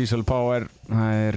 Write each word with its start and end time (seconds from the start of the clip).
Diesel 0.00 0.24
Power. 0.24 0.64
Það 0.88 1.18
er 1.26 1.36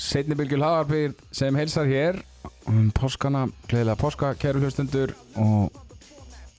setni 0.00 0.34
bylgjul 0.34 0.64
haðarbyrð 0.64 1.22
sem 1.36 1.54
heilsar 1.54 1.86
hér. 1.86 2.18
Um 2.66 2.90
páskana, 2.94 3.44
gleðilega 3.70 3.98
páska 4.00 4.32
kæru 4.38 4.64
hlustundur 4.64 5.12
og 5.38 5.76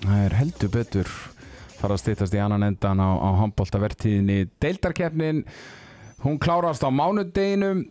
það 0.02 0.24
er 0.26 0.36
heldur 0.40 0.72
betur 0.72 1.12
fara 1.82 1.98
að 1.98 2.04
stýttast 2.04 2.36
í 2.38 2.42
annan 2.42 2.68
endan 2.70 3.02
á, 3.02 3.10
á 3.18 3.30
handbóltavertíðinni 3.42 4.46
deildarkeppnin 4.62 5.44
hún 6.24 6.40
klárast 6.42 6.86
á 6.86 6.90
mánudeginum 6.94 7.84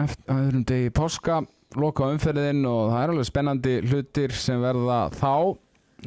eftir 0.00 0.34
öðrum 0.34 0.64
degi 0.66 0.92
páska 0.94 1.40
loka 1.78 2.08
umferðin 2.10 2.64
og 2.66 2.90
það 2.90 3.02
er 3.02 3.14
alveg 3.14 3.28
spennandi 3.30 3.76
hlutir 3.86 4.34
sem 4.34 4.62
verða 4.62 5.00
þá 5.14 5.32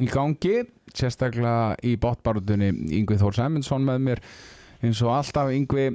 í 0.04 0.10
gangi 0.12 0.56
sérstaklega 0.94 1.74
í 1.86 1.94
botbarutunni 2.00 2.70
Yngvi 3.00 3.18
Þór 3.20 3.38
Sæmundsson 3.40 3.86
með 3.86 4.04
mér 4.08 4.24
eins 4.84 5.00
og 5.04 5.14
alltaf 5.16 5.52
Yngvi 5.54 5.88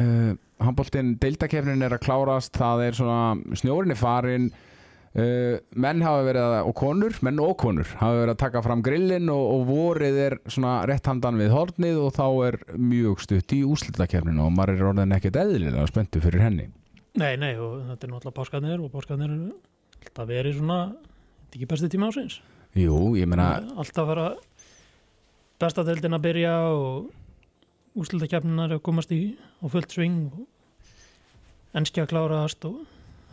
uh, 0.00 0.32
handbóltinn 0.64 1.14
deildakefnin 1.20 1.86
er 1.86 1.94
að 1.96 2.04
klárast 2.06 2.56
það 2.58 2.84
er 2.88 2.98
svona 2.98 3.56
snjórin 3.60 3.94
er 3.94 4.00
farin 4.00 4.50
uh, 4.50 5.56
menn 5.76 6.04
hafa 6.04 6.26
verið 6.26 6.46
að, 6.46 6.56
og 6.70 6.76
konur, 6.80 7.16
menn 7.26 7.40
og 7.44 7.54
konur 7.62 7.88
hafa 8.00 8.18
verið 8.22 8.34
að 8.34 8.42
taka 8.44 8.64
fram 8.66 8.84
grillin 8.86 9.32
og, 9.32 9.44
og 9.54 9.64
vorið 9.70 10.20
er 10.26 10.38
svona 10.50 10.80
rétt 10.90 11.08
handan 11.10 11.40
við 11.40 11.54
hornið 11.54 12.02
og 12.04 12.14
þá 12.18 12.26
er 12.48 12.60
mjög 12.76 13.24
stutt 13.26 13.56
í 13.56 13.62
úslitakefnin 13.68 14.42
og 14.42 14.52
maður 14.56 14.76
er 14.76 14.92
orðin 14.92 15.16
ekkert 15.16 15.40
eðlilega 15.44 15.88
spenntu 15.90 16.22
fyrir 16.24 16.44
henni. 16.44 16.70
Nei, 17.18 17.34
nei, 17.40 17.56
og 17.58 17.80
þetta 17.88 18.06
er 18.06 18.12
náttúrulega 18.12 18.36
páskarnir 18.36 18.82
og 18.84 18.92
páskarnir 18.92 19.32
er 19.34 19.48
alltaf 20.00 20.28
verið 20.28 20.60
svona 20.60 20.80
þetta 20.90 21.50
er 21.50 21.58
ekki 21.58 21.70
besti 21.72 21.90
tíma 21.90 22.10
ásins 22.10 22.40
Jú, 22.78 23.16
ég 23.18 23.26
meina 23.26 23.48
alltaf 23.74 24.06
vera 24.06 24.28
bestadeildin 25.60 26.16
að 26.16 26.24
byrja 26.28 26.54
og 26.70 27.10
úslutakefninar 28.00 28.76
að 28.76 28.82
komast 28.86 29.12
í 29.14 29.20
á 29.60 29.66
fullt 29.70 29.94
sving 29.94 30.30
og 30.32 31.78
enski 31.80 32.02
að 32.02 32.10
kláraðast 32.14 32.66
og 32.68 32.80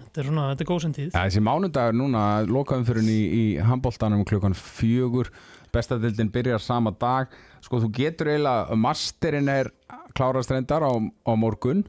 þetta 0.04 0.22
er 0.22 0.30
svona, 0.30 0.48
þetta 0.52 0.66
er 0.66 0.72
góðsend 0.72 0.98
tíð. 1.00 1.12
Þessi 1.16 1.44
mánudagur 1.48 1.98
núna, 1.98 2.24
lokaðum 2.48 2.88
fyrir 2.88 3.12
í, 3.12 3.20
í 3.28 3.44
handbóltanum 3.66 4.26
klukkan 4.28 4.58
fjögur 4.58 5.32
bestadildin 5.74 6.32
byrjar 6.34 6.64
sama 6.64 6.94
dag. 6.96 7.34
Sko 7.66 7.82
þú 7.84 7.92
getur 7.96 8.32
eiginlega, 8.32 8.78
masterinn 8.80 9.50
er 9.52 9.72
klárast 10.18 10.54
reyndar 10.54 10.86
á, 10.86 10.94
á 10.94 11.32
morgun. 11.38 11.84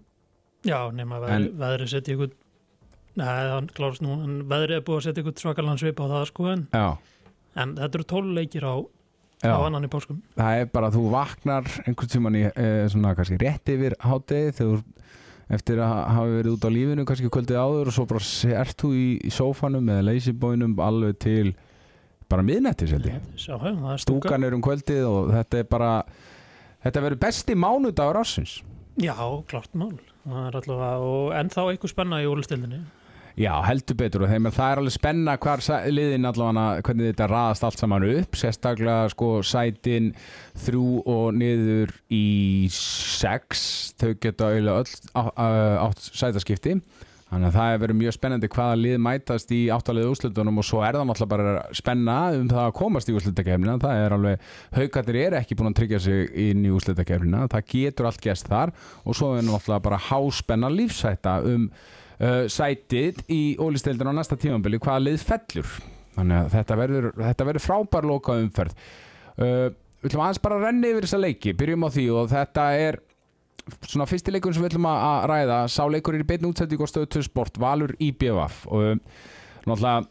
Já, 0.66 0.88
nema 0.94 1.20
veðri, 1.22 1.52
veðri 1.58 1.90
setja 1.92 2.16
ykkur 2.16 2.34
Nei, 3.18 3.26
hann 3.26 3.66
klárast 3.74 4.02
nú 4.04 4.14
en 4.22 4.42
veðri 4.50 4.76
er 4.78 4.84
búið 4.86 5.00
að 5.00 5.04
setja 5.08 5.22
ykkur 5.24 5.42
svakalan 5.42 5.78
svip 5.80 5.98
á 5.98 6.06
það 6.06 6.24
sko 6.30 6.44
en, 6.52 6.64
Já, 6.70 6.88
en 7.58 7.74
þetta 7.78 7.98
eru 7.98 8.06
tól 8.12 8.24
leikir 8.36 8.66
á, 8.66 8.74
já. 9.42 9.52
á 9.54 9.58
annan 9.62 9.86
í 9.86 9.90
páskum. 9.92 10.20
Það 10.38 10.62
er 10.62 10.70
bara 10.72 10.90
að 10.90 10.98
þú 10.98 11.04
vaknar 11.12 11.70
einhvern 11.84 12.12
tíman 12.14 12.38
í 12.38 12.44
e, 12.48 12.66
svona 12.92 13.14
kannski 13.18 13.38
rétt 13.42 13.72
yfir 13.74 13.96
hátegi 14.02 14.54
þegar 14.58 14.82
eftir 15.58 15.80
að 15.80 15.94
hafa 16.12 16.26
verið 16.34 16.54
út 16.56 16.66
á 16.68 16.70
lífinu 16.74 17.06
kannski 17.08 17.30
kvöldið 17.32 17.60
áður 17.62 17.90
og 17.90 17.96
svo 17.96 18.04
bara 18.10 18.24
ert 18.60 18.82
þú 18.82 18.90
í, 18.92 19.06
í 19.24 19.32
sófanum 19.32 19.88
eða 19.94 20.06
leysibóinum 20.10 20.76
alveg 20.84 21.16
til 21.24 21.54
bara 22.28 22.44
miðnættis 22.44 22.92
held 22.92 23.08
ég. 23.08 23.22
Stúkan 24.02 24.44
er 24.44 24.56
um 24.56 24.64
kvöldið 24.64 25.06
og 25.08 25.32
þetta 25.32 25.62
er 25.62 25.70
bara 25.70 25.92
þetta 26.84 27.04
verður 27.06 27.22
besti 27.24 27.56
mánudagur 27.56 28.20
ársins. 28.20 28.58
Já, 29.00 29.16
klart 29.48 29.72
mál. 29.78 29.96
Það 30.28 30.44
er 30.44 30.56
allavega, 30.58 31.08
og 31.08 31.34
ennþá 31.38 31.64
eitthvað 31.70 31.92
spenna 31.94 32.18
í 32.20 32.28
úrlustildinni 32.28 32.82
Já, 33.38 33.52
heldur 33.62 33.94
betur. 34.00 34.24
Og 34.26 34.32
þeim, 34.32 34.48
það 34.50 34.72
er 34.72 34.80
alveg 34.80 34.94
spenna 34.96 35.34
hvar 35.38 35.60
liðin 35.94 36.26
allavega 36.26 36.82
hvernig 36.82 37.12
þetta 37.12 37.26
raðast 37.30 37.66
allt 37.68 37.82
saman 37.82 38.06
upp. 38.08 38.38
Sérstaklega 38.38 39.12
sko 39.12 39.28
sætin 39.46 40.08
þrjú 40.58 41.04
og 41.06 41.36
niður 41.38 41.92
í 42.10 42.66
sex. 42.74 43.92
Þau 44.00 44.16
geta 44.18 44.48
auðvitað 44.50 44.80
öll 44.80 45.84
átt 45.84 46.08
sætaskipti. 46.08 46.80
Þannig 47.28 47.50
að 47.50 47.56
það 47.58 47.70
er 47.70 47.80
verið 47.82 47.98
mjög 48.00 48.16
spennandi 48.16 48.48
hvaða 48.50 48.76
lið 48.80 48.98
mætast 49.04 49.50
í 49.52 49.60
áttalið 49.70 50.08
úrslutunum 50.08 50.58
og 50.62 50.64
svo 50.64 50.80
er 50.80 50.96
það 50.96 51.06
náttúrulega 51.10 51.32
bara 51.34 51.76
spenna 51.76 52.16
um 52.38 52.48
það 52.48 52.62
að 52.62 52.76
komast 52.78 53.10
í 53.10 53.16
úrslutakefnina 53.18 53.74
það 53.82 54.00
er 54.00 54.14
alveg, 54.16 54.46
haugarnir 54.78 55.18
eru 55.26 55.38
ekki 55.38 55.58
búin 55.58 55.68
að 55.68 55.76
tryggja 55.82 56.00
sig 56.06 56.32
inn 56.48 56.64
í 56.64 56.72
úrslutakefnina 56.72 57.44
það 57.52 57.68
getur 57.74 58.08
allt 58.08 58.24
gæst 58.24 58.48
þar. 58.48 58.72
Og 59.04 59.20
svo 59.20 59.34
er 59.36 59.44
náttúrulega 59.44 59.86
bara 59.90 60.02
háspenna 60.08 60.72
lífsætta 60.72 61.38
um 61.52 61.68
uh, 62.20 62.44
sætið 62.50 63.22
í 63.32 63.42
ólisteildin 63.62 64.10
á 64.10 64.18
næsta 64.18 64.38
tímambili 64.40 64.80
hvaða 64.82 65.04
lið 65.06 65.26
fellur? 65.28 65.74
Þannig 66.18 66.40
að 66.40 66.54
þetta 66.56 66.78
verður, 66.80 67.10
þetta 67.20 67.46
verður 67.50 67.66
frábær 67.66 68.08
loka 68.08 68.38
umferð 68.42 68.74
uh, 69.38 69.68
við 69.98 70.10
ætlum 70.10 70.24
aðeins 70.24 70.42
bara 70.42 70.58
að 70.58 70.66
renna 70.68 70.92
yfir 70.92 71.06
þessa 71.06 71.22
leiki 71.22 71.54
byrjum 71.58 71.86
á 71.86 71.88
því 71.94 72.04
og 72.14 72.28
þetta 72.32 72.66
er 72.78 73.00
svona 73.84 74.06
fyrsti 74.08 74.32
leikur 74.32 74.54
sem 74.54 74.64
við 74.64 74.72
ætlum 74.72 74.86
að 74.88 75.24
ræða. 75.28 75.56
Sá 75.72 75.82
leikur 75.90 76.16
er 76.16 76.22
í 76.24 76.28
beinu 76.28 76.52
útsendík 76.52 76.84
og 76.84 76.90
stöðu 76.90 77.10
2 77.18 77.26
sport 77.26 77.58
Valur 77.60 77.92
IBVF 78.00 78.62
og 78.70 78.94
um, 78.94 79.02
náttúrulega 79.66 80.06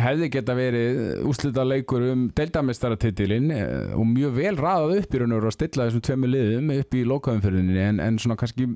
hefði 0.00 0.28
geta 0.32 0.54
verið 0.56 1.00
úslita 1.28 1.64
leikur 1.66 2.04
um 2.12 2.24
deildamestaratitilinn 2.36 3.50
eh, 3.52 3.90
og 3.92 4.06
mjög 4.08 4.38
vel 4.38 4.54
raðað 4.56 5.02
upp 5.02 5.14
í 5.14 5.20
raun 5.20 5.34
og 5.36 5.48
stilla 5.52 5.88
þessum 5.88 6.04
tveimu 6.06 6.30
liðum 6.30 6.70
upp 6.78 6.96
í 6.96 7.02
lokaumferðinni 7.10 7.82
en, 7.82 8.00
en 8.00 8.20
svona 8.22 8.38
kannski 8.40 8.70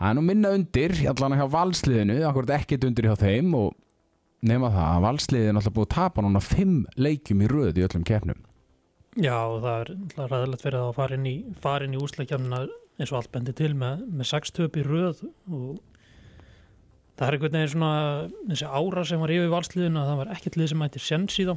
það 0.00 0.08
er 0.08 0.16
nú 0.16 0.24
minna 0.24 0.52
undir 0.56 0.96
allan 1.12 1.36
hjá 1.36 1.46
valsliðinu, 1.52 2.18
akkurat 2.26 2.54
ekkert 2.56 2.86
undir 2.88 3.10
hjá 3.10 3.16
þeim 3.20 3.52
og 3.58 3.74
nema 4.48 4.70
það 4.72 4.86
að 4.94 5.04
valsliðin 5.04 5.60
alltaf 5.60 5.76
búið 5.76 5.88
að 5.88 5.96
tapa 5.98 6.24
núna 6.24 6.40
fimm 6.44 6.78
leikjum 6.96 7.44
í 7.44 7.50
röð 7.50 7.80
í 7.80 7.84
öllum 7.84 8.06
keppnum. 8.08 8.40
Já, 9.18 9.36
það 9.60 9.74
er 9.74 9.92
náttúrulega 9.98 10.30
ræðilegt 10.30 10.64
það 10.64 10.78
að 10.80 10.96
fara 10.96 11.18
inn 11.18 11.28
í, 11.28 11.36
fara 11.60 11.86
inn 11.86 11.96
í 11.96 12.00
úrslakefnina 12.00 12.60
eins 13.00 13.12
og 13.12 13.20
allt 13.20 13.32
bendi 13.34 13.54
til 13.56 13.72
með, 13.76 14.04
með 14.08 14.28
sex 14.30 14.54
töp 14.56 14.76
í 14.80 14.84
röð 14.86 15.24
og 15.50 15.80
það 17.18 17.26
er 17.26 17.36
einhvern 17.36 17.56
veginn 17.58 17.72
svona 17.74 17.94
þessi 18.48 18.68
ára 18.70 19.04
sem 19.08 19.20
var 19.20 19.34
yfir 19.34 19.52
valsliðinu 19.52 20.00
að 20.00 20.10
það 20.10 20.20
var 20.22 20.32
ekkert 20.36 20.60
lið 20.60 20.70
sem 20.72 20.84
ætti 20.86 21.02
sens 21.04 21.40
í 21.42 21.48
þá. 21.48 21.56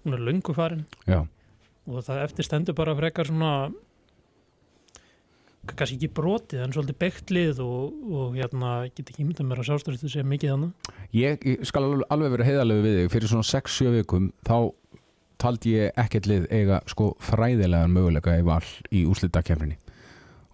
Hún 0.00 0.16
er 0.16 0.24
löngu 0.26 0.56
farin. 0.56 0.84
Já, 1.08 1.22
og 1.88 2.04
það 2.04 2.24
eftir 2.26 2.48
stendur 2.48 2.76
bara 2.76 2.96
frekar 2.98 3.28
svona 3.30 3.52
kannski 5.68 5.96
ekki 5.98 6.08
brotið 6.16 6.62
en 6.64 6.72
svolítið 6.74 6.98
beitt 7.02 7.30
lið 7.34 7.58
og, 7.64 7.96
og 8.10 8.36
hérna 8.38 8.70
get 8.96 9.10
ekki 9.12 9.26
myndað 9.28 9.48
mér 9.50 9.60
að 9.62 9.68
sjásturist 9.68 10.04
að 10.06 10.14
segja 10.14 10.26
mikið 10.30 10.52
þannig 10.54 10.94
ég, 11.20 11.44
ég 11.44 11.66
skal 11.68 11.84
alveg- 12.08 12.32
vera 12.34 12.46
heiðalegu 12.48 12.84
við 12.86 12.96
þig. 13.00 13.10
Fyrir 13.12 13.32
svona 13.32 13.46
6-7 13.50 13.92
vikum 13.98 14.30
þá 14.48 14.56
taldi 15.40 15.74
ég 15.76 15.92
ekkert 16.00 16.26
lið 16.30 16.46
eiga 16.52 16.80
sko 16.90 17.10
fræðilegan 17.24 17.92
möguleika 17.94 18.34
í 18.40 18.44
val 18.44 18.64
í 18.92 19.04
úslitakefninni 19.08 19.76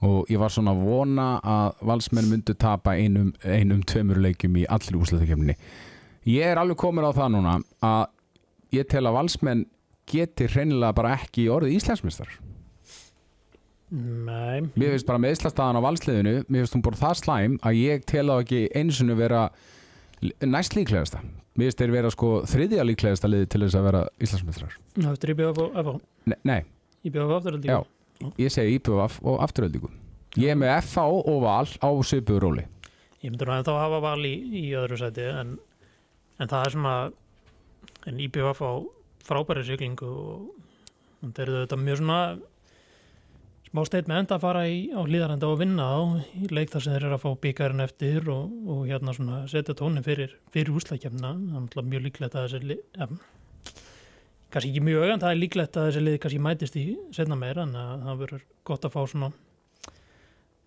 og 0.07 0.29
ég 0.31 0.39
var 0.43 0.53
svona 0.53 0.75
að 0.77 0.83
vona 0.87 1.29
að 1.41 1.81
valsmenn 1.89 2.29
myndu 2.31 2.55
tapa 2.61 2.93
einum, 3.01 3.31
einum 3.43 3.81
tveimur 3.89 4.21
leikjum 4.23 4.59
í 4.61 4.67
allir 4.69 4.99
úslitakefninni 5.01 5.57
ég 6.29 6.51
er 6.53 6.61
alveg 6.61 6.77
komin 6.83 7.07
á 7.07 7.11
það 7.17 7.33
núna 7.39 7.55
að 7.87 8.05
ég 8.77 8.91
tel 8.91 9.07
að 9.09 9.17
valsmenn 9.17 9.65
geti 10.07 10.47
hreinlega 10.53 10.93
bara 10.99 11.15
ekki 11.17 11.49
orðið 11.51 11.79
íslensmistar 11.81 12.29
Nei, 13.91 14.65
Mér 14.75 14.95
finnst 14.97 15.07
bara 15.07 15.21
með 15.23 15.37
Íslastaðan 15.37 15.79
á 15.79 15.87
valsliðinu 15.87 16.33
Mér 16.49 16.65
finnst 16.65 16.75
hún 16.75 16.83
bara 16.83 16.99
það 16.99 17.19
slæm 17.21 17.59
að 17.63 17.77
ég 17.79 18.07
tel 18.11 18.27
á 18.27 18.35
ekki 18.43 18.65
einsinu 18.75 19.15
vera 19.19 19.45
næst 20.43 20.75
líklegasta 20.75 21.21
Mér 21.55 21.69
finnst 21.69 21.83
þeir 21.85 21.95
vera 21.95 22.11
sko 22.11 22.31
þriðja 22.51 22.87
líklegasta 22.89 23.31
liði 23.31 23.51
til 23.53 23.63
þess 23.63 23.79
að 23.79 23.87
vera 23.91 24.01
Íslandsmeistrar 24.19 24.75
það 24.97 25.13
eftir 25.13 25.35
IBF 25.37 25.63
og 25.63 25.79
FH 25.85 26.35
Nei, 26.51 26.59
IBF 27.07 27.37
afturhaldi 27.39 27.71
Já. 27.71 27.79
ég 28.43 28.51
segi 28.57 28.81
IPVF 28.81 29.21
og 29.23 29.39
afturöldingu 29.47 29.93
Ég 30.37 30.53
er 30.53 30.59
með 30.61 30.75
FH 30.83 31.05
og 31.33 31.39
Val 31.41 31.65
á 31.81 31.89
svipuðu 32.05 32.41
róli. 32.43 32.65
Ég 33.25 33.33
myndi 33.33 33.47
nú 33.49 33.55
að 33.55 33.63
þá 33.71 33.77
hafa 33.81 34.01
val 34.05 34.21
í, 34.29 34.35
í 34.53 34.65
öðru 34.77 34.99
sæti 35.01 35.25
en, 35.33 35.55
en 36.37 36.51
það 36.51 36.67
er 36.67 36.75
svona 36.75 36.97
en 38.11 38.21
IBF 38.21 38.61
á 38.61 38.73
frábæri 39.25 39.65
siglingu 39.65 40.11
og 40.11 40.51
þetta 41.23 41.45
eru 41.47 41.57
þetta 41.63 41.79
mjög 41.81 42.01
svona 42.03 42.19
smá 43.77 43.85
steit 43.85 44.07
með 44.09 44.21
enda 44.23 44.37
að 44.39 44.45
fara 44.47 44.61
í, 44.73 44.77
á 44.89 45.01
hlýðarenda 45.05 45.49
og 45.53 45.59
vinna 45.61 45.85
á 45.85 46.01
leik 46.49 46.71
þar 46.73 46.83
sem 46.85 46.95
þeir 46.95 47.05
eru 47.05 47.17
að 47.19 47.25
fá 47.27 47.41
byggarinn 47.43 47.85
eftir 47.85 48.29
og, 48.33 48.55
og 48.73 48.79
hérna 48.89 49.13
svona 49.13 49.41
setja 49.53 49.75
tónin 49.77 50.07
fyrir, 50.07 50.33
fyrir 50.55 50.73
úslækjafna 50.79 51.35
það 51.75 51.83
er 51.83 51.91
mjög 51.91 52.07
líklegt 52.07 52.39
að 52.39 52.47
þessi 52.55 52.79
ja, 52.97 53.09
kannski 54.55 54.71
ekki 54.71 54.85
mjög 54.87 55.13
en 55.13 55.25
það 55.27 55.35
er 55.35 55.41
líklegt 55.43 55.77
að 55.77 55.91
þessi 55.91 56.05
lið 56.07 56.17
kannski 56.23 56.41
mætist 56.47 56.81
í 56.81 56.87
setna 57.19 57.37
meira 57.37 57.67
en 57.67 57.77
að 57.77 58.07
það 58.07 58.25
verður 58.25 58.49
gott 58.71 58.89
að 58.89 58.97
fá 58.97 58.99
svona 59.13 59.31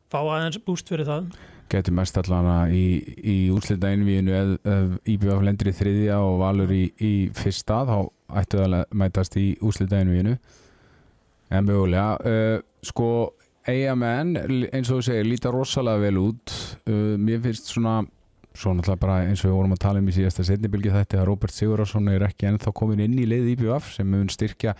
fá 0.09 0.19
aðeins 0.21 0.61
búst 0.69 0.93
fyrir 0.93 1.09
það. 1.09 1.33
Gæti 1.69 1.97
mest 1.97 2.21
allana 2.21 2.61
í, 2.69 2.85
í 3.25 3.37
úrslita 3.53 3.89
einvíinu 3.89 4.37
ef, 4.37 4.55
ef 4.69 4.95
IPVF 5.15 5.43
lendur 5.49 5.73
í 5.73 5.77
þriðja 5.81 6.21
og 6.29 6.39
Valur 6.45 6.77
í, 6.77 6.85
í 7.01 7.13
fyrsta 7.37 7.83
þá 7.89 7.97
ættu 8.43 8.61
það 8.61 8.81
að 8.83 8.97
mætast 9.01 9.41
í 9.41 9.51
úrslita 9.65 10.01
einvíinu 10.03 10.37
en 11.49 11.65
mögulega 11.65 12.17
uh, 12.21 12.59
sko 12.85 13.09
eigamenn 13.69 14.37
eins 14.71 14.89
og 14.89 14.99
þú 14.99 15.03
segir 15.09 15.27
líta 15.27 15.51
rosalega 15.53 16.03
vel 16.05 16.21
út. 16.21 16.55
Uh, 16.87 17.17
mér 17.19 17.43
finnst 17.43 17.73
svona 17.73 18.01
svo 18.55 18.73
náttúrulega 18.75 19.03
bara 19.03 19.19
eins 19.27 19.43
og 19.43 19.51
við 19.51 19.59
vorum 19.59 19.75
að 19.75 19.83
tala 19.83 20.01
um 20.01 20.09
í 20.09 20.15
síðasta 20.15 20.43
setnibilgi 20.47 20.91
þetta 20.91 21.21
að 21.21 21.29
Robert 21.29 21.55
Sigurðarsson 21.55 22.09
er 22.11 22.25
ekki 22.27 22.49
ennþá 22.49 22.73
komin 22.75 23.03
inn 23.05 23.19
í 23.21 23.27
leið 23.29 23.53
IPVF 23.53 23.93
sem 23.93 24.09
mun 24.09 24.27
styrkja 24.31 24.73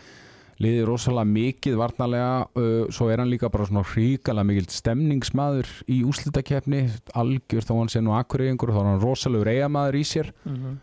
liðið 0.60 0.90
rosalega 0.90 1.30
mikið 1.30 1.78
varnarlega. 1.80 2.34
Uh, 2.58 2.90
svo 2.92 3.08
er 3.14 3.22
hann 3.22 3.32
líka 3.32 3.52
bara 3.54 3.70
svona 3.70 3.86
hríkala 3.94 4.44
mikil 4.48 4.68
stemningsmaður 4.74 5.72
í 5.88 6.02
úslitakeppni 6.08 6.88
algjör 7.20 7.68
þó 7.68 7.74
hann 7.78 7.94
sé 7.94 8.04
nú 8.04 8.18
akkureyingur 8.18 8.74
þá 8.74 8.82
er 8.84 8.92
hann 8.94 9.04
rosalegur 9.06 9.54
eigamaður 9.54 10.02
í 10.02 10.06
sér. 10.08 10.34
Mm 10.44 10.80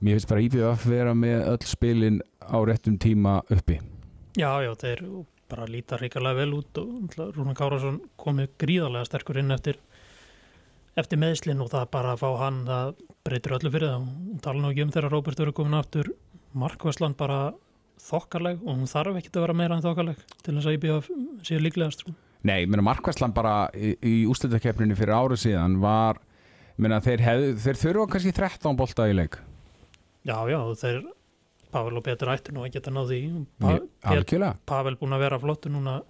mér 0.00 0.18
finnst 0.18 0.30
bara 0.30 0.44
IBF 0.44 0.86
vera 0.86 1.14
með 1.16 1.44
öll 1.52 1.66
spilin 1.66 2.20
á 2.38 2.58
réttum 2.62 2.98
tíma 3.02 3.40
uppi. 3.50 3.80
Já, 4.38 4.62
já, 4.62 4.70
þeir 4.78 5.02
bara 5.48 5.68
líta 5.70 5.98
hrikalega 5.98 6.42
vel 6.42 6.56
út 6.58 6.78
og 6.80 7.16
Rúnar 7.36 7.56
Kárasson 7.56 8.02
komið 8.20 8.52
gríðarlega 8.60 9.08
sterkur 9.08 9.40
inn 9.40 9.54
eftir 9.54 9.78
eftir 10.98 11.20
meðslinn 11.20 11.62
og 11.62 11.70
það 11.72 11.90
bara 11.94 12.14
að 12.14 12.22
fá 12.22 12.28
hann 12.42 12.62
það 12.66 12.92
breytir 13.26 13.54
öllu 13.58 13.72
fyrir 13.72 13.92
það. 13.92 14.06
Og 14.34 14.40
tala 14.44 14.62
nú 14.62 14.70
ekki 14.72 14.84
um 14.84 14.94
þegar 14.94 15.14
Róbert 15.14 15.42
verður 15.42 15.56
komin 15.58 15.78
aftur. 15.78 16.12
Markvæslan 16.58 17.16
bara 17.18 17.40
þokkaleg 18.02 18.62
og 18.64 18.72
hún 18.72 18.88
þarf 18.90 19.18
ekki 19.20 19.32
að 19.34 19.44
vera 19.44 19.58
meira 19.58 19.76
en 19.76 19.84
þokkaleg 19.84 20.22
til 20.42 20.56
þess 20.56 20.70
að 20.70 20.78
IBF 20.78 21.10
séu 21.46 21.60
líklegast 21.62 22.04
sko. 22.04 22.14
Nei, 22.46 22.62
ég 22.62 22.70
meina 22.70 22.86
Markvæslan 22.86 23.34
bara 23.34 23.68
í, 23.74 23.92
í 24.06 24.14
úslitakeppninu 24.30 24.96
fyrir 24.98 25.16
árið 25.18 25.42
síðan 25.44 25.78
var 25.82 26.20
ég 26.76 26.82
meina 26.86 27.00
þeir, 27.04 27.24
hef, 27.26 27.46
þeir 27.64 27.80
þurfa 27.82 28.10
kannski 28.14 28.34
13 28.36 28.78
bolta 28.78 29.08
í 29.10 29.16
leik. 29.18 29.40
Já, 30.26 30.38
já, 30.50 30.60
þeir 30.78 31.00
Pavel 31.72 31.98
og 32.00 32.04
Petur 32.06 32.32
ættu 32.32 32.54
nú 32.54 32.64
að 32.64 32.78
geta 32.78 32.92
náði 32.94 33.20
pa 33.60 33.76
Mér- 34.04 34.20
algjörlega. 34.22 34.56
Pavel 34.66 34.96
búin 35.00 35.12
að 35.16 35.24
vera 35.26 35.38
flottu 35.42 35.70
núna 35.72 36.00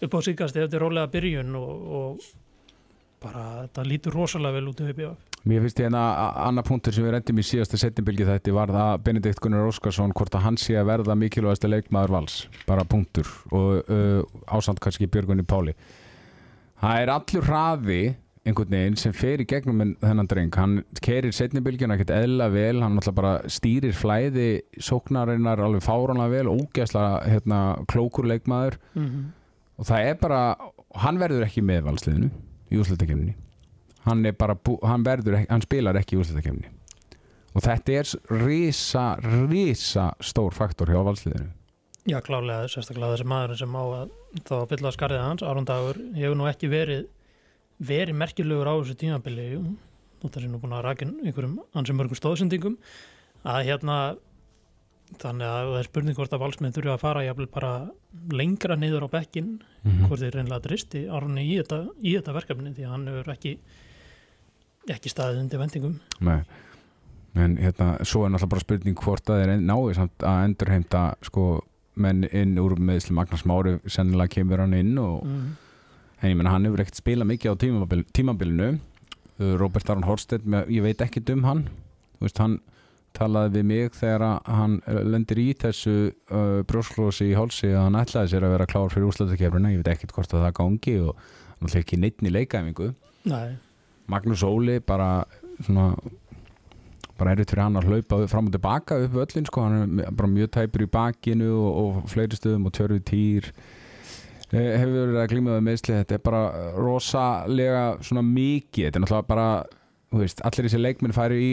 upp 0.00 0.14
á 0.16 0.20
síkast 0.24 0.56
eftir 0.56 0.80
rólega 0.80 1.10
byrjun 1.12 1.54
og, 1.56 1.90
og 2.00 2.20
bara 3.20 3.42
þetta 3.66 3.84
lítur 3.84 4.14
rosalega 4.16 4.56
vel 4.56 4.70
út 4.72 4.80
í 4.80 4.88
IBF 4.94 5.26
Mér 5.48 5.62
finnst 5.64 5.78
hérna 5.80 6.00
a- 6.20 6.48
annað 6.48 6.66
punktur 6.68 6.92
sem 6.92 7.04
við 7.04 7.14
rendum 7.14 7.38
í 7.40 7.44
síðasta 7.48 7.78
setnibilgi 7.80 8.26
þetta 8.28 8.52
var 8.52 8.68
það 8.72 8.98
Benedikt 9.06 9.40
Gunnar 9.40 9.68
Óskarsson 9.70 10.12
hvort 10.12 10.34
að 10.36 10.42
hann 10.44 10.58
sé 10.60 10.74
að 10.76 10.88
verða 10.90 11.14
mikilvægasta 11.16 11.68
leikmaður 11.70 12.12
vals. 12.12 12.34
Bara 12.68 12.84
punktur. 12.84 13.24
Og 13.56 13.80
uh, 13.88 14.20
ásand 14.52 14.80
kannski 14.84 15.08
Björgunni 15.08 15.46
Páli. 15.48 15.72
Það 16.80 17.00
er 17.06 17.12
allur 17.14 17.48
hraði 17.48 18.00
einhvern 18.48 18.72
veginn 18.72 18.96
sem 18.96 19.12
fer 19.12 19.42
í 19.42 19.46
gegnum 19.48 19.82
en- 19.84 19.96
þennan 20.00 20.28
dreng, 20.30 20.54
hann 20.56 20.78
kerir 21.04 21.32
setnibilgjuna 21.36 21.98
ekkert 21.98 22.14
eðla 22.16 22.48
vel, 22.52 22.80
hann 22.80 22.96
náttúrulega 22.96 23.18
bara 23.20 23.34
stýrir 23.52 23.92
flæði 23.92 24.62
sóknarinnar 24.80 25.60
alveg 25.60 25.84
fáranlega 25.84 26.30
vel, 26.30 26.48
ógæsla 26.48 27.04
hérna, 27.28 27.60
klókur 27.92 28.24
leikmaður. 28.30 28.78
Mm 28.94 29.06
-hmm. 29.06 29.28
og 29.78 29.86
það 29.86 30.08
er 30.08 30.14
bara, 30.14 30.56
hann 30.94 31.18
verður 31.18 31.44
ekki 31.46 31.62
með 31.62 31.84
valsliðinu 31.84 32.30
í 32.70 32.76
úrslutakefninni 32.80 33.34
hann 34.06 34.26
er 34.26 34.32
bara, 34.32 34.56
hann 34.82 35.04
verður 35.04 35.36
ekki, 35.40 35.50
hann 35.50 35.62
spilar 35.62 35.98
ekki 36.00 36.16
í 36.16 36.20
úrslutakefninni 36.20 36.70
og 37.54 37.62
þetta 37.62 37.92
er 37.92 38.10
risa, 38.46 39.06
risa 39.50 40.12
stór 40.22 40.54
faktor 40.54 40.86
hjá 40.86 41.00
valsliðinu. 41.04 41.50
Já, 42.08 42.20
klálega, 42.24 42.68
sérstaklega 42.70 43.16
þessi 43.16 43.26
maður 43.28 43.58
sem 43.58 43.74
á 43.76 43.82
að 43.84 44.12
þá 44.46 44.54
að 44.60 44.68
fylla 44.70 44.92
skarðið 44.94 45.24
hans, 45.24 45.42
Aron 45.42 45.66
Dagur 45.68 45.98
hefur 46.16 46.38
nú 46.38 46.46
ekki 46.48 46.70
verið 46.70 47.08
verið 47.80 48.18
merkilegur 48.20 48.68
á 48.68 48.74
þessu 48.80 48.96
tímabili 49.00 49.46
jú. 49.54 49.62
þetta 50.24 50.42
er 50.42 50.50
nú 50.50 50.60
búin 50.62 50.76
að 50.76 50.84
rakin 50.88 51.14
einhverjum 51.24 51.60
ansið 51.72 51.98
mörgum 51.98 52.18
stóðsendingum 52.18 52.76
að 53.48 53.62
hérna 53.70 54.00
þannig 55.18 55.48
að 55.48 55.68
það 55.70 55.78
er 55.80 55.88
spurning 55.88 56.18
hvort 56.18 56.34
að 56.34 56.42
valsmenn 56.44 56.74
þurfa 56.76 56.94
að 56.94 57.02
fara 57.02 57.24
jafnvel 57.26 57.48
bara 57.50 57.70
lengra 58.36 58.76
niður 58.78 59.08
á 59.10 59.14
bekkin 59.16 59.54
mm 59.82 60.06
hvort 60.06 60.20
þeir 60.20 60.36
reynlega 60.36 60.64
dristi 60.66 61.06
Arni 61.08 61.46
í 61.48 61.54
þetta, 61.56 61.78
í 62.04 62.12
þetta 62.18 62.34
verkefni 62.36 62.74
því 62.76 62.84
að 62.84 62.92
hann 62.92 63.06
hefur 63.08 63.32
ekki 63.34 63.54
ekki 64.90 65.12
staðið 65.12 65.40
undir 65.44 65.60
vendingum 65.60 65.96
Nei. 66.20 66.44
en 67.34 67.56
hérna, 67.60 67.94
svo 68.04 68.24
er 68.26 68.32
náttúrulega 68.32 68.52
bara 68.54 68.64
spurning 68.66 69.00
hvort 69.00 69.32
að 69.32 69.42
þeir 69.42 69.64
náðu 69.64 69.96
samt 69.98 70.26
að 70.26 70.44
endurheimta 70.48 71.02
sko 71.26 71.46
menn 72.00 72.24
inn 72.30 72.58
úr 72.60 72.76
meðsli 72.78 73.16
Magnús 73.16 73.46
Mári 73.48 73.78
sennilega 73.86 74.36
kemur 74.36 74.62
hann 74.62 74.76
inn 74.76 74.94
og 75.00 75.24
mm. 75.26 75.50
En 76.20 76.30
ég 76.30 76.36
menna 76.36 76.52
hann 76.54 76.66
hefur 76.68 76.82
ekkert 76.84 77.00
spilað 77.00 77.30
mikið 77.32 77.52
á 77.52 77.56
tímabil, 77.62 78.02
tímabilinu. 78.16 78.70
Uh, 79.40 79.54
Robert 79.60 79.88
Aron 79.90 80.04
Horstedt, 80.04 80.44
með- 80.44 80.68
ég 80.74 80.84
veit 80.84 81.00
ekkert 81.00 81.30
um 81.32 81.44
hann. 81.48 81.62
Veist, 82.20 82.38
hann 82.42 82.58
talaði 83.16 83.56
við 83.58 83.64
mig 83.70 83.94
þegar 83.96 84.22
hann 84.46 84.76
uh, 84.86 85.00
lendir 85.02 85.40
í 85.42 85.48
þessu 85.58 85.94
uh, 86.30 86.60
brjósklósi 86.68 87.30
í 87.32 87.36
hálsi 87.38 87.72
að 87.72 87.86
hann 87.88 87.96
ætlaði 87.98 88.30
sér 88.34 88.44
að 88.46 88.52
vera 88.54 88.66
klár 88.70 88.92
fyrir 88.92 89.08
úrslutakefruna 89.08 89.72
ég 89.72 89.80
veit 89.82 89.88
ekkert 89.96 90.12
hvort 90.14 90.34
að 90.36 90.44
það 90.44 90.54
gangi 90.60 90.94
og 91.08 91.24
hann 91.56 91.70
ætla 91.70 91.80
ekki 91.82 91.98
neittn 92.04 92.28
í 92.30 92.34
leikaæfingu 92.36 92.90
Nei, 93.32 93.56
Magnús 94.12 94.44
Óli 94.46 94.76
bara 94.86 95.08
svona 95.66 95.88
bara 97.18 97.34
erfitt 97.34 97.50
fyrir 97.52 97.64
hann 97.66 97.80
að 97.80 97.88
hlaupa 97.90 98.20
fram 98.30 98.46
og 98.48 98.54
tilbaka 98.54 99.00
upp 99.08 99.18
öllin 99.24 99.48
sko, 99.50 99.64
hann 99.66 99.98
er 100.06 100.14
bara 100.14 100.30
mjög 100.30 100.52
tæpur 100.54 100.86
í 100.86 100.90
bakinu 100.94 101.50
og, 101.50 101.80
og 101.82 101.98
fleiri 102.14 102.38
stöðum 102.38 102.70
og 102.70 102.76
tjörfi 102.78 103.02
týr 103.10 103.50
hefur 104.50 104.94
verið 104.96 105.20
að 105.22 105.28
glíma 105.30 105.56
við 105.56 105.66
meðsli 105.68 105.98
þetta 106.00 106.16
er 106.16 106.22
bara 106.24 106.40
rosalega 106.74 107.82
svona 108.02 108.24
mikið, 108.26 108.86
þetta 108.86 108.98
er 108.98 109.04
náttúrulega 109.04 109.30
bara 109.30 109.48
veist, 110.18 110.42
allir 110.46 110.66
þessi 110.66 110.80
leikminn 110.80 111.14
færi 111.14 111.40
í 111.40 111.52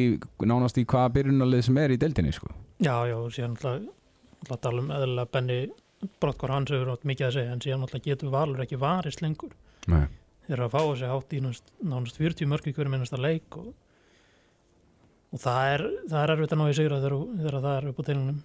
nánast 0.50 0.80
í 0.82 0.86
hvaða 0.90 1.14
byrjunarlið 1.18 1.66
sem 1.68 1.82
er 1.82 1.94
í 1.94 2.00
deildinni 2.02 2.34
sko. 2.34 2.50
já, 2.82 2.96
já, 3.10 3.18
síðan 3.36 3.58
alltaf 3.58 4.62
tala 4.64 4.82
um 4.82 4.94
eðlilega 4.94 5.34
Benny 5.34 5.60
Brottkvar 6.22 6.54
hans 6.54 6.72
hefur 6.74 6.94
átt 6.94 7.06
mikið 7.10 7.28
að 7.28 7.36
segja 7.38 7.54
en 7.54 7.62
síðan 7.66 7.86
alltaf 7.86 8.04
getur 8.06 8.34
Valur 8.34 8.64
ekki 8.66 8.80
varist 8.82 9.22
lengur 9.22 9.54
Nei. 9.90 10.06
þeir 10.46 10.58
eru 10.58 10.68
að 10.68 10.74
fá 10.76 10.82
þessi 10.82 11.12
hátt 11.12 11.34
í 11.34 11.44
nánast, 11.44 11.72
nánast 11.82 12.20
40 12.22 12.50
mörg 12.50 12.70
í 12.70 12.74
hverju 12.78 12.94
minnasta 12.94 13.22
leik 13.22 13.58
og, 13.58 13.72
og 15.34 15.42
það 15.42 15.72
er 15.76 15.86
það 16.10 16.20
er 16.24 16.36
erfitt 16.36 16.54
að 16.54 16.62
ná 16.62 16.68
í 16.68 16.76
sigra 16.78 17.00
þegar, 17.06 17.58
það 17.62 17.72
er 17.76 17.90
upp 17.92 18.02
á 18.02 18.08
teilunum. 18.10 18.44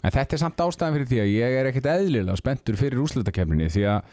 En 0.00 0.14
þetta 0.14 0.36
er 0.36 0.40
samt 0.40 0.60
ástæðan 0.64 0.96
fyrir 0.96 1.08
því 1.10 1.20
að 1.20 1.30
ég 1.34 1.54
er 1.60 1.68
ekkert 1.68 1.88
eðlilega 1.92 2.40
spenntur 2.40 2.78
fyrir 2.80 3.02
úrslutakefninni 3.02 3.68
því 3.72 3.86
að 3.90 4.12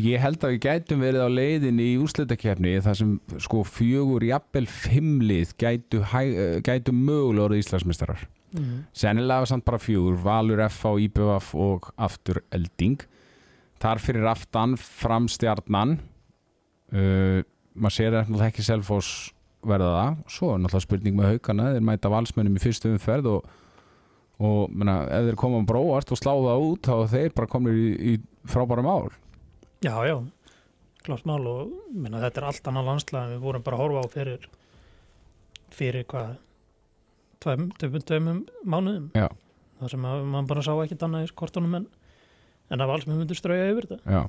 ég 0.00 0.22
held 0.22 0.40
að 0.40 0.54
við 0.54 0.62
gætum 0.64 1.02
verið 1.04 1.24
á 1.24 1.30
leiðinni 1.30 1.88
í 1.92 1.96
úrslutakefni 2.00 2.74
þar 2.84 2.98
sem 2.98 3.10
sko 3.44 3.62
fjögur 3.68 4.24
jafnvel 4.24 4.64
fimmlið 4.70 5.52
gætu, 5.60 6.00
eh, 6.00 6.60
gætu 6.64 6.94
mögulega 6.96 7.48
orðið 7.48 7.64
Íslandsmeistarar. 7.66 8.26
mm. 8.52 8.86
Sennilega 8.92 9.46
samt 9.46 9.64
bara 9.64 9.78
fjögur, 9.78 10.16
Valur 10.22 10.60
F 10.60 10.84
á 10.88 10.92
IBF 10.96 11.54
og 11.54 11.92
aftur 11.96 12.42
Elding. 12.50 13.00
Þar 13.80 13.98
fyrir 13.98 14.26
aftan 14.30 14.76
framstjarnan, 14.76 15.98
uh, 16.92 17.42
maður 17.74 17.96
sér 17.96 18.12
náttúrulega 18.12 18.52
ekki 18.52 18.62
Selfoss 18.62 19.32
verða 19.66 19.90
það. 19.96 20.20
Svo 20.28 20.52
er 20.54 20.60
náttúrulega 20.62 20.86
spurning 20.86 21.16
með 21.16 21.32
haukana, 21.32 21.72
þeir 21.74 21.86
mæta 21.88 22.12
valsmönnum 22.12 22.56
í 22.56 22.62
fyrstu 22.62 22.92
umferð 22.92 23.26
og, 23.32 23.50
og 24.42 24.72
menna, 24.74 25.02
ef 25.08 25.28
þeir 25.28 25.38
koma 25.40 25.62
bróast 25.68 26.12
og 26.14 26.20
slá 26.20 26.32
það 26.34 26.66
út 26.68 26.88
þá 26.88 27.12
þeir 27.14 27.34
bara 27.36 27.50
komin 27.52 27.78
í, 27.78 27.90
í 28.12 28.48
frábæra 28.50 28.84
mál. 28.86 29.12
Já, 29.82 29.94
já, 30.06 30.16
klart 31.06 31.28
mál 31.28 31.42
og 31.50 31.76
minna, 31.90 32.22
þetta 32.22 32.42
er 32.42 32.48
allt 32.50 32.70
annað 32.70 32.90
landslega 32.90 33.28
en 33.28 33.36
við 33.36 33.46
vorum 33.46 33.64
bara 33.66 33.78
að 33.78 33.84
horfa 33.84 34.02
á 34.02 34.14
fyrir 34.14 34.50
fyrir 35.72 36.06
hvað 36.10 36.34
tveim, 37.42 37.70
tveim, 37.80 38.02
tveim 38.06 38.28
mánuðum 38.68 39.08
Já. 39.16 39.28
þar 39.80 39.94
sem 39.94 40.04
að 40.08 40.26
mann 40.34 40.50
bara 40.50 40.64
sá 40.64 40.72
ekkert 40.76 41.06
annað 41.06 41.26
í 41.26 41.32
kortunum 41.38 41.78
en, 41.80 41.88
en 42.70 42.84
að 42.84 42.92
valsmenn 42.92 43.22
myndur 43.22 43.38
strauja 43.38 43.70
yfir 43.72 43.88
þetta 43.90 44.18
Já. 44.18 44.22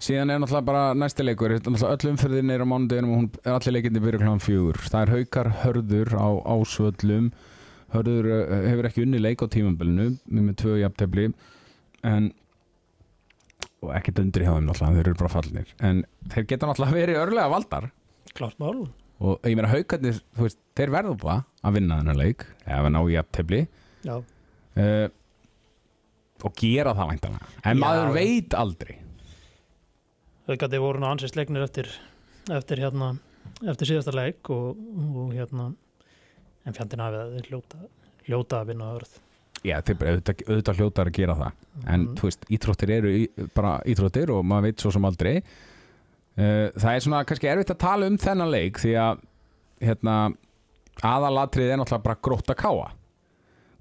Síðan 0.00 0.32
er 0.32 0.38
náttúrulega 0.40 0.64
bara 0.64 0.82
næsti 0.96 1.24
leikur, 1.26 1.52
öll 1.60 2.10
umferðin 2.10 2.52
er 2.54 2.62
á 2.64 2.66
mánudeginum 2.72 3.10
og 3.12 3.18
hún 3.18 3.26
er 3.42 3.52
allir 3.52 3.74
leikinni 3.76 4.00
byrja 4.00 4.20
kláðan 4.22 4.40
fjögur. 4.40 4.78
Það 4.80 5.02
er 5.02 5.10
haukar 5.12 5.50
hörður 5.60 6.14
á 6.16 6.28
ásvöllum. 6.54 7.26
Hörður 7.94 8.28
uh, 8.30 8.54
hefur 8.68 8.88
ekki 8.90 9.04
unni 9.06 9.20
leik 9.20 9.42
á 9.42 9.46
tímambilinu 9.50 10.12
með 10.30 10.54
tvö 10.62 10.76
jafntefli 10.80 11.30
en 12.06 12.30
og 13.80 13.92
ekkert 13.96 14.20
undir 14.22 14.44
hjá 14.44 14.52
þeim 14.52 14.66
náttúrulega, 14.68 14.96
þeir 14.98 15.08
eru 15.08 15.20
bara 15.22 15.32
fallinir 15.32 15.70
en 15.88 16.02
þeir 16.32 16.48
geta 16.52 16.68
náttúrulega 16.68 16.98
verið 16.98 17.20
örlega 17.22 17.52
valdar. 17.52 17.86
Klart 18.36 18.58
mál. 18.60 18.82
Og 19.20 19.48
ég 19.48 19.56
meina 19.56 19.70
haukarnir, 19.72 20.20
þú 20.36 20.46
veist, 20.46 20.60
þeir 20.76 20.92
verður 20.94 21.16
bara 21.20 21.38
að 21.64 21.76
vinna 21.76 21.98
þennan 22.00 22.20
leik, 22.20 22.44
ef 22.64 22.76
að 22.76 22.92
ná 22.94 23.00
í 23.00 23.16
jafntefli. 23.16 23.62
Já, 24.06 24.14
uh, 24.20 25.08
og 26.40 26.54
gera 26.56 26.94
það 26.96 27.10
væntanlega. 27.14 27.50
En 27.64 27.76
Já, 27.76 27.80
maður 27.82 28.14
veit 28.16 28.56
aldrei. 28.56 28.94
Haugandi 30.48 30.80
voru 30.82 31.02
nú 31.02 31.08
ansist 31.10 31.36
leiknir 31.36 31.66
eftir 31.66 31.90
eftir 32.50 32.80
hérna 32.82 33.12
eftir 33.68 33.90
síðasta 33.92 34.14
leik 34.14 34.48
og, 34.52 34.78
og 35.20 35.34
hérna 35.36 35.70
en 36.66 36.76
fjandinn 36.76 37.02
hafið 37.04 37.20
að 37.24 37.48
hljóta 37.50 37.82
hljóta 38.28 38.60
að 38.62 38.66
vinna 38.74 38.92
örð 38.98 39.18
Já, 39.60 39.74
þeir 39.84 39.96
auðvitað, 40.00 40.42
auðvitað 40.48 40.78
hljótar 40.80 41.08
að 41.10 41.16
gera 41.18 41.34
það. 41.36 41.56
En 41.86 42.00
Mhm. 42.06 42.14
þú 42.16 42.22
veist, 42.30 42.44
íþróttir 42.48 42.90
eru 42.94 43.10
bara 43.54 43.72
íþróttir 43.84 44.30
og 44.32 44.44
maður 44.48 44.62
veit 44.70 44.80
svo 44.80 44.90
sem 44.94 45.04
aldrei. 45.04 45.42
Uh, 46.38 46.70
það 46.80 46.94
er 46.94 47.00
svona 47.04 47.24
kannski 47.28 47.50
erfitt 47.50 47.72
að 47.74 47.78
tala 47.82 48.06
um 48.08 48.16
þennan 48.16 48.50
leik 48.54 48.78
því 48.80 48.94
að 48.96 49.20
hérna, 49.84 50.14
aðalatrið 51.04 51.72
er 51.74 51.76
náttúrulega 51.82 52.06
bara 52.06 52.20
gróta 52.24 52.54
káa 52.56 52.88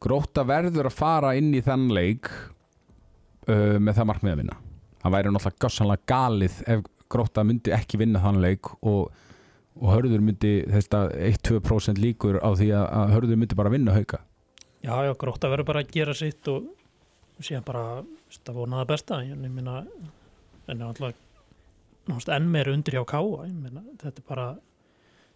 gróta 0.04 0.44
verður 0.48 0.88
að 0.90 0.96
fara 1.00 1.32
inn 1.40 1.54
í 1.56 1.62
þennan 1.64 1.96
leik 1.96 2.28
uh, 3.48 3.78
með 3.80 3.96
það 4.00 4.08
markmið 4.12 4.34
að 4.34 4.42
vinna. 4.44 4.58
Það 5.00 5.16
væri 5.16 5.32
náttúrulega 5.36 5.64
gossanlega 5.64 6.08
galið 6.12 6.60
ef 6.76 6.84
gróta 7.10 7.44
myndi 7.48 7.72
ekki 7.76 7.98
vinna 8.04 8.20
þann 8.24 8.42
leik 8.44 8.70
og, 8.84 9.10
og 9.80 9.94
hörður 9.94 10.24
myndi 10.24 10.54
þetta 10.68 11.06
1-2% 11.16 12.02
líkur 12.02 12.40
á 12.44 12.50
því 12.52 12.70
að, 12.76 13.14
hörður 13.16 13.40
myndi 13.40 13.58
bara 13.60 13.72
vinna 13.74 13.96
hauka. 13.96 14.22
Já, 14.84 14.94
já, 15.08 15.14
grótt 15.20 15.44
að 15.44 15.56
vera 15.56 15.68
bara 15.68 15.84
að 15.84 15.94
gera 15.96 16.16
sitt 16.16 16.48
og, 16.52 16.70
síðan 17.40 17.68
bara 17.68 17.84
það 18.36 18.58
vonaða 18.60 18.88
besta 18.92 19.22
en 19.24 19.46
ég 19.46 19.52
minna 19.52 19.82
en 20.70 20.82
alltaf 20.86 21.16
enn 22.36 22.50
meira 22.52 22.74
undir 22.76 22.98
hjá 22.98 23.06
káa 23.08 23.46
minna 23.48 23.84
þetta 24.02 24.20
er 24.20 24.28
bara 24.28 24.48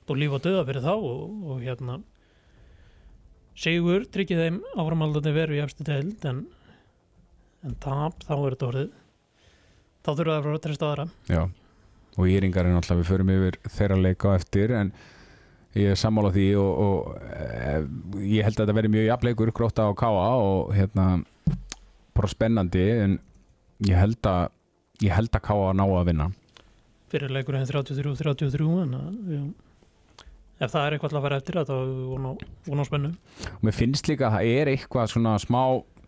búið 0.07 0.19
líf 0.19 0.35
og 0.35 0.43
döða 0.43 0.65
fyrir 0.67 0.83
þá 0.83 0.93
og, 0.95 1.21
og 1.47 1.63
hérna 1.63 2.01
Sigur 3.53 4.07
tryggir 4.09 4.39
þeim 4.41 4.55
áframaldandi 4.73 5.31
veru 5.35 5.57
í 5.59 5.61
efstu 5.61 5.85
deild 5.85 6.23
en, 6.25 6.39
en 7.61 7.75
tap 7.83 8.23
þá 8.25 8.33
er 8.33 8.55
þetta 8.55 8.69
orðið 8.71 8.87
þá 10.03 10.09
þurfa 10.09 10.31
það 10.31 10.47
að 10.47 10.55
að 10.55 10.63
treysta 10.63 10.87
aðra. 10.89 11.05
Já, 11.29 11.43
og 12.17 12.29
Íringar 12.29 12.67
er 12.67 12.75
náttúrulega 12.75 13.01
við 13.01 13.09
förum 13.09 13.33
yfir 13.33 13.59
þeirra 13.73 13.99
leika 14.01 14.33
á 14.33 14.37
eftir 14.37 14.73
en 14.77 14.91
ég 15.73 15.93
er 15.93 15.99
sammála 15.99 16.29
því 16.33 16.47
og, 16.61 16.71
og 16.85 17.29
e, 17.33 17.77
ég 18.35 18.45
held 18.45 18.57
að 18.57 18.61
þetta 18.61 18.77
verði 18.77 18.93
mjög 18.93 19.07
jafnleikur 19.07 19.53
gróta 19.57 19.87
á 19.89 19.91
káa 19.97 20.27
og 20.37 20.73
hérna 20.77 21.07
bara 22.13 22.29
spennandi 22.29 22.85
en 23.07 23.17
ég 23.87 23.97
held 23.97 24.29
að 24.29 24.51
ég 25.01 25.15
held 25.15 25.33
að 25.33 25.45
káa 25.49 25.73
ná 25.75 25.85
að 25.87 26.07
vinna. 26.11 26.29
Fyrir 27.13 27.33
leikurinn 27.33 27.65
33-33 27.69 28.67
en 28.83 28.93
að, 28.97 29.09
já, 29.29 29.41
ef 30.65 30.73
það 30.73 30.85
er 30.85 30.95
eitthvað 30.95 31.17
að 31.17 31.25
fara 31.25 31.39
eftir 31.41 31.57
þetta 31.59 31.73
þá 31.73 31.97
vona, 32.13 32.35
á 32.81 32.85
spennu. 32.89 33.11
Og 33.49 33.65
mér 33.67 33.77
finnst 33.77 34.09
líka 34.09 34.29
að 34.29 34.37
það 34.37 34.53
er 34.53 34.71
eitthvað 34.73 35.11
svona 35.13 35.33
smá 35.41 35.61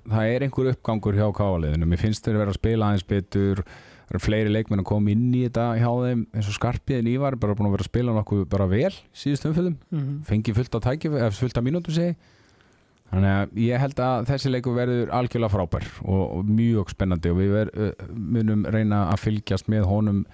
það 0.05 0.31
er 0.31 0.45
einhver 0.45 0.71
uppgangur 0.73 1.17
hjá 1.17 1.25
káaliðinu 1.33 1.89
mér 1.89 2.01
finnst 2.01 2.25
þeir 2.25 2.39
vera 2.41 2.53
að 2.53 2.59
spila 2.59 2.89
aðeins 2.89 3.07
betur 3.09 3.63
það 4.05 4.15
eru 4.15 4.23
fleiri 4.25 4.53
leikmenn 4.53 4.83
að 4.83 4.89
koma 4.91 5.11
inn 5.11 5.27
í 5.33 5.43
þetta 5.47 5.67
hjá 5.81 5.89
þeim 5.89 6.23
eins 6.31 6.49
og 6.51 6.57
Skarpiðin 6.59 7.11
Ívar 7.15 7.37
bara 7.41 7.57
búin 7.57 7.69
að 7.69 7.77
vera 7.77 7.85
að 7.85 7.91
spila 7.91 8.15
nokkuð 8.15 8.47
bara 8.49 8.69
vel 8.69 8.93
síðust 9.13 9.49
umfjöldum 9.49 9.77
mm 9.89 9.99
-hmm. 9.99 10.23
fengi 10.29 10.53
fullt 10.53 10.77
á 10.77 10.79
tæki 10.89 11.09
fullt 11.09 11.57
á 11.57 11.61
mínútum 11.65 11.93
segi 11.95 12.15
þannig 13.11 13.35
að 13.35 13.59
ég 13.65 13.81
held 13.81 14.01
að 14.01 14.25
þessi 14.31 14.51
leiku 14.51 14.73
verður 14.75 15.13
algjörlega 15.15 15.53
frábær 15.53 15.87
og, 16.03 16.23
og 16.39 16.49
mjög 16.49 16.91
spennandi 16.95 17.31
og 17.31 17.39
við 17.39 17.53
ver, 17.53 17.71
munum 18.11 18.65
reyna 18.65 19.05
að 19.11 19.23
fylgjast 19.27 19.71
með 19.71 19.87
honum. 19.89 20.25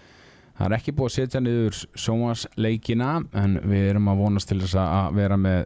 Það 0.58 0.68
er 0.68 0.76
ekki 0.78 0.94
búið 0.94 1.10
að 1.10 1.16
setja 1.16 1.42
niður 1.42 1.78
sjómasleikina 2.04 3.12
en 3.40 3.58
við 3.66 3.88
erum 3.94 4.12
að 4.12 4.22
vonast 4.22 4.52
til 4.52 4.60
þess 4.62 4.78
að 4.78 5.18
vera 5.18 5.38
með 5.40 5.64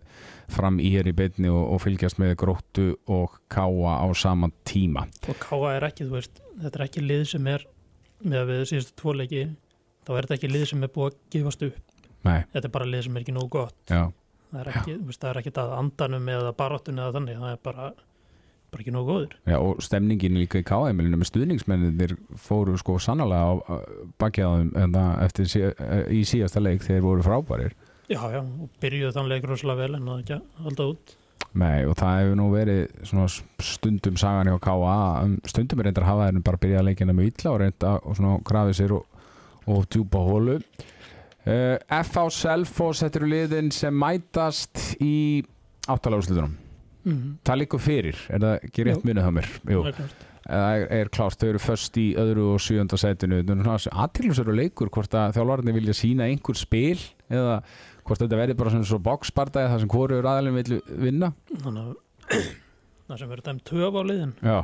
fram 0.56 0.78
í 0.80 0.92
hér 0.94 1.10
í 1.10 1.16
beitni 1.18 1.50
og, 1.52 1.64
og 1.76 1.82
fylgjast 1.84 2.20
með 2.22 2.36
gróttu 2.40 2.88
og 3.12 3.40
káa 3.52 3.98
á 4.00 4.08
sama 4.16 4.52
tíma. 4.68 5.08
Og 5.28 5.40
káa 5.42 5.76
er 5.76 5.88
ekki, 5.90 6.08
veist, 6.12 6.40
þetta 6.62 6.80
er 6.80 6.86
ekki 6.88 7.04
lið 7.04 7.26
sem 7.34 7.50
er 7.52 7.66
með 8.26 8.50
við 8.52 8.64
síðustu 8.72 8.96
tvo 9.02 9.16
leiki 9.16 9.46
þá 10.06 10.12
er 10.16 10.28
þetta 10.28 10.38
ekki 10.40 10.52
lið 10.52 10.68
sem 10.72 10.86
er 10.86 10.94
búið 10.96 11.12
að 11.12 11.18
gefast 11.36 11.66
upp. 11.70 11.82
Nei. 12.26 12.42
þetta 12.56 12.66
er 12.66 12.74
bara 12.74 12.90
lið 12.90 13.06
sem 13.06 13.18
er 13.18 13.26
ekki 13.26 13.36
nógu 13.36 13.52
gott. 13.54 13.78
Já. 13.90 14.04
það 14.50 14.60
er 14.62 14.70
ekki, 14.72 14.98
veist, 15.06 15.22
það 15.22 15.32
er 15.32 15.40
ekki 15.42 15.56
að 15.62 15.74
andanum 15.78 16.30
eða 16.34 16.54
baróttunum 16.58 17.04
eða 17.04 17.16
þannig, 17.20 17.42
það 17.44 17.56
er 17.56 17.64
bara 17.70 17.90
bara 18.76 18.84
ekki 18.84 18.94
nógu 18.96 19.12
góður. 19.12 19.36
Já, 19.46 19.58
og 19.62 19.84
stemningin 19.86 20.40
líka 20.40 20.60
í 20.60 20.66
káæmilinu 20.68 21.20
með 21.22 21.30
stuðningsmenninir 21.30 22.16
fóru 22.42 22.76
sko 22.82 22.98
sannlega 23.00 23.52
á 23.52 23.54
bakjaðum 24.22 24.98
eftir 25.24 25.52
sí, 25.52 25.62
í 26.12 26.24
síðasta 26.28 26.64
leik 26.64 26.84
þegar 26.84 27.06
voru 27.06 27.26
frábærir. 27.26 27.78
Já, 28.10 28.20
já, 28.34 28.42
og 28.42 28.74
byrjuðu 28.82 29.14
þann 29.16 29.30
leik 29.32 29.48
rosalega 29.50 29.86
vel 29.86 30.00
en 30.00 30.10
það 30.10 30.26
ekki 30.26 30.66
halda 30.66 30.90
út 30.94 31.16
Nei, 31.56 31.86
og 31.88 31.96
það 31.96 32.18
hefur 32.20 32.36
nú 32.36 32.46
verið 32.52 33.38
stundum 33.64 34.18
sagan 34.20 34.50
hjá 34.52 34.58
K.A. 34.66 34.96
Um, 35.24 35.38
stundum 35.48 35.80
er 35.80 35.90
reyndar 35.90 36.04
að 36.04 36.12
hafa 36.12 36.28
þeirnum 36.28 36.44
bara 36.50 36.60
að 36.60 36.66
byrja 36.66 36.82
að 36.82 36.90
leikina 36.90 37.16
með 37.16 37.30
illa 37.30 37.54
og 37.54 37.62
reynda 37.62 37.94
svona 38.10 38.34
grafið 38.50 38.78
sér 38.82 38.94
og, 38.98 39.24
og 39.72 39.88
djúpa 39.88 40.24
hólu 40.26 40.58
uh, 40.60 41.78
F.A. 42.02 42.26
Selfos 42.36 43.06
þetta 43.06 43.22
eru 43.22 43.32
liðin 43.32 43.72
sem 43.76 43.96
mætast 43.96 44.84
í 45.00 45.16
áttaláðslutunum 45.88 46.52
mm 46.52 47.16
-hmm. 47.16 47.34
Það 47.48 47.60
líkur 47.64 47.80
fyrir, 47.88 48.22
er 48.30 48.40
það 48.44 48.56
ekki 48.68 48.88
rétt 48.90 49.00
Jú. 49.00 49.08
minnið 49.08 49.24
það 49.24 49.36
mér? 49.40 49.50
Jú, 49.72 49.84
það 50.46 50.88
er 51.00 51.10
klárt, 51.10 51.40
þau 51.40 51.50
eru 51.50 51.60
först 51.60 51.98
í 51.98 52.08
öðru 52.20 52.54
og 52.54 52.60
sjönda 52.60 52.98
sætinu 52.98 53.44
aðtillisveru 53.92 54.54
leikur 54.54 54.90
hvort 54.90 55.14
að 55.14 55.40
þjálfarnir 55.40 55.74
vilja 55.74 55.94
sína 55.94 56.28
einhver 56.28 56.56
spil 56.56 57.00
eða 57.30 57.64
hvort 58.06 58.22
þetta 58.22 58.40
verður 58.40 58.60
bara 58.62 58.74
svona 58.74 58.90
svo 58.90 59.02
boxspartaði 59.06 59.72
þar 59.74 59.84
sem 59.84 59.92
hvoru 59.96 60.22
aðalinn 60.22 60.58
vil 60.60 60.80
vinna. 61.08 61.32
Þannig 61.52 61.82
að 61.82 62.40
það 63.10 63.20
sem 63.22 63.34
verður 63.34 63.48
dæmt 63.50 63.68
töf 63.72 64.00
á 64.00 64.02
liðin. 64.06 64.34
Já, 64.46 64.60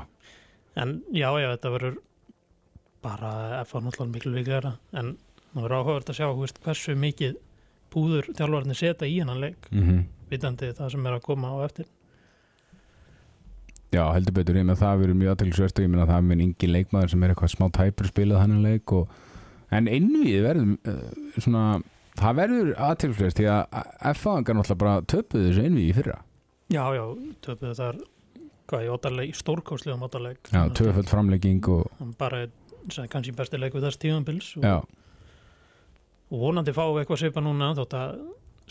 en 0.81 0.95
já, 1.09 1.27
já, 1.41 1.49
þetta 1.55 1.75
verður 1.75 1.99
bara 3.01 3.31
á 3.61 3.65
náttúrulega 3.65 4.11
miklu 4.13 4.33
líklega 4.35 4.75
en 4.93 5.15
það 5.51 5.63
verður 5.63 5.77
áhugavert 5.79 6.11
að 6.13 6.19
sjá 6.19 6.27
veist, 6.37 6.61
hversu 6.63 6.95
mikið 6.95 7.39
púður 7.91 8.29
þjálfarnir 8.37 8.77
setja 8.77 9.09
í 9.09 9.17
hennan 9.19 9.41
leik 9.41 9.65
mm 9.73 10.03
vitandi 10.31 10.71
það 10.75 10.93
sem 10.93 11.07
er 11.07 11.17
að 11.17 11.25
koma 11.25 11.51
á 11.51 11.57
eftir. 11.65 11.89
Já, 13.91 14.05
heldur 14.15 14.37
betur, 14.37 14.55
ég 14.55 14.67
með 14.67 14.79
það 14.79 15.01
verður 15.01 15.17
mjög 15.19 15.33
aðtillisvert 15.33 15.79
og 15.79 15.83
ég 15.83 15.91
meina 15.91 16.07
það 16.07 16.29
er 16.31 16.43
engin 16.45 16.71
leikmaður 16.71 17.11
sem 17.11 17.23
er 17.25 17.33
eitthvað 17.33 17.51
smá 17.51 17.65
tæpur 17.75 18.07
spilað 18.07 18.39
hann 18.39 18.61
leik 18.63 18.93
og, 18.95 19.17
en 19.75 19.89
innvið 19.91 20.45
verður 20.45 20.69
uh, 20.87 21.01
svona, 21.35 21.63
það 22.19 22.39
verður 22.41 22.71
aðtillisvert 22.87 23.39
því 23.39 23.47
að 23.51 23.77
F-faðingar 24.13 24.57
náttúrulega 24.57 24.81
bara 24.83 25.05
töpuðu 25.13 25.49
þessu 25.49 25.67
innvið 25.67 25.85
í 25.85 25.93
fyrra. 25.99 26.17
Já, 26.71 26.83
já, 26.95 27.05
töpuðu 27.45 27.77
þar 27.79 28.01
hvað 28.71 28.85
í 28.85 28.91
óttaleg, 28.93 29.31
stórkáslegum 29.35 30.05
óttaleg 30.07 30.51
Já, 30.53 30.61
töföld 30.77 31.09
framlegging 31.11 31.65
og 31.71 32.11
bara 32.19 32.45
sem 32.91 33.09
kannski 33.11 33.33
besti 33.35 33.59
leik 33.59 33.75
við 33.75 33.87
þess 33.89 33.99
tíðanbils 34.01 34.53
og, 34.61 34.85
og 36.31 36.45
vonandi 36.45 36.73
fáum 36.75 36.95
við 36.95 37.03
eitthvað 37.03 37.21
svipa 37.25 37.43
núna 37.43 37.73
þótt 37.77 37.97
að 37.99 38.21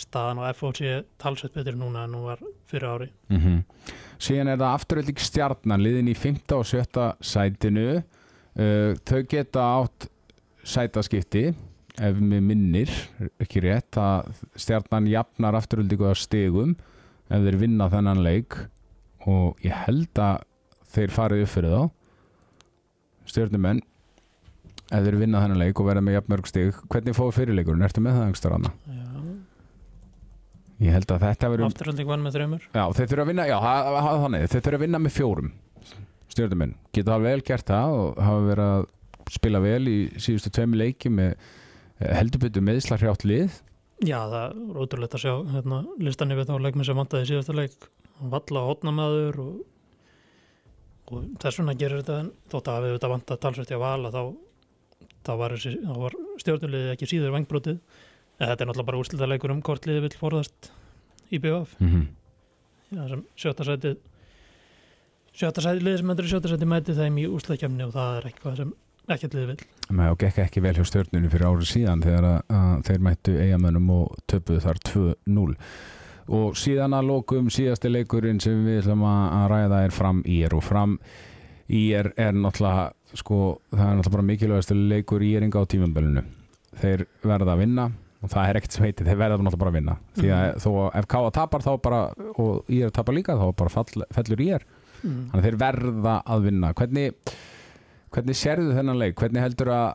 staðan 0.00 0.40
á 0.40 0.49
FO 0.56 0.70
sé 0.76 1.02
talsveit 1.20 1.59
betur 1.59 1.76
núna 1.76 2.06
en 2.06 2.14
nú 2.14 2.23
var 2.30 2.40
fyrir 2.70 2.88
ári. 2.88 3.11
Mm 3.28 3.62
síðan 4.20 4.52
er 4.52 4.59
það 4.61 4.75
afturölding 4.76 5.20
stjarnan 5.20 5.80
liðin 5.80 6.11
í 6.12 6.14
5. 6.16 6.40
og 6.52 6.66
7. 6.68 7.06
sætinu. 7.25 8.02
Uh, 8.61 8.97
þau 9.06 9.23
geta 9.30 9.64
átt 9.80 10.09
sætaskipti 10.66 11.54
ef 12.00 12.21
mér 12.21 12.42
minnir 12.45 12.90
ekki 13.42 13.62
rétt 13.64 13.99
að 14.00 14.30
stjarnan 14.59 15.09
jafnar 15.11 15.59
afturöldingu 15.59 16.09
að 16.09 16.21
stegum 16.23 16.75
ef 17.30 17.45
þeir 17.45 17.59
vinna 17.61 17.90
þennan 17.92 18.23
leik 18.25 18.57
og 19.28 19.61
ég 19.64 19.76
held 19.87 20.21
að 20.23 20.42
þeir 20.95 21.14
farið 21.14 21.45
upp 21.45 21.52
fyrir 21.54 21.75
þá. 21.76 21.83
Stjörnumenn 23.30 23.83
ef 24.90 25.04
þeir 25.07 25.19
vinna 25.21 25.42
þennan 25.45 25.61
leik 25.61 25.80
og 25.80 25.87
verða 25.90 26.02
með 26.07 26.16
jafnmörg 26.19 26.50
steg 26.50 26.80
hvernig 26.90 27.16
fóðu 27.19 27.37
fyrirleikurinn, 27.37 27.85
ertu 27.87 28.02
með 28.02 28.16
það 28.16 28.26
einhverstað 28.26 28.57
annað? 28.59 28.80
Já, 28.90 29.07
Ég 30.80 30.95
held 30.97 31.11
að 31.12 31.25
þetta 31.26 31.49
verður 31.52 31.66
afturhalding 31.69 32.09
vann 32.09 32.23
með 32.25 32.37
þreymur 32.38 32.62
Já, 32.73 32.85
þeir 32.97 33.09
þurfa 33.11 33.25
að 33.26 33.30
vinna, 33.30 33.45
já, 33.50 33.57
þannig 34.25 34.47
þeir 34.49 34.62
þurfa 34.64 34.78
að 34.78 34.85
vinna 34.87 35.00
með 35.04 35.12
fjórum 35.19 35.50
stjórnuminn, 36.30 36.75
geta 36.95 37.19
vel 37.21 37.40
gert 37.45 37.69
það 37.69 37.97
og 37.99 38.21
hafa 38.25 38.45
verið 38.47 38.71
að 38.78 38.85
spila 39.35 39.61
vel 39.62 39.83
í 39.90 39.97
síðustu 40.23 40.52
tveimi 40.54 40.80
leiki 40.80 41.11
með 41.12 41.35
heldur 42.00 42.45
betur 42.45 42.64
meðslar 42.64 43.02
hrjátt 43.02 43.26
lið. 43.28 43.59
Já, 44.00 44.19
það 44.33 44.45
er 44.45 44.78
ótrúlegt 44.80 45.16
að 45.19 45.25
sjá 45.25 45.35
hérna, 45.52 45.80
listan 46.00 46.33
yfir 46.33 46.49
þá 46.49 46.54
leikmið 46.64 46.88
sem 46.88 47.00
vantaði 47.00 47.28
síðasta 47.28 47.57
leik. 47.57 47.88
Valla 48.33 48.62
hotnamaður 48.69 49.40
og, 49.45 49.59
og 51.11 51.26
þess 51.42 51.61
vegna 51.61 51.76
gerir 51.80 52.00
þetta 52.00 52.21
þótt 52.52 52.71
að 52.73 52.87
við 52.87 52.95
þetta 52.97 53.12
vantað 53.14 53.42
talsvægt 53.45 53.73
í 53.73 53.76
að 53.76 53.85
vala 53.85 54.12
þá, 54.14 54.23
þá 55.28 55.33
var, 55.42 55.57
var 56.00 56.16
stjórnulegið 56.40 56.95
ekki 56.95 57.11
síður 57.12 57.37
vangbrotið. 57.37 57.80
En 58.40 58.49
þetta 58.49 58.64
er 58.64 58.71
náttúrulega 58.71 58.88
bara 58.88 59.00
úrslita 59.02 59.28
leikur 59.28 59.52
um 59.52 59.64
hvort 59.64 59.88
liðið 59.88 60.07
vill 60.07 60.16
forðast 60.16 60.71
í 61.30 61.38
BF 61.38 61.75
mm 61.80 61.88
-hmm. 61.88 62.07
Já, 62.90 63.09
sem 63.09 63.25
sjötta 63.37 63.64
sætið 63.64 63.99
sjötta 65.33 65.62
sætið 65.62 65.83
liðið 65.83 65.99
sem 65.99 66.11
endur 66.11 66.25
í 66.25 66.30
sjötta 66.30 66.49
sætið 66.49 66.71
mæti 66.73 66.95
þeim 66.95 67.19
í 67.19 67.26
úrslitakefni 67.30 67.85
og 67.85 67.92
það 67.95 68.16
er 68.16 68.26
eitthvað 68.26 68.57
sem 68.57 68.73
ekkert 69.17 69.37
liðið 69.38 69.64
með 69.97 70.12
og 70.12 70.21
gekk 70.21 70.43
ekki 70.45 70.62
vel 70.64 70.75
hjá 70.76 70.85
stjórnunni 70.88 71.31
fyrir 71.33 71.49
árið 71.49 71.71
síðan 71.71 72.05
þegar 72.05 72.29
að, 72.29 72.38
að 72.59 72.85
þeir 72.88 73.07
mættu 73.07 73.37
eigamönnum 73.38 73.90
og 73.97 74.21
töpuðu 74.31 74.64
þar 74.67 74.83
2-0 74.90 75.47
og 76.40 76.59
síðan 76.59 76.95
að 76.95 77.09
lokum 77.11 77.49
síðasti 77.50 77.90
leikurinn 77.90 78.43
sem 78.43 78.61
við 78.67 78.85
ætlum 78.85 79.07
að 79.09 79.49
ræða 79.55 79.81
er 79.87 79.97
fram 79.97 80.23
í 80.26 80.43
er 80.47 80.55
og 80.55 80.62
fram 80.67 80.99
í 81.71 81.88
er, 81.97 82.12
er 82.19 82.37
náttúrulega 82.37 82.90
sko, 83.19 83.40
það 83.73 83.87
er 83.87 83.99
náttúrulega 83.99 84.17
bara 84.19 84.29
mikilvægast 84.29 84.76
leikur 84.76 85.26
í 85.26 85.33
eringa 85.38 85.62
á 85.62 85.71
tímambölinu 85.71 86.23
þeir 86.81 87.05
verða 87.25 87.57
að 87.57 87.64
vinna 87.64 87.90
og 88.21 88.29
það 88.29 88.49
er 88.49 88.59
ekkert 88.61 88.76
sem 88.76 88.85
heitir, 88.85 89.09
þeir 89.09 89.21
verða 89.21 89.38
náttúrulega 89.40 89.62
bara 89.62 89.73
að 89.73 89.79
vinna. 89.79 89.95
Því 90.19 90.33
að 90.37 90.59
þó 90.61 90.69
að 90.71 90.99
ef 91.00 91.07
Káa 91.14 91.31
tapar 91.37 91.64
þá 91.64 91.71
bara 91.87 92.00
og 92.43 92.73
ég 92.73 92.85
er 92.87 92.93
tapar 92.95 93.17
líka 93.17 93.37
þá 93.40 93.47
bara 93.62 93.73
fall, 93.73 94.05
fellur 94.17 94.43
ég 94.45 94.59
er 94.59 94.67
mm. 95.00 95.23
þannig 95.31 95.47
þeir 95.47 95.59
verða 95.62 96.17
að 96.35 96.45
vinna. 96.49 96.73
Hvernig, 96.76 97.33
hvernig 98.14 98.38
sérðu 98.38 98.75
þennan 98.76 99.00
leik? 99.00 99.17
Hvernig 99.21 99.45
heldur 99.45 99.73
að 99.75 99.88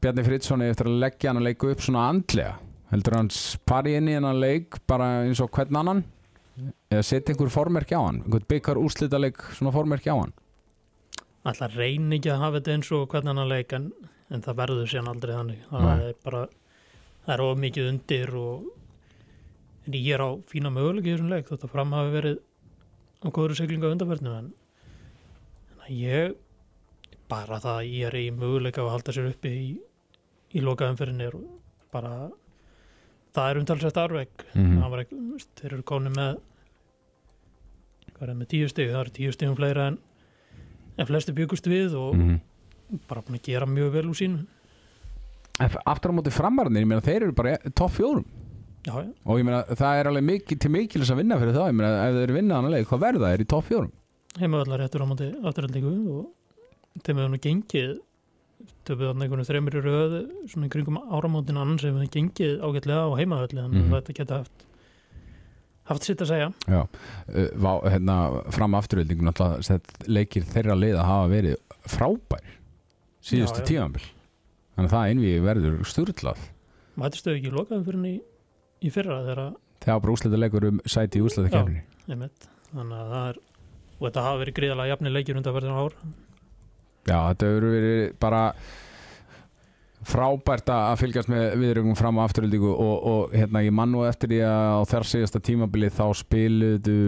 Bjarni 0.00 0.24
Friðsson 0.24 0.64
eftir 0.64 0.88
að 0.88 1.00
leggja 1.02 1.30
hann 1.30 1.40
að 1.42 1.48
leiku 1.50 1.70
upp 1.74 1.82
svona 1.84 2.06
andlega? 2.08 2.54
Heldur 2.90 3.16
hann 3.18 3.28
pari 3.68 3.94
inn 3.98 4.08
í 4.10 4.16
hennan 4.16 4.40
leik 4.40 4.80
bara 4.90 5.10
eins 5.24 5.42
og 5.44 5.52
hvern 5.54 5.80
annan? 5.80 6.04
Eða 6.90 7.04
setja 7.06 7.34
einhver 7.34 7.52
formerki 7.52 7.96
á 7.96 8.02
hann? 8.02 8.22
Einhvern 8.24 8.48
byggar 8.50 8.80
úrslita 8.80 9.20
leik 9.20 9.42
svona 9.56 9.72
formerki 9.74 10.10
á 10.10 10.16
hann? 10.16 10.32
Alltaf 11.46 11.76
reyni 11.78 12.18
ekki 12.18 12.32
að 12.32 12.42
hafa 12.42 12.58
þetta 12.58 12.74
eins 12.76 12.90
og 12.96 13.06
hvernig 13.12 13.32
hann 13.36 13.52
leik 13.52 13.76
en, 13.76 13.90
en 14.28 14.44
það 14.44 14.58
verður 14.64 14.90
síðan 14.92 15.12
aldrei 15.12 15.36
þannig. 15.36 15.62
Það 15.70 16.04
er 16.08 16.18
bara 16.24 16.42
það 17.24 17.34
er 17.36 17.44
of 17.46 17.58
mikið 17.62 17.90
undir 17.92 18.34
og 18.40 18.68
en 19.86 19.96
ég 19.96 20.14
er 20.16 20.24
á 20.24 20.30
fína 20.50 20.72
möguleik 20.72 21.06
í 21.06 21.14
þessum 21.14 21.30
leik 21.32 21.48
þetta 21.48 21.70
fram 21.70 21.94
hafi 21.96 22.12
verið 22.14 22.40
á 23.20 23.28
góður 23.28 23.56
siglingu 23.58 23.88
á 23.88 23.92
undarverðinu 23.94 24.34
en 24.36 24.50
en 24.50 24.56
Ég, 25.90 26.36
bara 27.30 27.60
það 27.62 27.78
að 27.80 27.88
ég 27.94 28.06
er 28.10 28.16
í 28.20 28.26
möguleika 28.34 28.82
að 28.84 28.92
halda 28.96 29.14
sér 29.16 29.30
uppi 29.30 29.50
í, 29.54 29.66
í 30.58 30.62
lokaðumferðinni 30.66 31.26
er 31.30 31.36
bara, 31.94 32.12
það 33.36 33.50
er 33.52 33.60
umtalsett 33.62 33.98
arveg. 34.02 34.46
Þú 34.54 35.20
veist, 35.34 35.50
þeir 35.60 35.72
eru 35.76 35.84
koni 35.86 36.12
með, 36.14 36.40
hvað 38.14 38.22
er 38.26 38.32
það 38.32 38.38
með 38.42 38.50
tíu 38.54 38.70
stig, 38.70 38.90
það 38.92 39.02
eru 39.04 39.14
tíu 39.16 39.34
stigum 39.34 39.56
fleira 39.58 39.86
en, 39.92 39.98
en 41.00 41.08
flesti 41.08 41.34
byggust 41.36 41.70
við 41.70 41.94
og 41.98 42.14
Mhm. 42.18 42.40
bara 43.08 43.22
búin 43.22 43.38
að 43.38 43.46
gera 43.46 43.66
mjög 43.70 43.92
vel 43.94 44.06
úr 44.10 44.18
sínu. 44.18 44.46
En 45.60 45.70
aftur 45.86 46.10
á 46.10 46.14
móti 46.16 46.32
framarnir, 46.34 46.82
ég 46.82 46.88
meina 46.88 47.00
þeir 47.04 47.22
eru 47.28 47.32
bara 47.36 47.56
topp 47.74 47.92
fjórum 47.98 48.24
Já, 48.86 48.94
já, 49.04 49.12
og 49.28 49.38
ég 49.38 49.44
meina 49.44 49.62
það 49.76 49.98
er 50.00 50.06
alveg 50.08 50.24
mikið 50.24 50.58
til 50.64 50.70
mikilis 50.72 51.10
að 51.12 51.18
vinna 51.20 51.36
fyrir 51.38 51.52
það, 51.52 51.66
ég 51.68 51.74
meina 51.76 52.08
ef 52.08 52.14
þeir 52.16 52.32
vinna 52.32 52.60
leik, 52.72 52.86
hvað 52.88 53.02
verða 53.04 53.30
þeir 53.34 53.40
í 53.44 53.48
topp 53.52 53.66
fjórum? 53.68 53.90
heimavallar 54.40 54.80
réttur 54.80 55.02
á 55.04 55.06
móti 55.10 55.26
afturhaldingu 55.44 55.92
og 56.16 56.30
þeim 57.06 57.20
hefur 57.20 57.32
nú 57.34 57.40
gengið 57.46 57.92
töpuð 58.84 59.06
þarna 59.10 59.24
einhvern 59.26 59.46
þreymur 59.48 59.76
í 59.78 59.82
röð 59.84 60.14
svona 60.52 60.66
í 60.68 60.72
kringum 60.72 60.98
áramótin 61.16 61.60
annars 61.60 61.84
hefur 61.86 62.02
það 62.04 62.14
gengið 62.16 62.54
ágætlega 62.66 63.06
á 63.06 63.10
heimavalli 63.20 63.60
þannig 63.62 63.80
Mhm. 63.84 63.92
að 63.94 64.00
þetta 64.00 64.16
geta 64.20 64.38
haft 64.42 64.66
haft 65.90 66.04
sitt 66.06 66.20
að 66.22 66.28
segja. 66.30 66.48
Já, 66.70 66.82
uh, 66.86 67.48
vá, 67.58 67.72
hérna 67.90 68.16
fram 68.54 68.74
afturöldingun 68.78 69.32
leikir 70.06 70.44
þeirra 70.46 70.76
lið 70.78 70.94
að 71.00 71.08
hafa 71.08 71.28
verið 71.32 71.56
frábær 71.90 72.44
síðustu 73.20 73.58
Já, 73.58 73.64
já. 73.64 73.68
tíðanbíl 73.70 74.04
þannig 74.76 74.90
að 74.90 74.94
það 74.94 75.08
einvið 75.10 75.42
verður 75.48 75.80
sturlað. 75.90 76.38
Mætistu 77.00 77.34
ekki 77.34 77.50
lokaðum 77.50 77.84
fyrir 77.84 77.98
henni 77.98 78.12
í, 78.14 78.20
í 78.86 78.90
fyrra 78.94 79.18
þegar 79.26 79.42
þegar 79.80 80.00
bara 80.04 80.12
úsleita 80.14 80.38
leikur 80.38 80.68
um 80.70 80.80
sæti 80.86 81.18
í 81.18 81.24
úsleita 81.26 81.50
kefni 81.56 81.82
einmitt. 82.08 82.46
Þannig 82.70 83.00
að 83.00 83.10
það 83.10 83.28
er 83.30 83.40
og 84.00 84.06
þetta 84.06 84.22
hafa 84.28 84.40
verið 84.44 84.54
gríðalega 84.60 84.92
jafni 84.94 85.10
leikir 85.16 85.36
undan 85.40 85.54
verðin 85.58 85.80
ár 85.80 85.94
Já, 87.08 87.16
þetta 87.30 87.48
hefur 87.48 87.66
verið 87.74 88.02
bara 88.20 88.44
frábært 90.10 90.70
að 90.72 91.00
fylgjast 91.02 91.30
með 91.30 91.46
viðröngum 91.60 91.96
fram 91.98 92.20
á 92.20 92.24
afturöldingu 92.24 92.70
og, 92.72 93.08
og 93.10 93.34
hérna 93.36 93.64
ég 93.66 93.74
mann 93.76 93.92
nú 93.92 94.06
eftir 94.08 94.32
því 94.32 94.44
að 94.48 94.76
á 94.80 94.82
þar 94.94 95.10
síðasta 95.10 95.42
tímabili 95.44 95.90
þá 95.92 96.06
spiluðu 96.22 97.00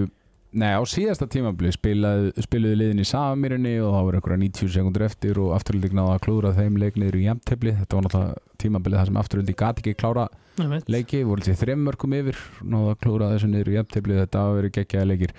Nei, 0.52 0.68
á 0.76 0.84
síðasta 0.84 1.24
spilaðu, 1.72 2.32
spiluðu 2.44 2.76
liðin 2.76 3.00
í 3.00 3.06
Samirinni 3.08 3.72
og 3.80 3.94
það 3.94 4.02
voru 4.04 4.18
einhverja 4.18 4.40
90 4.42 4.72
sekundur 4.74 5.04
eftir 5.06 5.38
og 5.40 5.54
afturölding 5.56 5.94
náða 5.96 6.18
að 6.18 6.24
klúra 6.26 6.50
þeim 6.52 6.76
leikniður 6.76 7.16
í 7.16 7.22
jæmtefli. 7.24 7.72
Þetta 7.78 7.96
var 7.96 8.04
náttúrulega 8.04 8.60
tímabilið 8.60 9.00
þar 9.00 9.08
sem 9.08 9.20
afturölding 9.22 9.58
gati 9.62 9.80
ekki 9.80 9.94
klára 10.02 10.26
leiki, 10.92 11.22
voru 11.24 11.46
til 11.46 11.56
þreim 11.56 11.86
mörgum 11.86 12.18
yfir 12.18 12.42
náða 12.60 12.92
að 12.92 13.00
klúra 13.00 13.30
þessu 13.32 13.48
niður 13.48 13.72
í 13.72 13.78
jæmtefli 13.78 14.18
þetta 14.20 14.42
hafa 14.44 14.58
verið 14.58 14.74
geggjaði 14.76 15.08
leikir 15.08 15.34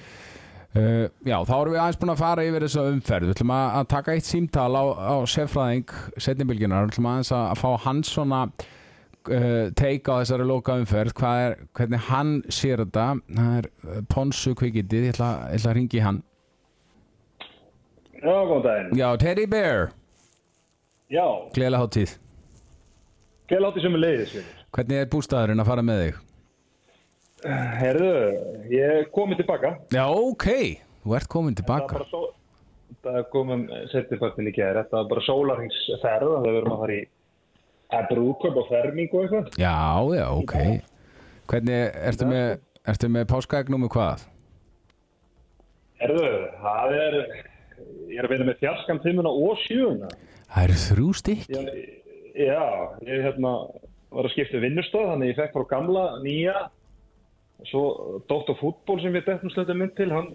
uh, 0.79 1.07
Já, 1.25 1.37
þá 1.47 1.53
erum 1.55 1.73
við 1.73 1.81
aðeins 1.83 1.99
búin 2.01 2.13
að 2.13 2.21
fara 2.21 2.45
yfir 2.47 2.65
þessa 2.67 2.85
umferð. 2.91 3.27
Við 3.29 3.35
ætlum 3.37 3.53
að, 3.55 3.65
að 3.79 3.89
taka 3.93 4.15
eitt 4.15 4.29
símtal 4.29 4.69
á, 4.73 4.83
á 4.93 5.15
sérfræðing 5.33 5.95
setnibilginar, 6.25 6.87
við 6.87 6.93
ætlum 6.93 7.09
aðeins 7.11 7.33
að, 7.33 7.45
að 7.51 7.61
fá 7.63 7.85
hans 7.87 8.13
svona 8.15 8.41
uh, 8.49 9.65
teik 9.79 10.11
á 10.11 10.13
þessari 10.21 10.47
loka 10.49 10.77
umferð. 10.81 11.25
Er, 11.29 11.57
hvernig 11.77 12.07
hann 12.09 12.33
sér 12.49 12.85
þetta? 12.85 13.07
Það 13.29 13.59
er 13.59 13.69
uh, 13.71 14.01
Ponsu 14.13 14.55
kvikindið. 14.59 15.09
Ég 15.09 15.15
ætla, 15.17 15.31
ég 15.51 15.61
ætla 15.61 15.73
að 15.73 15.79
ringi 15.81 16.03
hann. 16.07 16.23
Já, 18.23 18.33
góðan 18.33 18.67
daginn. 18.67 18.97
Já, 18.97 19.07
Teddy 19.19 19.47
Bear, 19.51 19.87
Já, 21.11 21.25
gleðilega 21.53 21.83
hátíð. 21.83 22.19
Gæla 23.51 23.69
átti 23.69 23.81
sem 23.83 23.97
er 23.97 23.99
leiðis 23.99 24.37
hvernig 24.73 25.03
er 25.03 25.09
bústæðurinn 25.11 25.61
að 25.61 25.69
fara 25.69 25.85
með 25.85 25.99
þig? 26.03 26.21
Herðu, 27.43 28.11
ég 28.71 28.93
er 29.01 29.09
komið 29.11 29.41
tilbaka. 29.41 29.73
Já, 29.91 30.05
ok, 30.07 30.47
þú 31.03 31.15
ert 31.17 31.35
er 31.39 31.57
tilbaka 31.59 32.05
svo... 32.07 32.23
Það 33.03 33.17
komum 33.33 33.63
setjumpartin 33.91 34.47
í 34.47 34.53
gerð. 34.55 34.85
Þetta 34.85 34.99
er 35.01 35.07
bara 35.09 35.23
sólaringsferð. 35.25 36.29
Það 36.37 36.45
verðum 36.47 36.75
að 36.75 36.83
fara 36.83 36.95
í 36.95 37.01
brúköp 38.11 38.59
og 38.61 38.69
ferming 38.69 39.09
og 39.11 39.25
eitthvað. 39.25 39.49
Já, 39.59 39.73
já, 40.15 40.25
ok 40.31 40.53
Hvernig, 41.51 41.97
ertu 42.07 42.27
með, 42.29 42.45
ertu 42.93 43.09
með 43.11 43.25
páskaegnum 43.33 43.87
og 43.89 43.91
hvað? 43.97 44.23
Herðu, 46.03 46.29
það 46.63 46.95
er... 46.99 47.17
Ég 48.13 48.21
er 48.21 48.27
að 48.27 48.35
vinna 48.35 48.47
með 48.47 48.61
fjarskan 48.61 49.01
tímuna 49.03 49.33
og 49.33 49.59
sjöuna. 49.65 50.11
Það 50.53 50.63
eru 50.63 50.79
þrjú 50.85 51.09
stykk 51.19 51.51
Já, 51.51 51.61
já, 52.37 52.63
ég 53.09 53.25
hérna 53.27 53.53
var 54.13 54.29
að 54.29 54.33
skipta 54.35 54.61
vinnustöð, 54.61 55.09
þannig 55.09 55.33
ég 55.33 55.39
fekk 55.41 55.55
frá 55.57 55.67
gamla, 55.73 56.05
nýja. 56.23 56.67
Svo 57.69 57.83
Dóttar 58.29 58.57
fútból 58.59 58.99
sem 59.01 59.13
við 59.13 59.29
dettum 59.29 59.51
slöndum 59.53 59.77
mynd 59.79 59.93
til, 59.97 60.09
hann 60.11 60.33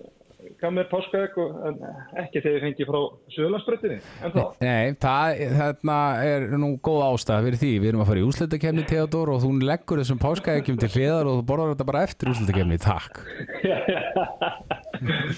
gaf 0.61 0.71
mér 0.73 0.87
páskaegg 0.89 1.35
en 1.67 1.75
ekki 2.23 2.41
þegar 2.41 2.55
ég 2.57 2.63
fengi 2.65 2.85
frá 2.89 2.99
Suðlandsbröttinni. 3.35 3.99
En 4.25 4.31
þá? 4.33 4.43
Nei, 4.63 4.95
það 5.03 5.43
þarna 5.59 5.97
er 6.25 6.47
nú 6.55 6.69
góð 6.85 7.03
ástæða 7.09 7.45
fyrir 7.45 7.61
því 7.61 7.73
Við 7.83 7.89
erum 7.91 8.03
að 8.05 8.11
fara 8.13 8.23
í 8.23 8.27
úsleitakefni, 8.29 8.85
Theodor 8.89 9.29
og 9.35 9.43
þú 9.43 9.51
leggur 9.67 10.01
þessum 10.03 10.21
páskaegjum 10.23 10.79
til 10.81 10.91
hliðar 10.95 11.29
og 11.29 11.35
þú 11.41 11.45
borðar 11.51 11.75
þetta 11.75 11.89
bara 11.91 12.05
eftir 12.07 12.31
úsleitakefni, 12.33 12.79
takk 12.87 13.13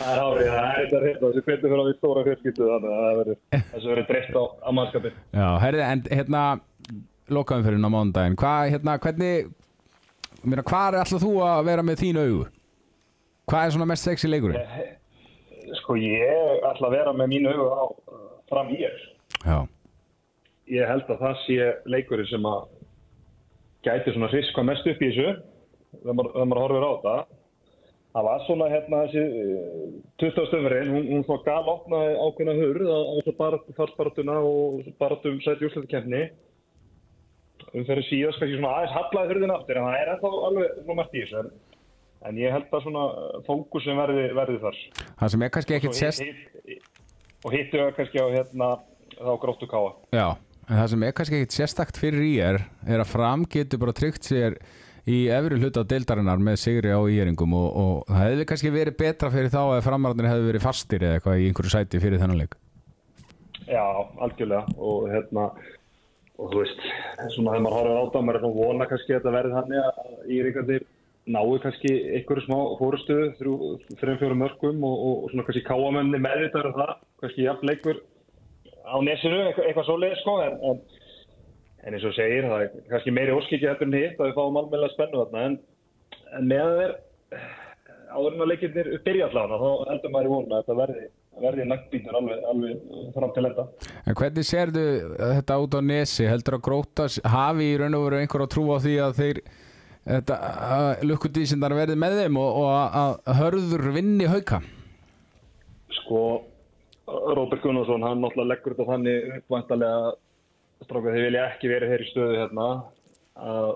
það 0.01 0.11
er 0.11 0.21
hárið, 0.21 0.47
það 0.47 0.65
er 0.65 0.77
þetta 0.77 0.99
reynd 1.05 1.21
þessu 1.25 1.43
hvernig 1.45 1.65
fyrir 1.65 1.81
á 1.81 1.85
því 1.85 1.95
stóra 1.97 2.27
fjölskyldu 2.29 2.63
þannig 2.71 2.91
að 2.91 3.01
það 3.01 3.19
verður 3.21 3.39
þessu 3.73 3.89
verður 3.91 4.09
dreift 4.11 4.35
á, 4.37 4.45
á 4.65 4.71
mannskapin 4.79 5.15
Já, 5.37 5.49
herrið, 5.65 5.83
en 5.85 6.01
hérna 6.11 6.43
lokaðum 7.31 7.67
fyrir 7.67 7.81
á 7.85 7.91
mánudaginn 7.93 8.39
Mér 10.45 10.65
hvað 10.65 10.95
er 10.95 11.03
alltaf 11.03 11.21
þú 11.23 11.35
að 11.45 11.67
vera 11.69 11.85
með 11.85 12.01
þín 12.05 12.23
augu? 12.23 12.47
Hvað 13.51 13.67
er 13.67 13.75
svona 13.75 13.91
mest 13.91 14.07
sexy 14.07 14.31
leikurinn? 14.31 14.97
sko 15.79 15.97
ég 15.99 16.65
ætla 16.67 16.89
að 16.89 16.97
vera 16.97 17.13
með 17.17 17.33
mínu 17.35 17.53
augu 17.55 17.67
á 17.71 17.85
uh, 17.87 18.23
fram 18.51 18.71
er 18.75 18.97
Já, 19.45 19.59
ég 20.71 20.89
held 20.91 21.11
að 21.11 21.23
það 21.25 21.43
sé 21.45 21.69
leikurinn 21.91 22.31
sem 22.31 22.49
að 22.49 22.65
gæti 23.87 24.15
svona 24.15 24.31
hriska 24.33 24.65
mest 24.67 24.89
upp 24.91 25.03
í 25.03 25.11
þessu 25.11 25.29
þegar 26.01 26.19
maður, 26.19 26.41
maður 26.51 26.63
horfir 26.65 26.87
á 26.87 26.93
það 27.05 27.23
það 28.11 28.27
var 28.27 28.45
svona 28.47 28.69
hérna 28.73 29.03
þessi 29.07 29.25
uh, 29.25 29.89
20. 30.25 30.47
stöfurinn, 30.51 30.93
hún, 30.95 31.09
hún 31.15 31.27
svona 31.29 31.47
gal 31.47 31.73
opnaði 31.75 32.15
ákveðna 32.27 32.59
hurð 32.61 32.91
á, 32.91 32.99
baratu 33.39 33.77
farsbaratuna 33.79 34.39
og 34.45 34.93
baratum 35.01 35.41
sæti 35.45 35.69
úrslutakefni 35.69 36.27
um 37.75 37.85
fyrir 37.87 38.07
síðast 38.09 38.41
kannski 38.43 38.59
svona 38.59 38.73
aðeins 38.81 38.95
hallaði 38.97 39.33
hurðin 39.35 39.55
aftur 39.55 39.79
en 39.81 39.87
það 39.89 39.99
er 40.01 40.13
ennþá 40.15 40.31
alveg 40.51 40.77
svona 40.81 40.99
margt 41.01 41.15
í 41.17 41.23
þessu 41.25 41.41
en, 41.45 41.51
en 42.31 42.41
ég 42.43 42.55
held 42.57 42.75
að 42.77 42.85
svona 42.87 43.05
fókusin 43.47 44.01
verði, 44.01 44.25
verði 44.37 44.59
þar. 44.65 44.79
Það 45.23 45.33
sem 45.35 45.45
er 45.47 45.53
kannski 45.57 45.81
Svo 45.87 45.95
sérst 46.01 46.25
hitt- 46.27 46.61
hitt- 46.67 46.89
og 47.47 47.55
hittu 47.57 47.79
það 47.81 47.95
kannski 48.01 48.21
á 48.21 48.27
hérna 48.35 48.71
þá 49.17 49.33
gróttu 49.43 49.69
káa 49.71 49.91
Já, 50.15 50.27
en 50.69 50.77
það 50.83 50.91
sem 50.95 51.07
er 51.09 51.15
kannski 51.21 51.39
ekkit 51.41 51.57
sérstakt 51.61 52.01
fyrir 52.03 52.27
í 52.27 52.35
er 52.45 52.61
er 52.87 53.01
að 53.05 53.11
fram 53.15 53.47
getur 53.49 53.81
bara 53.83 53.95
tryggt 53.97 54.27
sér 54.29 54.59
í 55.11 55.23
efri 55.33 55.57
hluta 55.59 55.83
deildarinnar 55.89 56.43
með 56.45 56.59
sigri 56.61 56.91
á 56.93 57.01
íeringum 57.09 57.55
og, 57.57 57.69
og 57.81 58.11
það 58.11 58.21
hefði 58.27 58.45
kannski 58.51 58.73
verið 58.75 58.99
betra 59.01 59.31
fyrir 59.33 59.49
þá 59.51 59.61
að 59.79 59.85
framararnir 59.87 60.29
hefði 60.29 60.51
verið 60.51 60.67
fastir 60.67 61.07
eða 61.07 61.17
eitthvað 61.19 61.41
í 61.41 61.47
einhverju 61.49 61.73
sæti 61.73 62.01
fyrir 62.03 62.21
þennan 62.21 62.43
leik. 62.43 62.55
Já, 63.71 63.83
algjörlega. 64.21 64.67
Og 64.77 65.09
hérna 65.11 65.47
og 66.41 66.53
þú 66.53 66.63
veist, 66.63 66.87
svona 67.35 67.53
þegar 67.55 67.65
maður 67.67 67.77
horfir 67.77 68.01
á 68.01 68.05
það 68.15 68.25
maður 68.27 68.39
er 68.39 68.45
svona 68.45 68.61
vona 68.65 68.89
kannski 68.91 69.13
að 69.13 69.19
þetta 69.19 69.35
verði 69.37 69.57
þannig 69.59 69.81
að 69.85 70.33
íringarnir 70.37 70.87
nái 71.31 71.59
kannski 71.63 71.91
einhverju 72.17 72.45
smá 72.47 72.57
fórustuðu 72.81 73.27
þrjum 74.01 74.21
fjórum 74.23 74.41
mörgum 74.41 74.87
og, 74.89 75.03
og 75.09 75.27
svona 75.33 75.45
kannski 75.47 75.67
káamenni 75.67 76.23
meðvitaður 76.23 76.71
um 76.71 76.79
það, 76.79 76.95
kannski 77.23 77.45
jafn 77.45 77.71
leikur 77.71 78.01
á 78.89 78.97
nesinu, 79.05 79.43
eitthvað, 79.45 79.69
eitthvað 79.69 79.89
svoleið 79.91 80.17
sko 80.23 80.37
en, 80.47 80.57
en, 80.71 80.81
en 81.85 81.97
eins 81.97 82.07
og 82.09 82.17
segir 82.17 82.49
það 82.49 82.65
er 82.65 82.87
kannski 82.95 83.15
meiri 83.15 83.37
óskikið 83.37 83.73
heldur 83.73 83.91
en 83.91 83.99
hitt 83.99 84.21
að 84.21 84.31
við 84.31 84.39
fáum 84.39 84.61
almennilega 84.61 84.95
spennu 84.95 85.23
þarna. 85.23 85.45
En, 85.51 85.59
en 86.39 86.51
með 86.51 86.73
þeir 86.81 86.97
áður 88.11 88.37
en 88.37 88.45
að 88.45 88.51
leikirnir 88.53 88.91
byrja 89.07 89.29
allavega 89.29 89.59
þá 89.61 89.91
heldur 89.91 90.13
maður 90.15 90.29
í 90.29 90.33
vona 90.35 90.57
að 90.57 90.61
þetta 90.61 90.77
verði, 90.81 91.07
verði 91.45 91.67
nagbítur 91.71 92.19
alveg, 92.21 92.45
alveg 92.53 92.85
fram 93.17 93.35
til 93.37 93.47
enda. 93.49 93.67
En 94.05 94.19
hvernig 94.21 94.49
sérðu 94.49 94.85
þetta 95.19 95.59
út 95.65 95.77
á 95.77 95.81
nesi? 95.91 96.29
Heldur 96.29 96.59
að 96.59 96.65
grótas 96.69 97.19
hafi 97.25 97.73
í 97.73 97.81
raun 97.81 97.99
og 97.99 98.07
veru 98.09 98.21
einhver 98.21 98.47
að 98.47 98.53
trúa 98.57 98.79
því 98.85 98.95
að 99.07 99.17
þeir 99.21 99.43
þetta, 100.07 100.39
lukkudísindar 101.07 101.77
verði 101.79 101.99
með 102.01 102.19
þeim 102.23 102.41
og, 102.41 102.63
og 102.63 102.71
að 102.77 103.19
að 103.31 103.41
hörður 103.41 103.91
vinni 103.97 104.31
hauka? 104.31 104.63
Sko, 106.01 106.25
Róbert 107.11 107.63
Gunnarsson, 107.65 108.05
hann 108.07 108.23
náttúrulega 108.23 108.55
leggur 108.55 108.77
þetta 108.77 108.91
þannig 108.93 109.31
uppvæntalega 109.41 110.17
stráka 110.87 111.15
þeir 111.15 111.27
vilja 111.29 111.47
ekki 111.51 111.71
verið 111.71 111.95
hér 111.95 112.05
í 112.05 112.11
stöðu 112.11 112.41
hérna 112.41 112.67
að 113.41 113.71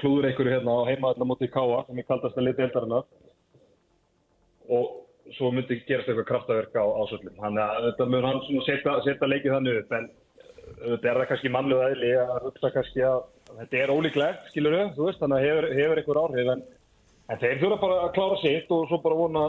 klúður 0.00 0.28
einhverju 0.30 0.54
hérna 0.56 0.76
á 0.82 0.88
heimaðalla 0.90 1.28
móti 1.28 1.48
Káa 1.52 1.84
sem 1.86 1.98
er 2.00 2.08
kaldast 2.08 2.38
að 2.38 2.48
liti 2.48 2.64
eldarinnar 2.66 3.04
og 4.76 4.86
svo 5.36 5.50
myndi 5.54 5.80
gerast 5.86 6.08
eitthvað 6.10 6.28
kraftaverk 6.30 6.78
á 6.78 6.84
ásöldum. 7.02 7.34
Þannig 7.38 7.62
að 7.64 7.88
þetta 7.88 8.06
mun 8.10 8.26
hann 8.26 8.40
svona 8.46 8.66
setja, 8.66 8.94
setja 9.06 9.30
leikið 9.30 9.56
þannig 9.56 9.80
upp 9.82 9.96
en 9.98 10.08
þetta 10.76 11.10
er 11.10 11.20
það 11.20 11.28
kannski 11.32 11.52
mannlega 11.54 11.90
eðli 11.92 12.12
að 12.22 12.48
hugsa 12.48 12.72
kannski 12.74 13.04
að 13.06 13.20
þetta 13.60 13.82
er 13.82 13.92
ólíklegt, 13.94 14.48
skilur 14.52 14.76
þau, 14.76 14.88
þú 14.96 15.06
veist, 15.08 15.20
þannig 15.22 15.38
að 15.38 15.46
hefur, 15.46 15.68
hefur 15.80 16.02
einhver 16.02 16.22
áhrif 16.22 16.52
en, 16.54 16.64
En 17.26 17.40
þeir 17.40 17.58
þurfa 17.58 17.76
bara 17.82 17.94
að 18.04 18.12
klára 18.14 18.36
sitt 18.38 18.68
og 18.70 18.84
svo 18.86 19.00
bara 19.02 19.16
vona 19.18 19.40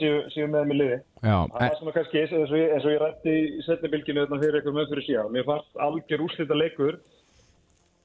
séu, 0.00 0.14
séu 0.34 0.48
með 0.50 0.64
með 0.66 0.78
liði. 0.80 0.96
Já, 1.22 1.36
Það 1.52 1.66
er 1.66 1.76
svona 1.78 1.92
kannski 1.94 2.18
eins 2.18 2.32
og 2.34 2.56
ég, 2.58 2.72
eins 2.74 2.86
og 2.88 2.90
ég 2.90 3.02
rætti 3.04 3.34
í 3.36 3.62
setnibilginu 3.62 4.24
hérna 4.24 4.38
fyrir 4.42 4.74
með 4.74 4.90
fyrir 4.90 5.06
síðan. 5.06 5.30
Mér 5.36 5.46
fannst 5.46 5.78
algjör 5.86 6.24
úrslita 6.26 6.58
leikur 6.58 6.98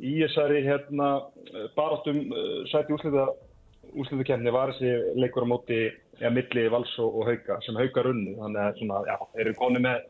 í 0.04 0.16
þessari 0.24 0.64
hérna 0.66 1.10
baráttum 1.78 2.18
uh, 2.32 2.64
sæti 2.72 2.96
úrslita, 2.96 3.30
úrslita 3.96 4.28
kemni 4.32 4.52
var 4.52 4.74
þessi 4.74 5.16
leikur 5.22 5.48
á 5.48 5.52
móti 5.54 5.80
eða 6.20 6.34
milli 6.36 6.68
vals 6.72 6.92
og, 7.00 7.22
og 7.22 7.30
hauka 7.32 7.60
sem 7.66 7.80
hauka 7.80 8.04
runnu. 8.08 8.36
Þannig 8.42 8.62
að 8.66 8.78
svona, 8.82 9.02
já, 9.08 9.16
eru 9.44 9.56
koni 9.60 9.82
með 9.84 10.04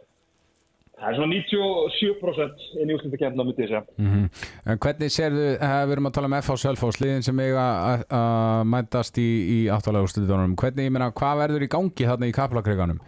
það 0.95 1.09
er 1.09 1.17
svona 1.17 1.35
97% 1.35 2.67
inn 2.81 2.91
í 2.91 2.95
úrslita 2.95 3.19
kemna 3.19 3.45
myndi 3.45 3.65
ég 3.65 3.71
segja. 3.71 3.81
mhm. 3.99 4.27
En 4.65 4.79
hvernig 4.81 5.11
sérðu, 5.11 5.47
eh, 5.59 5.79
við 5.85 5.95
erum 5.97 6.07
að 6.09 6.13
tala 6.17 6.29
um 6.31 6.37
FH 6.39 6.55
Selfoss, 6.61 7.01
liðin 7.01 7.25
sem 7.25 7.39
eiga 7.43 7.65
að- 7.91 8.63
mætast 8.65 9.17
í, 9.21 9.29
í 9.55 9.59
áttalega 9.69 10.07
úrslitunum. 10.07 10.55
Hvernig, 10.55 10.87
ég 10.87 10.95
meina, 10.95 11.11
hvað 11.11 11.41
verður 11.43 11.65
í 11.67 11.69
gangi 11.75 12.07
þarna 12.09 12.29
í 12.31 12.33
kaplakreikanum? 12.33 12.99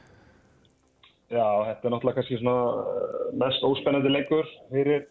Já, 1.27 1.43
þetta 1.67 1.83
er 1.83 1.91
náttúrulega 1.91 2.17
kannski 2.21 2.37
svona 2.39 3.31
mest 3.35 3.63
óspennandi 3.67 4.11
leikur 4.11 4.45
fyrir, 4.71 5.07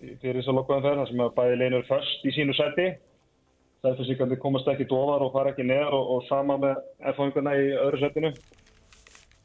fyrir 0.00 0.40
þess 0.40 0.50
að 0.50 0.58
lokkaðan 0.58 0.86
ferð, 0.86 1.00
þar 1.00 1.10
sem 1.10 1.22
að 1.24 1.34
bæði 1.36 1.58
leinur 1.60 1.86
först 1.88 2.26
í 2.26 2.34
sínu 2.36 2.56
sæti. 2.56 2.86
Sætfisíkandi 3.84 4.38
komast 4.40 4.68
ekki 4.72 4.88
dofar 4.90 5.22
og 5.22 5.34
fara 5.34 5.52
ekki 5.52 5.66
neðar 5.66 5.94
og, 5.94 6.12
og 6.16 6.22
sama 6.30 6.56
með 6.60 6.78
erfáinguna 7.10 7.56
í 7.60 7.66
öðru 7.76 8.00
sætinu. 8.02 8.30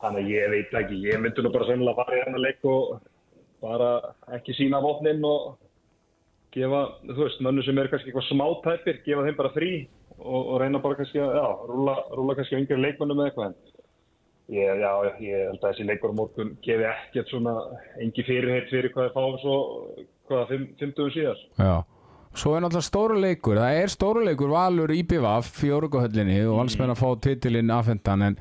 Þannig 0.01 0.21
að 0.23 0.31
ég 0.33 0.53
veit 0.55 0.77
ekki, 0.81 1.01
ég 1.05 1.21
myndi 1.21 1.43
nú 1.45 1.51
bara 1.53 1.67
sennilega 1.69 1.99
fara 1.99 2.15
í 2.17 2.21
hérna 2.23 2.41
leik 2.41 2.63
og 2.65 3.01
bara 3.61 3.89
ekki 4.37 4.55
sína 4.57 4.79
vopnin 4.81 5.21
og 5.27 5.59
gefa, 6.55 6.85
þú 7.05 7.19
veist, 7.19 7.43
mönnu 7.45 7.65
sem 7.65 7.77
er 7.77 7.91
kannski 7.91 8.09
eitthvað 8.09 8.29
smátæpir, 8.31 9.03
gefa 9.05 9.27
þeim 9.27 9.37
bara 9.37 9.53
frí 9.53 9.71
og, 10.17 10.39
og 10.39 10.55
reyna 10.63 10.81
bara 10.83 10.97
kannski 10.99 11.21
að, 11.21 11.35
já, 11.37 11.45
rúla, 11.69 11.95
rúla 12.17 12.37
kannski 12.39 12.57
á 12.57 12.61
yngri 12.63 12.79
leikmönnum 12.81 13.21
eða 13.21 13.29
eitthvað. 13.31 13.59
Ég, 14.51 14.81
já, 14.81 14.91
ég 15.23 15.45
held 15.47 15.61
að 15.61 15.67
þessi 15.69 15.85
leikur 15.87 16.11
á 16.11 16.19
morgun 16.19 16.55
gefi 16.65 16.87
ekkert 16.89 17.29
svona 17.31 17.53
engi 18.03 18.25
fyrirheit 18.27 18.67
fyrir 18.73 18.91
hvað 18.91 19.07
þeir 19.07 19.13
fáum 19.15 19.37
svo, 19.39 19.55
hvaða, 20.31 20.47
fimm, 20.53 20.69
fimmtugum 20.79 21.13
síðar. 21.15 21.43
Já. 21.59 21.73
Svo 22.31 22.55
er 22.55 22.63
náttúrulega 22.63 22.87
stóru 22.87 23.19
leikur, 23.19 23.59
það 23.59 23.77
er 23.81 23.91
stóru 23.91 24.23
leikur 24.23 24.53
Valur 24.53 24.93
í 24.95 25.01
BVF 25.03 25.65
í 25.67 25.71
Órugahöllinni 25.75 26.37
og 26.47 26.61
valsmenn 26.61 26.93
að 26.93 27.01
fá 27.01 27.09
titilinn 27.25 27.73
afhendan 27.75 28.23
en 28.29 28.37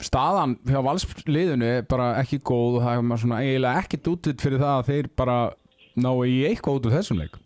staðan 0.00 0.54
hjá 0.64 0.78
valsliðinu 0.86 1.68
er 1.68 1.84
bara 1.90 2.14
ekki 2.22 2.38
góð 2.40 2.78
og 2.78 2.86
það 2.86 3.02
er 3.02 3.20
svona 3.24 3.42
eiginlega 3.44 3.82
ekkert 3.82 4.10
útlitt 4.14 4.44
fyrir 4.44 4.62
það 4.62 4.74
að 4.78 4.88
þeir 4.92 5.10
bara 5.20 5.36
ná 5.98 6.10
í 6.24 6.38
eitthvað 6.48 6.78
út 6.78 6.88
úr 6.88 6.96
þessum 6.96 7.20
leik. 7.20 7.36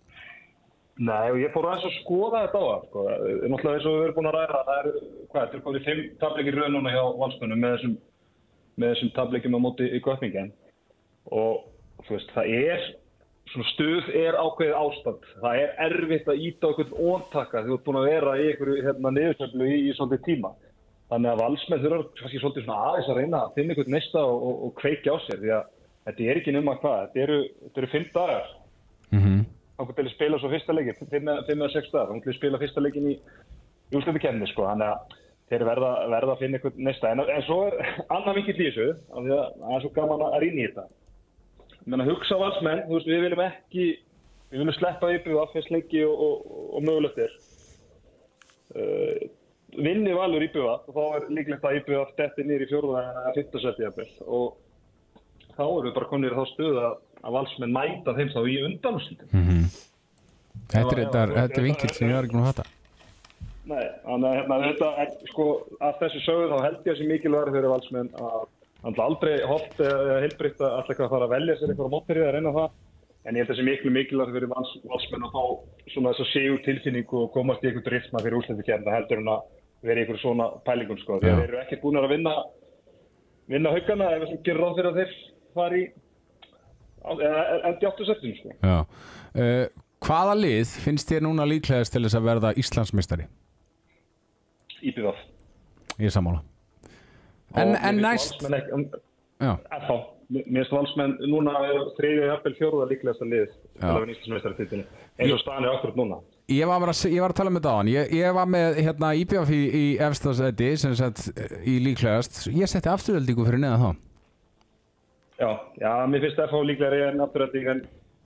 Nei, 1.02 1.32
og 1.32 1.38
ég 1.40 1.50
fór 1.54 1.66
aðeins 1.66 1.88
að 1.88 1.94
skoða 2.02 2.44
þetta 2.44 2.60
á 2.60 2.64
það, 2.68 2.82
sko. 2.86 3.04
Náttúrulega 3.48 3.78
eins 3.78 3.86
og 3.88 3.94
við 3.96 4.02
erum 4.04 4.16
búin 4.18 4.28
að 4.28 4.34
ræða, 4.36 4.58
það 4.68 4.80
er, 4.80 4.88
hvað, 5.32 5.38
þetta 5.44 5.56
er 5.56 5.62
komið 5.66 5.86
fimm 5.86 6.02
tableikir 6.20 6.58
rauð 6.58 6.74
núna 6.74 6.92
hjá 6.92 7.04
valsmennum 7.22 7.62
með 7.62 7.72
þessum, 7.74 7.94
með 8.76 8.92
þessum 8.92 9.12
tableikim 9.16 9.56
á 9.56 9.60
móti 9.64 9.88
í 9.88 10.02
Götningen. 10.04 10.50
Og, 11.32 11.62
þú 12.04 12.14
veist, 12.18 12.34
það 12.36 12.52
er, 12.58 12.84
stuð 13.68 14.08
er 14.16 14.38
ákveðið 14.40 14.76
ástand. 14.80 15.26
Það 15.42 15.60
er 15.60 15.72
erfitt 15.86 16.28
að 16.32 16.44
íta 16.48 16.70
okkur 16.70 16.94
óntaka 16.96 17.60
því 17.60 17.68
þú 17.68 17.76
ert 17.76 17.86
búin 17.88 18.00
að 18.00 18.08
vera 18.08 18.36
í 18.40 18.46
einhverju 18.48 18.84
hérna, 18.86 19.12
niðursöflu 19.18 19.68
í, 19.68 19.78
í 19.90 19.94
svolítið 19.98 20.24
tíma. 20.28 20.52
Þannig 21.12 21.32
að 21.34 21.42
valsmenn 21.42 21.82
þurfa 21.84 22.02
kannski 22.22 22.40
svolítið 22.40 22.64
svona 22.64 22.82
aðeins 22.88 23.10
að 23.12 23.18
reyna 23.20 23.40
að 23.44 23.54
finna 23.58 23.74
einhvern 23.74 23.96
næsta 23.98 24.24
og, 24.24 24.46
og, 24.48 24.60
og 24.64 24.74
kveikja 24.80 25.12
á 25.12 25.18
sér 25.26 25.42
því 25.42 25.52
að 25.58 25.64
þetta 26.06 26.28
er 26.32 26.40
ekki 26.40 26.54
nema 26.56 26.78
hvað, 26.80 27.02
þetta 27.02 27.24
eru, 27.26 27.40
þetta 27.66 27.82
eru 27.82 27.92
fimm 27.92 28.12
dagar 28.14 28.46
Mm 29.12 29.42
þannig 29.82 29.96
til 29.96 30.04
að 30.06 30.14
spila 30.14 30.38
svo 30.38 30.50
fyrsta 30.52 30.74
leikin, 30.76 31.08
fimm 31.10 31.28
eða- 31.28 31.72
sex 31.72 31.90
dagar, 31.90 32.08
þannig 32.08 32.22
til 32.22 32.32
að 32.32 32.38
spila 32.38 32.58
fyrsta 32.58 32.80
leikin 32.80 33.08
í, 33.10 33.14
í 33.92 33.96
úrstöndukemni, 33.96 34.46
sko, 34.48 34.66
þannig 34.68 34.88
að 34.88 35.16
þeir 35.50 35.64
verða, 35.68 35.90
verða 36.08 36.32
að 36.32 36.38
finna 36.38 36.58
einhvern 36.58 36.84
næsta, 36.86 37.10
en, 37.10 37.20
en 37.20 37.42
svo 37.42 37.58
er 37.66 37.74
annar 38.08 38.38
því 39.26 39.36
að 39.36 39.48
það 39.60 39.74
er 39.76 39.82
svo 39.84 39.92
gaman 39.96 40.24
að 40.28 40.38
rýna 40.42 40.60
í 40.62 40.66
þetta. 40.68 40.84
Ég 41.82 41.90
meina, 41.90 42.06
hugsa 42.06 42.38
á 42.38 42.42
valsmenn, 42.42 42.84
þú 42.86 42.94
veist, 42.94 43.08
við 43.10 43.24
viljum 43.26 43.40
ekki, 43.42 43.86
við 44.52 44.60
viljum 44.60 44.76
sleppa 44.76 45.12
yfir 45.16 45.38
fyrst 45.50 45.72
leiki 45.74 46.04
og, 46.06 46.20
og, 46.26 46.58
og 46.78 46.84
mögulegt 46.86 47.22
er. 47.24 47.38
Uh, 48.72 49.24
vinni 49.76 50.12
valur 50.16 50.44
íbjöða 50.44 50.74
og 50.86 50.94
þá 50.96 51.02
er 51.16 51.30
líklegt 51.32 51.64
að 51.64 51.78
íbjöða 51.80 52.10
stetti 52.12 52.44
nýri 52.46 52.66
í 52.66 52.70
fjórða 52.70 53.02
eða 53.08 53.32
fyrsta 53.36 53.62
seti 53.62 53.84
jafnvel 53.86 54.08
og 54.26 54.46
þá 55.56 55.64
erum 55.64 55.86
við 55.86 55.96
bara 55.96 56.10
konir 56.10 56.36
þá 56.36 56.44
stöðu 56.52 56.84
að, 56.86 56.94
valsmenn 57.36 57.74
mæta 57.74 58.14
þeim 58.16 58.32
þá 58.32 58.40
í 58.42 58.56
undanúslitum. 58.68 59.34
Þetta 60.72 60.94
er, 60.94 61.02
Já, 61.02 61.10
þetta, 61.10 61.26
þetta 61.34 61.60
er 61.60 61.62
já, 61.62 61.66
vinkill 61.68 61.90
já, 61.90 61.96
sem 61.98 62.08
ég 62.08 62.16
var 62.16 62.28
ekki 62.28 62.38
nú 62.38 62.44
að 62.44 62.50
hata. 62.52 62.64
Nei, 63.62 63.84
þannig 64.06 64.28
að 64.28 64.36
hérna, 64.38 64.58
þetta, 64.66 64.88
er, 65.02 65.12
sko, 65.30 65.46
að 65.78 66.00
þessu 66.00 66.22
sögu 66.24 66.48
þá 66.50 66.56
held 66.66 66.80
ég 66.88 66.92
að 66.92 66.98
sé 66.98 67.08
mikilvægur 67.10 67.54
fyrir 67.56 67.72
valsmenn 67.72 68.10
að 68.18 68.40
hann 68.82 69.02
aldrei 69.04 69.34
holt 69.46 69.80
eða 69.80 70.20
heilbritt 70.24 70.62
að 70.62 70.78
alltaf 70.78 71.04
að 71.04 71.12
fara 71.14 71.28
að 71.28 71.34
velja 71.36 71.58
sér 71.58 71.72
eitthvað 71.72 71.90
á 71.90 71.94
mótperið 71.94 72.26
að 72.28 72.34
reyna 72.36 72.54
það 72.56 72.70
en 73.22 73.36
ég 73.36 73.42
held 73.42 73.50
að 73.50 73.52
það 73.52 73.60
sé 73.60 73.66
miklu 73.68 73.92
mikilvægur 73.94 74.36
fyrir 74.36 74.50
vals, 74.50 74.72
valsmenn 74.90 75.26
að 75.28 75.36
fá 75.36 75.44
svona 75.94 76.12
þess 76.12 76.24
að 76.24 76.30
séu 76.32 76.56
tilfinningu 76.66 77.20
og 77.20 77.30
komast 77.36 77.62
í 77.62 77.70
eitthvað 77.70 77.86
driftma 77.90 78.22
fyrir 78.24 78.38
úrslættikernda 78.40 78.96
heldur 78.96 79.22
en 79.22 79.30
að 79.30 79.44
vera 79.86 80.00
í 80.00 80.02
eitthvað 80.02 80.22
svona 80.22 80.48
pælingum 80.66 80.98
sko, 80.98 81.18
að 81.18 81.28
þeir 81.28 81.44
eru 81.46 81.60
ekkert 81.62 81.84
búin 81.84 82.00
að 82.00 82.08
vinna 82.10 82.34
vinna 83.52 83.74
haugana 83.74 84.10
ef 84.16 84.26
það 84.26 84.42
gerir 84.46 84.62
ráð 84.62 84.76
fyrir 84.78 84.90
að 84.90 85.00
þeir 85.00 85.14
fari 85.56 85.82
endi 87.70 87.88
áttu 87.88 88.06
setjum 88.06 88.36
sko. 88.38 88.54
Já. 88.62 88.76
Uh, 89.34 89.64
hvaða 90.02 90.36
lið 90.38 90.76
finnst 90.84 91.10
þér 91.10 91.26
núna 91.26 91.46
líklegast 91.50 91.94
til 91.94 92.04
þess 92.04 92.18
að 92.18 92.28
verða 92.30 92.54
Íslandsmeistari? 92.62 93.28
Íbjöðaf 94.82 95.28
Ég 96.00 96.10
sammála. 96.10 96.40
En, 97.60 97.74
en 97.76 97.96
næst, 98.00 98.40
já, 98.42 99.52
FH, 99.82 99.96
mér 100.32 100.62
finnst 100.62 100.72
valsmenn 100.72 101.16
núna 101.28 101.52
er 101.68 101.80
þriðja 101.98 102.28
jafnvel 102.30 102.54
fjóruða 102.56 102.86
Já. 103.82 103.88
að 104.52 104.60
titinu 104.62 104.84
eins 105.18 105.32
og 105.34 105.40
staðan 105.42 105.66
er 105.66 105.74
akkurat 105.76 105.96
núna 106.00 106.20
ég 106.52 106.66
var, 106.68 106.80
að- 106.92 107.10
ég 107.12 107.20
var 107.20 107.32
að 107.32 107.38
tala 107.40 107.50
með 107.50 107.62
það 107.64 107.72
á 107.72 107.78
hann. 107.78 107.88
Ég, 107.92 108.10
ég 108.12 108.34
var 108.36 108.46
með 108.46 108.78
hérna, 108.84 109.10
IBF 109.16 109.50
í, 109.52 109.60
í 109.72 109.84
efstasæti 110.04 110.70
sem 110.76 110.94
sett 110.98 111.22
í 111.64 111.78
líklegast. 111.80 112.42
Ég 112.52 112.68
setti 112.68 112.90
afturöldingu 112.92 113.46
fyrir 113.46 113.62
neða 113.62 113.78
þá. 113.80 113.90
Já, 115.42 115.50
já, 115.80 115.92
mér 116.12 116.20
finnst 116.26 116.38
FH 116.44 116.60
líklegri 116.68 117.00
en 117.08 117.20
afturrætting 117.24 117.66
en, 117.72 117.80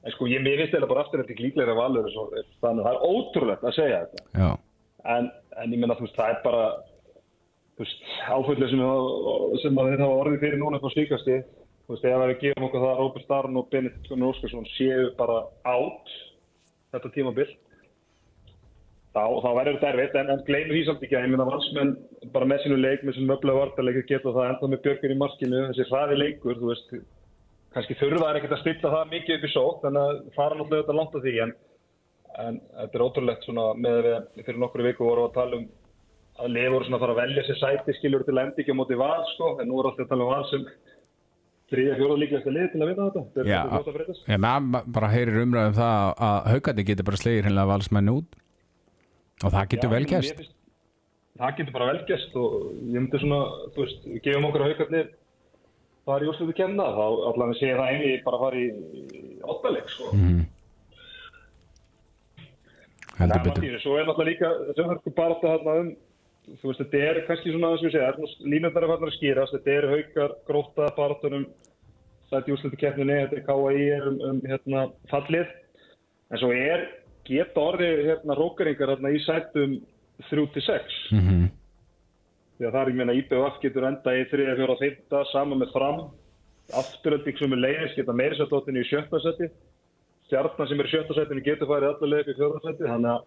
en 0.04 0.12
sko, 0.16 0.26
ég, 0.28 0.42
mér 0.44 0.58
finnst 0.62 0.74
þetta 0.74 0.88
bara 0.90 1.04
afturrætting 1.06 1.38
líklegri 1.44 1.72
af 1.72 1.78
valur 1.78 2.08
það 2.62 2.90
er 2.90 2.98
ótrúlegt 3.08 3.64
að 3.64 3.76
segja 3.78 4.00
þetta 4.04 4.50
en, 5.16 5.30
en 5.62 5.72
ég 5.72 5.78
menna, 5.80 5.94
þú 5.96 6.08
veist, 6.08 6.18
það 6.18 6.32
er 6.34 6.40
bara 6.44 6.64
áföllið 7.76 8.72
sem, 8.72 8.82
sem 9.62 9.76
þeir 9.76 10.00
hafa 10.00 10.20
orðið 10.22 10.42
fyrir 10.44 10.60
núna 10.60 10.78
upp 10.78 10.88
á 10.88 10.94
slíkasti 10.94 11.36
þú 11.86 11.94
veist, 11.94 12.06
ef 12.08 12.22
við 12.22 12.38
gefum 12.40 12.66
okkur 12.66 12.82
það 12.82 12.92
að 12.92 13.00
Róbert 13.02 13.26
Starn 13.26 13.60
og 13.60 13.68
Benedikt 13.70 14.08
Gunnar 14.10 14.32
Óskarsson 14.32 14.68
séu 14.72 15.10
bara 15.18 15.42
átt 15.68 16.14
þetta 16.94 17.12
tímabil 17.14 17.46
þá, 19.12 19.22
þá 19.44 19.50
verður 19.58 19.76
þetta 19.76 19.92
erfitt 19.92 20.16
en, 20.20 20.32
en 20.32 20.42
gleymur 20.48 20.74
því 20.74 20.82
samt 20.88 21.04
ekki 21.06 21.18
að 21.18 21.26
ég 21.26 21.34
minna 21.34 21.48
valsmenn 21.50 21.92
bara 22.34 22.48
með 22.48 22.64
sínu 22.64 22.80
leik, 22.80 23.04
með 23.04 23.18
sínu 23.18 23.30
möflega 23.30 23.62
vartarleikur 23.62 24.08
geta 24.10 24.34
það 24.34 24.50
enda 24.50 24.72
með 24.72 24.82
björgur 24.88 25.14
í 25.14 25.20
markinu 25.20 25.62
þessi 25.68 25.88
hraði 25.90 26.18
leikur, 26.22 26.58
þú 26.58 26.72
veist 26.72 26.98
kannski 27.76 27.98
þurfa 28.00 28.24
það 28.24 28.40
ekkert 28.40 28.56
að 28.56 28.62
stilla 28.64 28.94
það 28.96 29.10
mikið 29.14 29.36
upp 29.36 29.46
í 29.46 29.54
sók 29.54 29.80
þannig 29.84 30.10
að 30.10 30.20
fara 30.36 30.58
náttúrulega 30.58 30.82
þetta 30.82 30.98
langt 31.00 31.16
að 31.16 31.26
því 31.28 31.34
en, 31.44 31.56
en 32.46 32.60
þetta 32.80 32.98
er 32.98 33.06
ótrúlegt 33.06 33.46
svona 33.46 33.66
með 33.78 33.98
að 34.00 34.06
við 34.08 34.46
fyrir 34.48 34.62
nokkru 34.64 34.86
viku 34.86 35.06
vorum 35.06 35.28
að 35.28 35.36
tala 35.36 35.60
um 35.60 35.66
að 36.40 36.50
liði 36.52 36.70
voru 36.74 36.84
svona 36.86 36.96
að 36.98 37.02
fara 37.04 37.14
að 37.16 37.20
velja 37.22 37.42
sér 37.46 37.58
sæti 37.62 37.94
skilur 37.98 38.24
til 38.26 38.38
endi 38.42 38.62
ekki 38.62 38.74
á 38.74 38.80
móti 38.80 38.98
val 39.00 39.22
sko 39.34 39.50
en 39.60 39.68
nú 39.70 39.78
er 39.80 39.88
alltaf 39.90 40.04
að 40.06 40.10
tala 40.12 40.24
um 40.26 40.32
val 40.34 40.46
sem 40.50 40.66
þriðja 41.70 41.94
fjóða 41.98 42.18
líklegasta 42.22 42.52
liði 42.54 42.68
til 42.72 42.82
að 42.82 42.90
vinna 42.92 43.06
þetta 43.10 43.40
er 43.40 43.48
Já. 43.50 43.60
að 43.66 44.32
ég 44.34 44.42
maður 44.44 44.90
bara 44.98 45.08
heyrir 45.14 45.40
umræðum 45.42 45.76
það 45.78 46.12
að 46.28 46.50
haugandi 46.52 46.84
getur 46.90 47.08
bara 47.08 47.20
slegir 47.22 47.46
hennilega 47.48 47.72
valsmenn 47.72 48.12
út 48.12 48.36
og 49.44 49.50
það 49.56 49.68
getur 49.74 49.88
Já, 49.88 49.94
vel 49.96 50.02
ég- 50.04 50.10
gæst. 50.12 50.30
mér 50.30 50.42
finnst- 50.42 50.54
það 51.40 51.56
getur 51.58 51.72
bara 51.78 51.86
vel 51.92 52.02
gæst 52.10 52.36
og 52.36 52.52
ég 52.80 53.00
myndi 53.00 53.18
svona 53.20 53.40
þú 53.74 53.78
veist, 53.84 54.04
við 54.06 54.20
gefum 54.28 54.46
okkur 54.50 54.60
að 54.62 54.70
haugarnir 54.72 55.08
fara 56.06 56.24
í 56.24 56.28
úrslutu 56.30 56.54
kenna 56.56 56.84
þá 56.96 57.06
að 57.50 57.58
segja 57.58 57.76
það 57.76 57.90
eini 57.92 58.12
bara 58.24 58.38
fara 58.44 58.56
í, 58.56 58.68
óttaleg 59.42 59.88
sko 59.90 60.12
Mhm. 60.14 60.44
Heldur 63.16 63.38
Það 63.40 63.46
er 63.46 63.52
betur. 63.56 63.80
Svo 63.80 63.94
er 63.96 64.04
náttúrulega 64.04 64.28
líka 64.28 64.48
sem 64.76 65.96
þú 66.46 66.70
veist, 66.70 66.82
þetta 66.82 67.00
er 67.10 67.22
kannski 67.26 67.52
svona 67.52 67.72
það 67.72 67.80
sem 67.80 67.88
ég 67.88 67.94
segja 67.96 68.50
línundar 68.52 68.84
er 68.84 68.92
farnar 68.92 69.10
að 69.10 69.16
skýrast, 69.16 69.56
þetta 69.56 69.74
er 69.74 69.88
haukar 69.92 70.34
gróta 70.46 70.90
baráttunum 70.96 71.46
sæti 72.30 72.54
úrslutu 72.54 72.78
keppninni, 72.80 73.18
þetta 73.24 73.38
er 73.40 73.46
KAI 73.46 73.82
er 73.96 74.08
um, 74.10 74.20
um 74.30 74.40
hérna, 74.46 74.86
fallið. 75.10 75.50
En 76.30 76.40
svo 76.42 76.50
er 76.54 76.86
geta 77.26 77.62
orðið 77.62 78.02
hérna 78.08 78.38
rókaringar 78.38 78.94
hérna 78.94 79.12
í 79.14 79.20
sætum 79.26 79.76
3-6 80.30 80.96
Mhm. 81.12 81.48
því 82.56 82.66
að 82.66 82.72
það 82.72 82.80
er 82.80 82.88
ekki 82.90 82.98
meina 82.98 83.16
IBF 83.20 83.60
getur 83.62 83.86
enda 83.86 84.14
í 84.16 84.24
3, 84.30 84.56
4, 84.56 84.76
5 84.80 85.24
saman 85.32 85.60
með 85.60 85.72
fram. 85.74 86.10
Afturölding 86.74 87.38
sem 87.38 87.52
er 87.52 87.62
leiðis 87.62 87.94
geta 87.94 88.12
meiri 88.12 88.38
sættóttinni 88.38 88.82
í 88.82 88.88
sjötta 88.88 89.20
seti 89.22 89.50
stjarnan 90.26 90.68
sem 90.68 90.80
er 90.80 90.88
í 90.88 90.90
sjötta 90.90 91.14
setinu 91.14 91.44
getur 91.46 91.68
farið 91.70 91.92
upp 91.92 92.02
í 92.02 92.34
fjórða 92.34 92.62
seti 92.64 92.88
þannig 92.90 93.12
að 93.12 93.22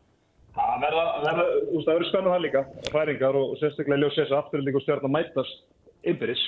Það 0.60 1.86
verður 1.88 2.08
spennað 2.10 2.34
það 2.34 2.42
líka, 2.46 2.64
færingar 2.94 3.38
og 3.40 3.54
sérstaklega 3.60 4.02
ljós 4.04 4.18
þess 4.18 4.34
að 4.34 4.42
afturlík 4.42 4.80
og 4.80 4.84
stjórn 4.84 5.08
að 5.08 5.16
mætast 5.16 5.62
innbyrðis. 6.08 6.44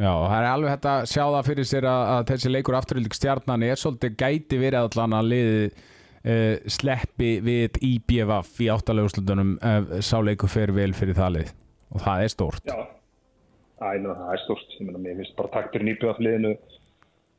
Já, 0.00 0.12
það 0.12 0.36
er 0.38 0.48
alveg 0.50 0.74
hægt 0.74 0.88
að 0.88 1.06
sjá 1.10 1.22
það 1.24 1.48
fyrir 1.50 1.68
sér 1.68 1.86
að, 1.90 2.02
að 2.14 2.22
þessi 2.30 2.52
leikur 2.52 2.76
afturhildik 2.78 3.16
stjarnan 3.16 3.64
er 3.66 3.80
svolítið 3.80 4.14
gæti 4.22 4.60
verið 4.60 4.86
allan 4.86 5.16
að 5.18 5.28
liði 5.32 5.58
uh, 5.70 6.70
sleppi 6.78 7.32
við 7.44 7.80
IBVF 7.90 8.62
í 8.64 8.70
áttalegu 8.72 9.10
ef 9.72 9.92
sá 10.06 10.16
leikur 10.24 10.52
fer 10.52 10.72
vel 10.76 10.92
fyrir 10.96 11.18
það 11.18 11.36
lið 11.36 11.52
og 11.90 12.04
það 12.06 12.24
er 12.24 12.32
stórt. 12.32 12.70
Já, 12.70 12.80
Æ, 13.80 13.96
ná, 14.04 14.10
það 14.12 14.34
er 14.34 14.42
stort. 14.44 14.74
Ég 14.76 14.84
meina, 14.86 15.00
mér 15.00 15.16
finnst 15.20 15.38
bara 15.38 15.52
takturinn 15.54 15.88
í 15.88 15.96
BF-liðinu 16.00 16.50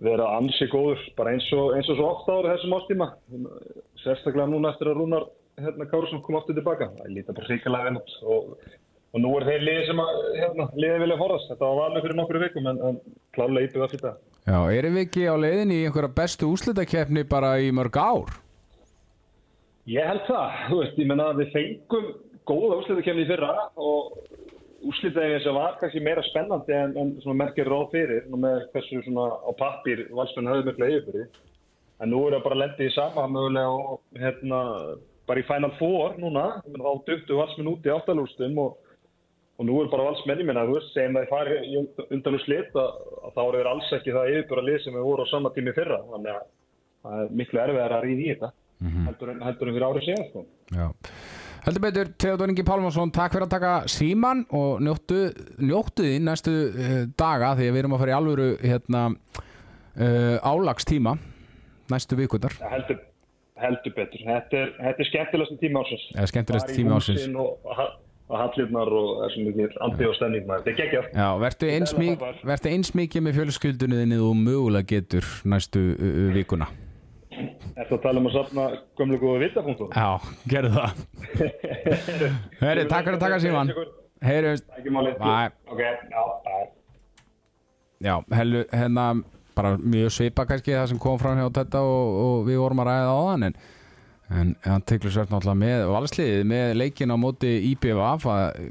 vera 0.02 0.30
ansi 0.40 0.66
góður, 0.72 1.02
bara 1.18 1.36
eins 1.36 1.46
og, 1.54 1.76
eins 1.78 1.90
og 1.94 2.00
svo 2.00 2.08
oft 2.10 2.32
ára 2.34 2.56
þessum 2.56 2.74
ástíma. 2.80 3.08
Sérstaklega 4.02 4.50
núna 4.50 4.72
eftir 4.74 4.90
að 4.90 4.98
Rúnar 4.98 5.28
hérna, 5.66 5.88
Kárusson 5.92 6.24
kom 6.26 6.38
aftur 6.40 6.58
tilbaka. 6.58 6.90
Það 6.98 7.14
líta 7.16 7.36
bara 7.38 7.50
ríkilega 7.52 7.88
vel 7.90 8.02
út 8.02 8.18
og, 8.36 8.52
og 9.12 9.24
nú 9.24 9.32
er 9.38 9.48
þeir 9.50 9.66
liði 9.68 9.86
sem 9.90 10.04
að, 10.04 10.22
hérna, 10.40 10.68
liði 10.78 11.00
vilja 11.06 11.20
forðast. 11.22 11.52
Þetta 11.54 11.70
var 11.70 11.80
valið 11.82 12.06
fyrir 12.08 12.20
nokkru 12.20 12.44
vikum 12.46 12.70
en, 12.72 12.84
en 12.90 13.02
klálega 13.36 13.70
íbjöð 13.70 13.88
að 13.88 13.96
fyrta. 13.96 14.14
Já, 14.42 14.58
erum 14.74 14.98
við 14.98 15.06
ekki 15.06 15.28
á 15.30 15.36
leiðinni 15.38 15.78
í 15.78 15.86
einhverja 15.86 16.16
bestu 16.18 16.50
úslitakeppni 16.50 17.28
bara 17.30 17.54
í 17.62 17.70
mörg 17.78 17.98
ár? 18.02 18.36
Ég 19.90 20.06
held 20.06 20.26
það, 20.28 20.60
þú 20.70 20.80
veist, 20.82 21.00
ég 21.02 21.10
menna 21.10 21.32
að 21.32 21.42
við 21.42 21.54
fengum 21.56 22.12
góða 22.50 22.80
úrslitakefni 22.80 23.26
í 23.26 23.30
fyrra 23.30 23.54
og 23.82 24.18
úrslitaðið 24.90 25.44
sem 25.44 25.58
var 25.58 25.78
kannski 25.80 26.02
meira 26.04 26.24
spennandi 26.26 26.74
en, 26.74 26.96
en 26.98 27.38
merkir 27.38 27.70
ráð 27.70 27.92
fyrir 27.94 28.28
með 28.34 28.66
hversu 28.74 29.02
svona 29.06 29.28
á 29.46 29.52
pappir 29.58 30.08
valsmenn 30.10 30.50
höfðu 30.50 30.72
mikla 30.72 30.90
yfirbyrði. 30.90 31.26
En 32.02 32.10
nú 32.10 32.24
er 32.26 32.38
það 32.38 32.46
bara 32.48 32.60
lendið 32.64 32.90
í 32.90 32.94
sama 32.96 33.28
mögulega 33.30 33.74
og 33.78 34.22
hérna 34.24 34.62
bara 35.32 35.42
í 35.42 35.48
Final 35.48 35.74
Four 35.80 36.18
núna, 36.22 36.46
þá 36.68 36.92
döftu 37.08 37.38
valsmenn 37.40 37.72
út 37.72 37.86
í 37.88 37.94
áttalúrstum 37.94 38.58
og, 38.62 38.80
og 39.58 39.68
nú 39.68 39.78
er 39.82 39.92
bara 39.92 40.10
valsmenn, 40.10 40.44
veist, 40.72 40.94
segjum 40.96 41.20
að 41.20 41.28
það 41.28 41.36
fari 41.36 41.84
undan 42.18 42.38
úr 42.38 42.44
slitt 42.46 42.74
þá 42.76 43.44
er 43.46 43.70
alls 43.72 43.92
ekki 43.98 44.16
það 44.16 44.34
yfirbyrða 44.34 44.66
lið 44.68 44.82
sem 44.86 44.98
við 44.98 45.06
voru 45.08 45.28
á 45.28 45.32
sama 45.32 45.54
tími 45.56 45.76
fyrra. 45.78 46.02
Þannig 46.12 46.34
að 46.36 46.50
það 47.02 47.22
er 47.22 47.38
miklu 47.42 47.62
erfiðar 47.66 47.96
að 47.98 48.08
ríða 48.08 48.24
í 48.24 48.32
þetta, 48.32 48.50
mm 48.80 48.90
-hmm. 48.90 49.06
heldur, 49.10 49.32
en, 49.36 49.60
fyrir 49.62 49.88
árið 49.88 50.08
síðan. 50.08 50.28
Sko. 50.32 50.46
Já. 50.76 50.88
Heldur 51.62 51.84
betur, 51.86 52.08
Theodor 52.18 52.50
Ingi 52.50 52.64
Pálmarsson, 52.66 53.12
takk 53.14 53.36
fyrir 53.36 53.46
að 53.46 53.54
taka 53.54 53.74
síman 53.86 54.46
og 54.50 54.82
njóttu, 54.82 55.20
njóttu 55.62 56.08
því 56.08 56.16
næstu 56.26 56.54
uh, 56.74 57.04
daga 57.18 57.54
því 57.60 57.68
að 57.70 57.76
við 57.76 57.84
erum 57.84 57.94
að 57.94 58.02
fara 58.02 58.14
í 58.14 58.18
alvöru 58.18 58.50
hérna, 58.64 59.04
uh, 59.94 60.38
álagstíma 60.42 61.16
næstu 61.92 62.18
vikundar. 62.18 62.56
Heldur, 62.72 62.98
heldur 63.66 63.96
betur. 63.98 64.24
Þetta 64.28 64.62
er, 64.62 64.72
þetta 64.78 65.04
er 65.04 65.10
skemmtilegast 65.10 65.60
tíma 65.62 65.84
ásins. 65.84 66.06
Það 66.12 66.24
er 66.24 66.32
skemmtilegast 66.34 66.74
tíma 66.76 67.00
ásins. 67.00 67.28
Og, 67.42 67.72
og 68.32 68.38
hallirnar 68.40 68.94
og 68.96 69.10
þessum 69.26 69.50
mikið 69.50 69.80
andi 69.88 70.08
og 70.08 70.16
stending 70.18 70.48
maður. 70.48 70.68
Þetta 70.68 70.72
er 70.72 70.80
geggjað. 70.82 71.10
Já, 71.18 71.28
verður 71.46 71.74
eins, 71.76 71.96
mik 72.00 72.72
eins 72.76 72.94
mikið 73.02 73.26
með 73.28 73.42
fjölskyldunni 73.42 74.22
og 74.22 74.38
mögulega 74.40 74.90
getur 74.94 75.28
næstu 75.54 75.84
vikuna. 76.36 76.70
Er 77.32 77.88
það 77.88 77.96
að 77.96 78.04
tala 78.04 78.20
um 78.22 78.28
að 78.28 78.34
sapna 78.36 78.68
gömlu 79.00 79.18
góðu 79.22 79.42
vitapunktum? 79.46 79.92
Já, 79.96 80.10
gerðu 80.52 80.72
það. 80.76 81.04
Heyri, 82.62 82.86
takk 82.92 83.08
fyrir 83.08 83.18
að 83.18 83.24
taka 83.24 83.40
síman. 83.44 83.72
Heyri, 84.22 84.54
ekki 84.78 84.94
máli. 84.94 85.14
Ok, 85.72 85.82
já, 86.12 86.24
bæ. 86.46 86.58
Já, 88.02 88.16
hellu, 88.36 88.64
hérna, 88.74 89.06
bara 89.58 89.76
mjög 89.78 90.16
svipa 90.16 90.48
kannski 90.50 90.74
það 90.76 90.90
sem 90.94 91.02
kom 91.02 91.20
fram 91.22 91.40
hjá 91.40 91.48
þetta 91.62 91.84
og, 91.86 92.18
og 92.26 92.50
við 92.50 92.62
vorum 92.64 92.84
að 92.84 92.92
ræða 92.92 93.14
á 93.14 93.20
þann 93.32 93.48
en 93.50 93.62
en 94.32 94.56
hann 94.64 94.86
teklur 94.88 95.12
svært 95.14 95.32
náttúrulega 95.32 95.60
með 95.60 95.84
valsliðið 95.92 96.48
með 96.48 96.74
leikin 96.80 97.12
á 97.12 97.18
móti 97.20 97.52
IPVF 97.74 98.28
að 98.32 98.64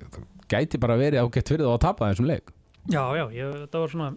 gæti 0.51 0.81
bara 0.81 0.99
verið 1.01 1.23
ágætt 1.25 1.53
fyrir 1.53 1.67
það 1.67 1.77
að 1.77 1.85
tapa 1.85 2.11
þessum 2.11 2.29
leik. 2.31 2.51
Já, 2.91 3.03
já, 3.15 3.25
ég, 3.37 3.55
þetta 3.67 3.83
var 3.83 3.93
svona 3.93 4.11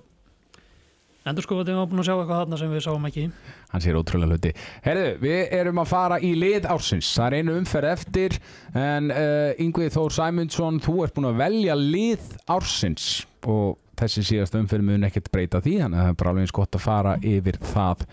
endur 1.24 1.46
sko 1.46 1.56
að 1.56 1.62
við 1.62 1.74
erum 1.74 1.92
búin 1.92 2.02
að 2.02 2.08
sjá 2.08 2.14
eitthvað 2.16 2.40
þarna 2.42 2.60
sem 2.60 2.74
við 2.74 2.84
sáum 2.84 3.06
ekki. 3.10 3.26
Hann 3.74 3.84
sér 3.84 4.00
ótrúlega 4.00 4.36
hluti. 4.36 4.54
Herðu, 4.84 5.12
við 5.24 5.54
erum 5.60 5.84
að 5.84 5.92
fara 5.92 6.20
í 6.24 6.34
lið 6.40 6.68
ársins. 6.74 7.12
Það 7.16 7.28
er 7.28 7.38
einu 7.38 7.56
umferð 7.60 7.92
eftir 7.92 8.40
en 8.80 9.14
uh, 9.14 9.64
Yngvið 9.64 9.94
Þór 9.98 10.18
Sæmundsson 10.18 10.82
þú 10.84 10.98
ert 11.06 11.16
búin 11.16 11.30
að 11.32 11.40
velja 11.44 11.78
lið 11.80 12.28
ársins 12.56 13.08
og 13.44 13.80
þessi 14.04 14.28
síðast 14.30 14.60
umferð 14.60 14.88
mun 14.92 15.08
ekkert 15.10 15.32
breyta 15.34 15.64
því, 15.64 15.80
þannig 15.86 16.00
að 16.00 16.06
það 16.06 16.14
er 16.14 16.22
bara 16.22 16.34
alveg 16.34 16.48
eins 16.48 16.56
gott 16.60 16.78
að 16.78 16.86
fara 16.86 17.18
yfir 17.24 17.60
það 17.74 18.06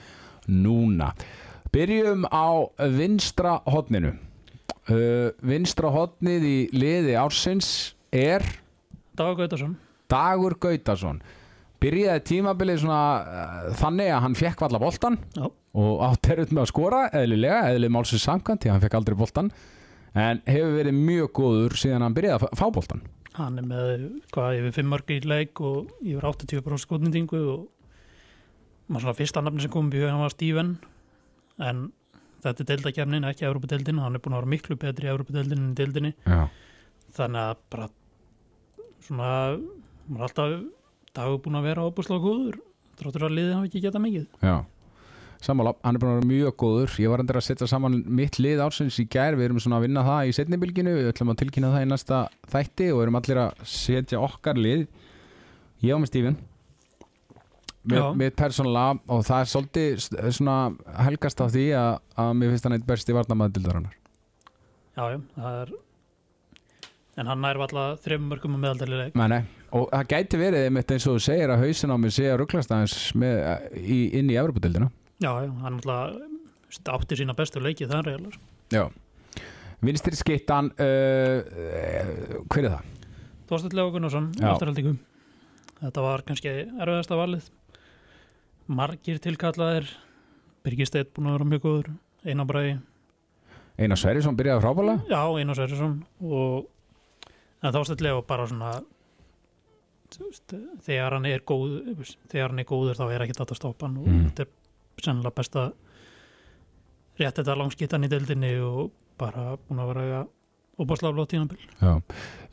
núna. 0.51 1.13
Byrjum 1.71 2.27
á 2.31 2.49
vinstra 2.97 3.59
hodninu 3.69 4.17
uh, 4.91 5.31
vinstra 5.47 5.91
hodnið 5.95 6.47
í 6.47 6.57
liði 6.75 7.17
ársins 7.21 7.71
er 8.11 8.45
Dagur 9.19 9.43
Gautarsson 9.43 9.77
Dagur 10.11 10.57
Gautarsson 10.61 11.21
byrjaði 11.81 12.25
tímabilið 12.29 12.83
svona 12.83 13.03
uh, 13.21 13.69
þannig 13.81 14.13
að 14.15 14.25
hann 14.27 14.39
fekk 14.39 14.65
valla 14.67 14.83
boltan 14.83 15.19
Já. 15.37 15.47
og 15.47 16.03
átt 16.09 16.33
erut 16.35 16.55
með 16.55 16.65
að 16.65 16.73
skora 16.73 17.05
eðlilega, 17.21 17.63
eðlileg 17.71 17.95
málsins 17.95 18.27
samkvæmt 18.27 18.65
því 18.65 18.71
að 18.71 18.77
hann 18.77 18.85
fekk 18.87 18.99
aldrei 19.01 19.21
boltan 19.21 19.53
en 20.19 20.43
hefur 20.49 20.75
verið 20.75 20.99
mjög 20.99 21.33
góður 21.39 21.79
síðan 21.79 22.05
hann 22.09 22.17
byrjaði 22.17 22.51
að 22.51 22.59
fá 22.59 22.67
boltan 22.75 23.05
hann 23.39 23.61
er 23.61 23.67
með 23.67 24.07
hvað 24.35 24.59
yfir 24.59 24.77
5 24.81 24.91
mörg 24.91 25.13
í 25.15 25.21
leik 25.29 25.61
og 25.63 25.93
yfir 26.01 26.27
80% 26.33 26.85
skotnindingu 26.85 27.41
og 27.53 27.69
maður 28.91 29.07
svona 29.07 29.19
fyrsta 29.21 29.43
nafni 29.45 29.65
sem 29.65 29.73
kom 29.73 29.89
upp 29.89 29.97
í 29.97 30.03
hugan 30.03 30.23
var 30.23 30.35
Steven. 30.35 30.73
En 31.63 31.87
þetta 32.43 32.65
er 32.65 32.71
deildakefnin, 32.73 33.29
ekki 33.29 33.47
Európa-deildin 33.47 34.01
hann 34.03 34.17
er 34.17 34.25
búin 34.25 34.35
að 34.35 34.43
vera 34.43 34.55
miklu 34.55 34.79
betri 34.81 35.07
í 35.07 35.13
Európa-deildin 35.13 35.63
en 35.63 35.73
í 35.73 35.79
deildinni. 35.79 36.13
Já. 36.27 36.49
þannig 37.11 37.41
að 37.43 37.63
bara 37.75 37.87
svona 39.03 39.31
maður 40.07 40.21
er 40.21 40.27
alltaf 40.27 40.53
dagur 41.17 41.41
búin 41.45 41.59
að 41.59 41.67
vera 41.67 41.87
óbúslega 41.87 42.23
góður 42.23 42.61
þráttur 43.01 43.27
að 43.27 43.35
liðið 43.37 43.57
hafi 43.57 43.71
ekki 43.71 43.83
getað 43.87 44.05
mikið. 44.05 44.27
Já, 44.45 44.55
sammála, 45.45 45.75
hann 45.85 45.97
er 45.97 46.03
búin 46.03 46.13
að 46.13 46.19
vera 46.21 46.31
mjög 46.31 46.57
góður. 46.61 46.97
Ég 47.01 47.13
var 47.13 47.23
endur 47.23 47.41
að 47.41 47.47
setja 47.47 47.69
saman 47.71 48.01
mitt 48.07 48.39
lið 48.41 48.63
ársins 48.65 48.99
í 49.01 49.07
gær. 49.11 49.39
Við 49.39 49.49
erum 49.49 49.63
svona 49.63 49.81
að 49.81 49.87
vinna 49.87 50.05
það 50.07 50.31
í 50.31 50.35
setnibilginu 50.37 50.97
við 50.99 51.11
ætlum 51.13 51.33
að 51.33 51.41
tilkynna 51.45 51.73
það 51.75 51.87
í 51.87 51.91
næsta 51.91 52.21
þætti 52.53 52.91
og 52.95 53.03
erum 53.05 53.21
allir 53.21 53.43
að 53.47 53.65
setja 53.73 54.23
okkar 54.25 54.61
lið. 54.61 54.87
Ég 55.85 55.97
á 55.97 55.99
með 56.01 56.13
Stífin 56.13 56.41
mitt 58.21 58.37
persónulega. 58.37 59.01
Og 59.09 59.25
það 59.25 59.41
er 59.41 59.55
svolítið 59.55 60.05
svona 60.37 60.59
helgast 61.07 61.41
af 61.41 61.55
því 61.55 61.71
að, 61.81 61.95
að 62.21 62.37
mér 62.37 62.53
finnst 62.53 62.69
hann 62.69 62.77
eitt 62.77 62.91
besti 62.91 63.17
varnamaður 63.17 63.57
dildarinnar 63.57 63.97
já, 65.01 65.07
já, 65.15 65.21
það 65.37 65.61
er 65.63 65.73
en 67.21 67.29
hann 67.29 67.43
nær 67.45 67.59
alltaf 67.61 68.05
þreim 68.05 68.29
mörgum 68.31 68.55
með 68.55 68.63
meðaldali 68.65 68.99
leik. 69.01 69.17
Nei, 69.19 69.27
nei. 69.29 69.41
og 69.77 69.91
það 69.91 70.07
gæti 70.13 70.41
verið 70.41 70.67
einmitt 70.69 70.95
eins 70.95 71.07
og 71.09 71.19
þú 71.19 71.25
segir 71.27 71.53
að 71.53 71.65
hausin 71.67 71.93
á 71.93 71.97
mér 72.01 72.15
sé 72.17 72.29
að 72.31 72.39
rugglast 72.41 72.73
aðeins 72.73 72.97
inn 73.21 74.33
í 74.33 74.39
Evropadildina 74.41 74.89
já, 75.21 75.31
hann 75.63 75.79
alltaf 75.81 76.95
átti 76.95 77.17
sína 77.21 77.35
bestu 77.39 77.61
leiki 77.63 77.87
það 77.91 77.99
er 78.03 78.09
reyðlega 78.11 78.41
Já. 78.71 78.85
Vinstri 79.81 80.17
skittan 80.19 80.69
uh, 80.77 81.41
uh, 81.41 82.43
hver 82.53 82.67
er 82.69 82.75
það? 82.77 82.91
Þorstedt 83.51 83.75
Leo 83.79 83.91
Gunnarsson, 83.95 84.29
afturhaldingum 84.47 84.99
þetta 85.81 86.03
var 86.05 86.23
kannski 86.29 86.51
erfiðasta 86.53 87.17
valið. 87.19 87.47
Margir 88.71 89.19
tilkallaðir. 89.25 89.89
Birgir 90.63 90.87
búin 91.17 91.31
að 91.31 91.39
vera 91.39 91.49
mjög 91.49 91.63
góður. 91.65 91.89
Einar 92.29 92.47
Bræði, 92.51 92.75
Einar 93.81 93.97
Sverrisson 93.99 94.37
byrjaði 94.37 94.61
frábælega 94.63 95.09
já, 95.09 95.23
Einar 95.41 95.57
Sverrisson. 95.57 95.95
Og 96.21 96.69
Leo 98.05 98.21
bara 98.29 98.45
svona 98.51 98.75
þegar 100.85 101.17
hann 101.17 101.27
er 101.31 101.43
góð 101.49 101.79
þegar 102.29 102.53
hann 102.53 102.61
er 102.63 102.69
góður 102.69 102.99
þá 103.01 103.05
er 103.15 103.25
ekki 103.25 103.39
þetta 103.39 103.57
að 103.57 103.61
stoppa 103.63 103.89
hann. 103.89 103.97
Og 104.03 104.09
Mm. 104.11 104.25
þetta 104.29 104.45
er 104.45 104.53
sennilega 105.05 105.35
besta 105.41 105.65
rétt 107.21 107.37
þetta 107.41 107.57
langskittan 107.59 108.05
í 108.07 108.11
deildinni 108.13 108.55
og 108.65 108.91
bara 109.21 109.57
búin 109.69 109.83
að 109.83 109.91
vera 109.95 110.21
óbáslega 110.81 111.13
flott 111.17 111.31
tíðanbíl 111.35 111.61
Já, 111.81 111.93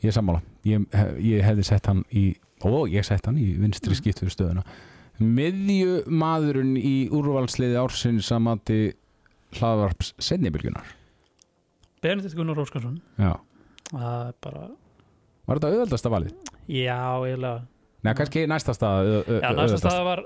ég 0.02 0.10
er 0.10 0.16
sammála. 0.18 0.42
Ég, 0.68 0.84
ég 1.24 1.42
hefði 1.46 1.64
sett 1.64 1.86
hann 1.88 2.02
í 2.12 2.26
og 2.66 2.88
ég 2.92 3.04
sett 3.06 3.24
hann 3.30 3.38
í 3.40 3.46
vinstri 3.56 3.94
Mm. 3.94 4.00
skiptur 4.02 4.28
stöðuna. 4.34 4.64
Miðju 5.18 6.04
maðurinn 6.06 6.76
í 6.78 7.08
úrvalsliði 7.10 7.78
ársins 7.80 8.28
að 8.34 8.42
mati 8.44 8.78
hlaðvarps 9.58 10.12
sennibilgunar 10.22 10.84
Benedikt 12.02 12.36
Gunnar 12.38 12.58
Óskarsson. 12.62 13.00
Það 13.18 14.28
er 14.28 14.34
bara, 14.44 14.68
var 15.48 15.58
þetta 15.58 15.70
auðveldasta 15.72 16.10
valið? 16.12 16.34
já, 16.68 16.98
eiginlega. 17.24 17.62
Nei, 18.04 18.12
kannski 18.14 18.44
næsta 18.46 18.74
stað 18.76 19.08
ö- 19.08 19.24
ö- 19.26 19.40
Já, 19.42 19.50
næsta 19.56 19.78
staða 19.82 20.04
var 20.04 20.22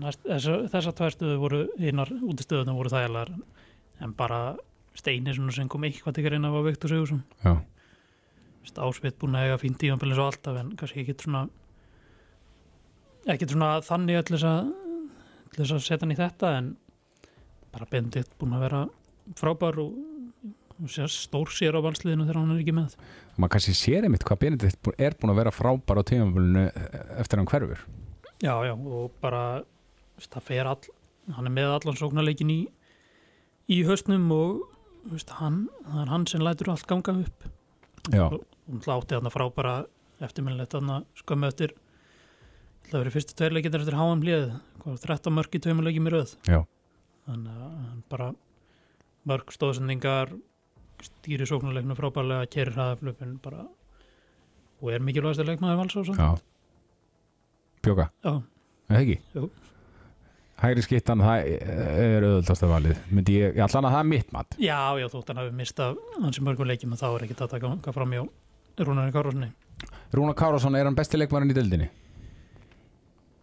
þessar, 0.00 0.94
tvær 0.96 1.14
stöðu 1.14 1.38
voru 1.42 1.60
hinnar 1.80 2.10
útistöðuna 2.22 2.74
voru 2.76 2.92
þægilegar 2.92 3.32
en 4.02 4.14
bara 4.18 4.40
Steini 4.94 5.32
svona 5.32 5.52
sem 5.56 5.68
kom 5.72 5.84
eitthvað 5.88 6.14
til 6.18 6.24
greina 6.26 6.50
var 6.52 6.64
Viktor 6.66 6.90
Sigursson 6.92 7.22
Ásveit 8.72 9.16
búin 9.20 9.34
að 9.36 9.48
eiga 9.48 9.58
fínt 9.60 9.78
tímanbili 9.82 10.14
svo 10.16 10.28
alltaf 10.30 10.56
en 10.60 10.70
kannski 10.78 11.02
ekkit 11.02 11.24
svona 11.26 11.42
ekkit 13.32 13.52
svona 13.54 13.70
þannig 13.84 14.18
að 14.20 14.28
til 14.30 14.38
þess 15.58 15.74
að 15.76 15.82
setja 15.84 16.00
hann 16.06 16.14
í 16.14 16.18
þetta 16.18 16.52
en 16.58 16.70
bara 17.72 17.88
Bendit 17.90 18.32
búin 18.40 18.56
að 18.56 18.64
vera 18.66 18.82
frábær 19.38 19.78
og 19.82 19.98
stór 21.12 21.50
sér 21.54 21.76
á 21.78 21.80
valsliðinu 21.84 22.24
þegar 22.26 22.38
hann 22.40 22.54
er 22.56 22.62
ekki 22.64 22.72
með. 22.74 22.94
Maður 23.38 23.52
kannski 23.54 23.74
sér 23.78 24.06
einmitt 24.08 24.24
hvað 24.26 24.40
Benedikt 24.42 24.80
bú- 24.82 24.94
er 24.98 25.14
búin 25.20 25.30
að 25.30 25.38
vera 25.38 25.52
frábær 25.54 26.00
á 26.00 26.08
tímafélinu 26.08 26.64
eftir 27.22 27.38
hann 27.38 27.46
hverfur. 27.46 27.84
Já, 28.42 28.54
já, 28.66 28.72
og 28.74 29.12
bara 29.22 29.62
það 30.20 30.46
fer 30.48 30.70
all, 30.70 30.82
hann 31.36 31.48
er 31.48 31.54
með 31.54 31.74
allan 31.76 31.98
sóknarleikin 31.98 32.52
í, 32.52 32.60
í 33.72 33.78
höstnum 33.86 34.28
og 34.34 34.62
veist, 35.10 35.32
hann, 35.38 35.64
það 35.86 36.02
er 36.04 36.12
hann 36.12 36.26
sem 36.30 36.44
lætur 36.44 36.72
allt 36.72 36.86
ganga 36.90 37.16
upp. 37.24 37.48
Já, 38.10 38.26
og 38.26 38.42
hún 38.68 38.82
látti 38.86 39.16
þarna 39.16 39.32
frábæra 39.32 39.74
eftirminnilegt 40.22 40.74
þarna 40.74 41.00
skömmu 41.18 41.48
eftir 41.48 41.74
það 42.90 42.98
verið 43.00 43.16
fyrstu 43.16 43.36
tveir 43.38 43.56
leikindar 43.56 43.84
eftir 43.84 43.98
HM 43.98 44.24
lið 44.26 44.46
hvað, 44.82 44.96
13 45.06 45.36
mörg 45.36 45.54
í 45.56 45.60
tveimur 45.62 45.86
leikjum 45.86 46.08
í 46.10 46.14
röð. 46.14 46.34
Já, 46.50 46.60
þannig 47.28 47.60
að 47.66 47.76
hann 47.76 48.02
bara 48.12 48.32
mörg 49.30 49.54
stóðsendingar 49.54 50.34
stýri 51.02 51.46
sóknarleiknu 51.48 51.96
frábærlega 51.98 52.50
kerir 52.50 52.74
hraðaflöpun 52.76 53.38
bara 53.42 53.66
og 54.82 54.90
er 54.90 55.02
mikilvægast 55.02 55.42
að 55.42 55.52
leikmaði 55.52 55.78
vals 55.78 55.96
á 55.98 56.00
svo 56.02 56.16
já. 56.18 56.30
Bjóka, 57.82 58.08
já, 58.22 58.32
er 58.38 58.94
það 58.94 59.00
ekki? 59.02 59.18
Jú. 59.34 59.48
Hægri 60.62 60.84
skittan, 60.86 61.22
það 61.24 61.48
er 61.48 62.26
auðvöldast 62.28 62.62
af 62.62 62.70
valið. 62.70 63.00
Myndi 63.10 63.38
ég, 63.40 63.56
allan 63.64 63.88
að 63.88 63.96
það 63.96 64.04
er 64.04 64.10
mitt 64.12 64.36
mat. 64.36 64.54
Já, 64.62 64.78
já, 65.00 65.08
þótt 65.10 65.32
hann 65.32 65.40
hafi 65.42 65.56
mistað 65.58 65.98
hansi 66.22 66.44
mörgum 66.46 66.70
leikjum 66.70 66.94
og 66.94 67.00
þá 67.00 67.08
er 67.08 67.24
ekki 67.26 67.38
að 67.40 67.56
taka 67.56 67.96
fram 67.96 68.14
hjá 68.14 68.22
Rúnarinn 68.82 69.12
Károsni 69.12 69.50
Rúna 70.14 70.36
Kárásson, 70.38 70.76
er 70.78 70.86
hann 70.86 70.96
besti 70.96 71.18
leikmarinn 71.18 71.50
í 71.50 71.56
deildinni? 71.56 71.90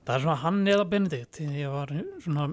það 0.10 0.15
er 0.15 0.23
svona 0.23 0.39
hann 0.41 0.63
eða 0.65 0.88
Benedikt. 0.89 1.38
Ég 1.53 1.69
var 1.69 1.91
svona 2.23 2.47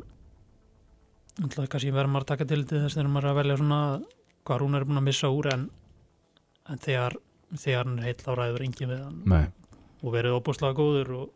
ætlaði 1.40 1.70
kannski 1.72 1.92
verður 1.94 2.12
maður 2.12 2.26
að 2.26 2.33
taka 2.35 2.48
til 2.50 2.62
þess 2.68 2.96
þegar 2.98 3.09
maður 3.14 3.29
er 3.29 3.33
að 3.33 3.38
velja 3.40 3.57
svona 3.61 3.79
hvað 4.46 4.61
Rúnar 4.62 4.85
er 4.85 4.88
búin 4.90 5.00
að 5.00 5.07
missa 5.07 5.31
úr 5.33 5.48
en, 5.55 5.64
en 6.68 6.83
þegar, 6.85 7.16
þegar 7.55 7.88
hann 7.88 7.96
er 7.96 8.09
heill 8.11 8.29
á 8.29 8.33
ræður 8.37 8.66
engin 8.66 8.92
við 8.92 9.02
hann. 9.07 9.18
Nei, 9.33 9.46
og 10.02 10.12
verið 10.12 10.37
óbúslega 10.37 10.76
góður 10.76 11.12
og 11.16 11.26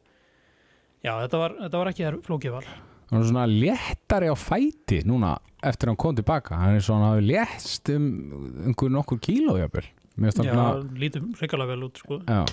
já, 1.00 1.14
þetta 1.14 1.40
var, 1.40 1.56
þetta 1.64 1.80
var 1.80 1.92
ekki 1.94 2.06
þær 2.06 2.20
flókið 2.28 2.56
val 2.58 2.64
hann 3.10 3.20
er 3.20 3.28
svona 3.28 3.46
léttari 3.50 4.30
á 4.30 4.36
fæti 4.38 5.02
núna 5.08 5.34
eftir 5.66 5.88
að 5.88 5.92
hann 5.92 6.00
kom 6.04 6.16
tilbaka. 6.18 6.58
Hann 6.60 6.78
er 6.78 6.86
svona 6.86 7.12
léttst 7.20 7.90
um 7.94 8.08
einhver 8.66 8.94
nokkur 8.94 9.20
kíló 9.22 9.58
jafnvel. 9.60 9.86
Mér 10.20 10.34
finnst 10.34 10.50
já, 10.50 10.64
lítið 11.00 11.28
hrikalega 11.40 11.74
vel 11.74 11.86
út 11.88 12.00
sko. 12.00 12.20
Já. 12.26 12.44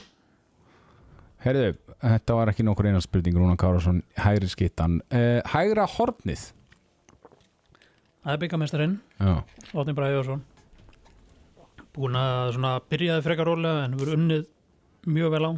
Herðu, 1.46 1.72
þetta 2.02 2.36
var 2.38 2.52
ekki 2.52 2.66
nokkur 2.66 2.90
eina 2.90 3.02
spurning 3.04 3.38
Rúna 3.38 3.56
Kárásson, 3.60 4.02
hægri 4.18 4.50
skittan 4.50 5.00
uh, 5.14 5.40
Hægra 5.54 5.86
hornið. 5.98 6.50
Það 8.26 8.34
er 8.34 8.40
byggamestarinn, 8.42 8.96
Já, 9.22 9.34
Átni 9.72 9.94
Bræði 9.96 10.18
Jórsson 10.18 10.42
búin 11.98 12.18
að 12.20 12.54
svona 12.58 12.76
byrjaði 12.92 13.26
frekar 13.26 13.50
rólega 13.50 13.86
en 13.88 13.96
hefur 13.96 14.14
unnið 14.14 14.44
mjög 15.10 15.34
vel 15.34 15.48
á 15.50 15.52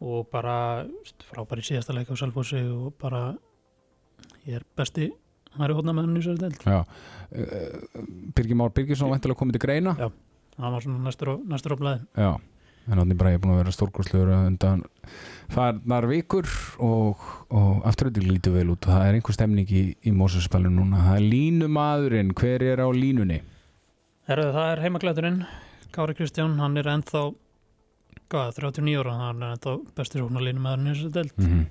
og 0.00 0.28
bara 0.30 0.86
frábæri 1.26 1.64
síðasta 1.66 1.94
leik 1.96 2.10
á 2.10 2.14
Salfossi 2.18 2.60
og 2.70 2.94
bara 3.00 3.32
ég 4.46 4.60
er 4.60 4.66
besti 4.78 5.10
með 5.58 5.74
hann 5.80 6.18
í 6.18 6.22
sér 6.22 6.38
deild. 6.38 6.60
Já. 6.62 6.84
Uh, 7.32 8.04
Birgir 8.36 8.56
Már 8.56 8.70
Birgisson 8.74 9.10
væntalega 9.10 9.38
komið 9.40 9.58
til 9.58 9.64
greina? 9.64 9.96
Já. 9.98 10.10
hann 10.58 10.72
var 10.72 10.82
svona 10.82 11.02
næstur 11.02 11.34
á, 11.34 11.34
næstur 11.46 11.74
á 11.74 11.78
blæði 11.78 12.00
Já, 12.18 12.30
en 12.90 13.18
Bræði 13.18 13.36
er 13.36 13.42
búin 13.42 13.52
að 13.54 13.60
vera 13.62 13.74
stórkurslegur 13.74 14.30
undan 14.34 14.84
farnar 15.52 16.06
vikur 16.08 16.48
og, 16.82 17.20
og 17.50 17.84
afturölding 17.88 18.26
lítið 18.32 18.56
vel 18.58 18.72
út. 18.72 18.86
Og 18.86 18.94
það 18.94 19.06
er 19.06 19.18
einhver 19.18 19.36
stemning 19.36 19.70
í, 19.70 19.84
í 20.02 20.12
Mósusspælun 20.14 20.78
núna. 20.78 21.04
Það 21.04 21.18
er 21.20 21.26
línumadurinn, 21.34 22.34
hver 22.38 22.64
er 22.64 22.82
á 22.82 22.88
línunni? 22.92 23.42
Herðu, 24.28 24.50
það 24.56 24.72
er 24.72 24.82
heimaklæturinn 24.84 25.38
Kári 25.94 26.16
Kristján, 26.16 26.58
hann 26.60 26.76
er 26.76 26.90
ennþá 26.92 27.22
hvað, 28.32 28.54
39 28.60 29.00
ára, 29.02 29.16
hann 29.22 29.42
er 29.42 29.54
ennþá 29.56 29.74
besti 29.98 30.20
sóknarlínu 30.20 30.62
með 30.62 30.74
hann 30.76 30.90
í 30.90 30.96
sér 30.98 31.14
deild. 31.18 31.36
Mm 31.42 31.66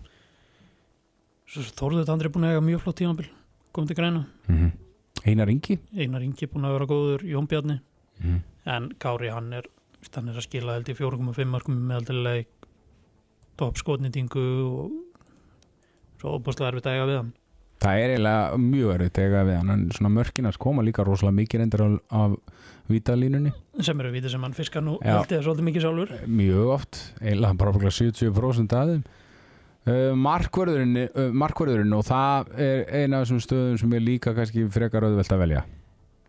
Svo 1.48 1.63
Þórður 1.63 2.08
Tandri 2.10 2.28
er 2.28 2.34
búin 2.36 2.43
að 2.43 2.58
eiga 2.58 2.63
mjög 2.65 2.82
flott 2.84 2.98
tímabil 3.00 3.28
komið 3.72 3.88
til 3.88 3.96
greina, 3.96 4.26
-hmm. 4.50 4.72
Einar 5.24 5.50
Ingi? 5.50 5.78
Einar 5.96 6.22
Ingi 6.26 6.43
er 6.43 6.52
búin 6.52 6.65
að 6.67 6.74
vera 6.76 6.89
góður 6.89 7.24
Jón 7.24 7.48
Bjarni, 7.48 7.80
mm 8.20 8.41
en 8.67 8.89
Kári 9.00 9.30
hann 9.32 9.54
er, 9.54 9.63
hann 10.15 10.30
er 10.30 10.36
að 10.36 10.43
skila 10.43 10.74
held 10.76 10.89
í 10.89 10.93
4,5 10.93 11.46
markum 11.48 11.78
með 11.88 11.96
aldrei 12.02 12.46
topp 13.56 13.78
skotnýtingu 13.78 14.46
og 14.67 14.91
svo 16.20 16.36
óbúslega 16.36 16.74
erfitt 16.74 16.89
að 16.89 16.98
eiga 16.98 17.08
við 17.08 17.17
hann 17.22 17.34
Það 17.78 18.02
er 18.02 18.13
eiginlega 18.16 18.58
mjög 18.62 18.94
erfitt 18.96 19.20
eiga 19.22 19.44
við 19.46 19.60
hann 19.62 19.84
svona 19.94 20.10
mörkinars 20.16 20.58
koma 20.62 20.86
líka 20.86 21.06
rosalega 21.06 21.38
mikið 21.38 21.62
reyndar 21.62 21.84
af, 21.86 21.98
af 22.10 22.58
vítalínunni. 22.90 23.54
Sem 23.86 24.02
eru 24.02 24.13
vítið 24.16 24.34
sem 24.34 24.46
hann 24.48 24.56
fiskar 24.58 24.84
nú 24.86 24.98
held 25.04 25.34
ég 25.36 25.44
svolítið 25.46 25.68
mikið 25.68 25.86
sjálfur. 25.86 26.13
Mjög 26.40 26.72
oft, 26.74 27.02
eiginlega 27.22 27.60
bara 27.62 27.74
okkur 27.76 27.94
70% 28.00 28.78
af 28.78 28.92
þeim. 28.94 29.04
Uh, 29.88 30.12
markvörðurinn, 30.20 31.04
uh, 31.06 31.30
markvörðurinn 31.38 31.94
og 31.96 32.02
það 32.10 32.50
er 32.60 32.82
eina 32.92 33.22
af 33.22 33.28
þessum 33.28 33.44
stöðum 33.46 33.78
sem 33.80 33.94
er 33.96 34.04
líka 34.04 34.34
kannski 34.36 34.66
frekar 34.74 35.06
auðvelt 35.08 35.32
að 35.32 35.44
velja. 35.46 35.62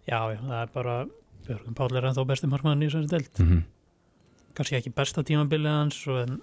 Já, 0.04 0.20
já, 0.34 0.38
það 0.44 0.60
er 0.60 0.70
bara 0.76 1.00
Björgum 1.48 1.74
Páll 1.74 1.96
er 1.96 2.06
ennþá 2.10 2.26
besti 2.28 2.52
markmaður 2.52 2.84
í 2.84 2.90
þessari 2.90 3.10
deild. 3.14 3.32
Mm 3.40 3.48
-hmm. 3.48 3.66
kannski 4.54 4.78
ekki 4.78 4.94
besta 4.94 5.24
tímabilið 5.24 5.74
hans 5.74 5.98
en, 6.06 6.40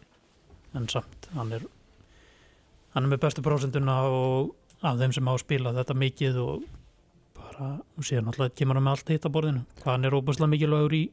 en 0.73 0.89
samt 0.89 1.29
hann 1.37 1.53
er 1.53 1.65
hann 2.95 3.03
er 3.03 3.11
með 3.11 3.21
bestu 3.27 3.43
prósenduna 3.45 3.95
og 4.07 4.55
af 4.85 4.99
þeim 5.01 5.13
sem 5.17 5.27
á 5.29 5.33
að 5.33 5.41
spila 5.43 5.73
þetta 5.75 5.95
mikið 6.01 6.39
og 6.43 6.65
bara, 7.39 7.69
og 7.97 8.07
síðan 8.07 8.31
alltaf 8.31 8.53
kemur 8.57 8.79
hann 8.79 8.85
með 8.87 8.95
allt 8.97 9.13
hitt 9.15 9.27
á 9.27 9.35
borðinu. 9.35 9.63
Hann 9.85 10.05
er 10.07 10.17
óbúslega 10.17 10.51
mikilvægur 10.51 10.95
í 10.97 11.03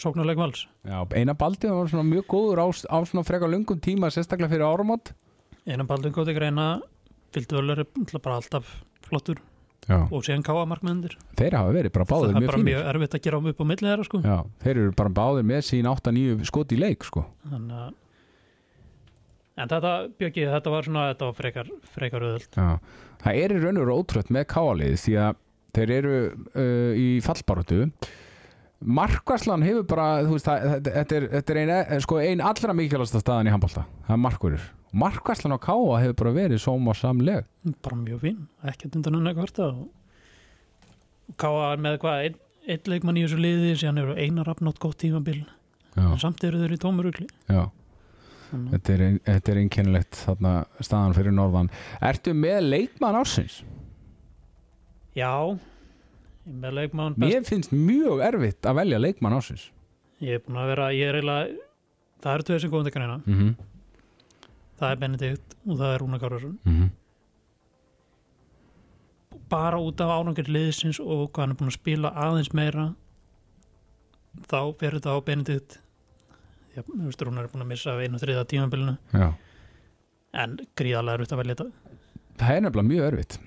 sóknarleik 0.00 0.40
vals? 0.40 0.64
Já, 0.88 0.98
eina 1.18 1.34
baldi 1.36 1.68
var 1.68 1.90
svona 1.92 2.06
mjög 2.08 2.26
góður 2.32 2.62
á, 2.64 2.66
á 2.70 2.98
svona 3.04 3.26
frekar 3.26 3.50
lungum 3.52 3.80
tíma 3.82 4.08
sérstaklega 4.12 4.52
fyrir 4.54 4.64
áramót. 4.68 5.12
Einan 5.68 5.88
baldun 5.90 6.14
góti 6.16 6.32
greina 6.36 6.80
fylgdu 7.34 7.60
völler 7.60 7.84
er 7.84 8.18
bara 8.18 8.38
alltaf 8.40 8.70
flottur 9.06 9.38
Já. 9.88 10.04
og 10.10 10.22
síðan 10.24 10.42
káa 10.44 10.64
markmennir 10.68 11.14
þeir 11.38 11.54
hafa 11.56 11.72
verið 11.74 11.92
bara 11.94 12.04
báðir 12.08 12.30
það 12.30 12.36
er 12.36 12.40
mjög 12.40 12.50
bara 12.50 12.58
fínir. 12.58 12.68
mjög 12.70 12.88
erfitt 12.90 13.14
að 13.16 13.22
gera 13.24 13.38
um 13.40 13.46
upp 13.50 13.60
á 13.60 13.64
milli 13.70 13.86
þeirra 13.88 14.04
sko. 14.06 14.20
Já, 14.24 14.36
þeir 14.64 14.76
eru 14.82 14.92
bara 14.98 15.12
báðir 15.20 15.46
með 15.50 15.62
sín 15.68 15.88
8-9 15.90 16.44
skot 16.50 16.74
í 16.74 16.78
leik 16.80 17.06
sko. 17.08 17.22
Þannig 17.48 17.78
að 17.80 17.94
En 19.58 19.68
þetta, 19.68 19.92
Björki, 20.18 20.46
þetta 20.48 20.70
var 20.72 20.86
svona, 20.86 21.08
þetta 21.12 21.26
var 21.30 21.36
frekar, 21.36 21.70
frekar 21.94 22.22
öðult. 22.28 22.54
Já. 22.56 22.78
Það 23.20 23.40
er 23.42 23.52
í 23.52 23.60
raun 23.60 23.76
og 23.80 23.84
veru 23.84 23.96
ótrútt 24.00 24.30
með 24.32 24.46
káalið 24.54 24.94
því 25.02 25.14
að 25.20 25.40
þeir 25.76 25.90
eru 25.98 26.14
uh, 26.30 26.92
í 26.98 27.06
fallbaróttu 27.24 27.84
Markvarslan 28.80 29.60
hefur 29.66 29.84
bara 29.90 30.06
veist, 30.24 30.46
það, 30.48 30.62
þetta- 30.86 31.16
er, 31.18 31.26
þetta 31.34 31.52
er 31.52 31.58
ein, 31.60 32.00
sko, 32.00 32.16
ein 32.24 32.40
allra 32.40 32.72
mikilvægasta 32.78 33.20
staðan 33.20 33.50
í 33.50 33.52
handbólta 33.52 33.84
það 34.06 34.14
er 34.16 34.22
markverður 34.24 34.68
Markvarslan 35.02 35.54
á 35.54 35.58
káa 35.60 35.98
hefur 36.00 36.16
bara 36.22 36.32
verið 36.38 36.62
sóma 36.64 36.94
samleg 36.96 37.44
Bara 37.84 37.98
mjög 38.00 38.22
fín, 38.24 38.38
ekkert 38.64 38.96
undan 38.96 39.18
hann 39.20 39.28
og 39.30 39.82
Káa 41.38 41.74
er 41.74 41.82
með 41.84 42.00
hvað, 42.02 42.24
einn 42.24 42.40
ein 42.70 42.88
leikmann 42.90 43.20
í 43.20 43.22
þessu 43.26 43.38
liði, 43.40 43.76
síðan 43.78 44.00
eru 44.02 44.16
einar 44.18 44.48
afnátt 44.50 44.80
gott 44.82 44.98
tímabil, 45.00 45.44
samt 46.18 46.42
eru 46.44 46.58
þeir 46.60 46.74
í 46.74 46.80
tómurugli. 46.82 47.28
já 47.48 47.68
Þetta 48.50 48.94
er, 48.94 49.02
þetta 49.26 49.52
er 49.52 49.60
einkennilegt 49.62 50.20
þarna 50.24 50.54
staðan 50.80 51.16
fyrir 51.16 51.34
norðan 51.36 51.70
Ertu 52.10 52.34
með 52.34 52.60
leikmann 52.66 53.18
ársins? 53.20 53.60
Já, 55.14 55.58
með 56.44 56.76
leikmann 56.78 57.16
best. 57.16 57.26
Mér 57.26 57.48
finnst 57.48 57.74
mjög 57.74 58.22
erfitt 58.26 58.66
að 58.66 58.80
velja 58.82 59.02
leikmann 59.02 59.36
ársins 59.38 59.70
Ég 60.20 60.36
er 60.36 60.44
búin 60.44 60.60
að 60.60 60.72
vera, 60.74 60.90
ég 60.92 61.08
er 61.08 61.16
eiginlega, 61.16 61.68
það 62.20 62.34
eru 62.34 62.48
tveir 62.48 62.60
sem 62.60 62.70
komið 62.72 62.88
til 62.90 62.96
greina. 62.98 63.20
mm 63.24 63.36
-hmm. 63.36 63.54
Það 64.80 64.90
er 64.90 64.96
Benedikt 64.96 65.54
og 65.66 65.78
það 65.78 65.94
er 65.94 66.00
Rúna 66.00 66.18
Kárarsson. 66.20 66.58
Mm 66.64 66.90
bara 69.50 69.78
út 69.82 70.00
af 70.00 70.10
ánangir 70.14 70.48
liðsins 70.50 71.00
og 71.02 71.30
hvað 71.30 71.42
hann 71.42 71.54
er 71.54 71.58
búin 71.58 71.72
að 71.72 71.78
spila 71.78 72.12
aðeins 72.14 72.52
meira 72.54 72.86
þá 74.46 74.60
fer 74.78 74.96
þetta 74.96 75.14
á 75.14 75.18
Benedikt 75.26 75.78
já, 76.76 76.82
Rúnar 77.26 77.44
er 77.46 77.52
búin 77.52 77.64
að 77.64 77.70
missa 77.72 77.94
einu 78.00 78.20
þriða 78.20 78.46
tímabilinu. 78.50 78.96
Já. 79.12 79.28
En 80.40 80.58
gríðarlega 80.78 81.18
er 81.18 81.24
þetta 81.24 81.36
að 81.36 81.42
velja 81.42 81.56
þetta. 81.58 82.00
Það 82.40 82.56
er 82.56 82.66
nefnilega 82.66 82.90
mjög 82.90 83.06
erfitt. 83.10 83.38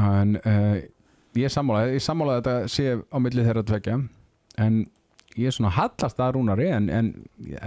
En 0.00 0.36
uh, 0.40 0.76
ég 1.38 1.54
sammála 1.54 1.86
ég 1.92 2.02
sammála 2.04 2.36
að 2.38 2.42
þetta 2.42 2.74
sé 2.74 2.90
á 2.98 3.16
milli 3.22 3.46
þeirra 3.46 3.64
tvekja 3.66 3.96
en 4.64 4.78
ég 5.34 5.50
er 5.50 5.54
svona 5.56 5.72
hallast 5.74 6.20
að 6.22 6.36
rúnari 6.36 6.68
en, 6.70 6.86
en 6.94 7.10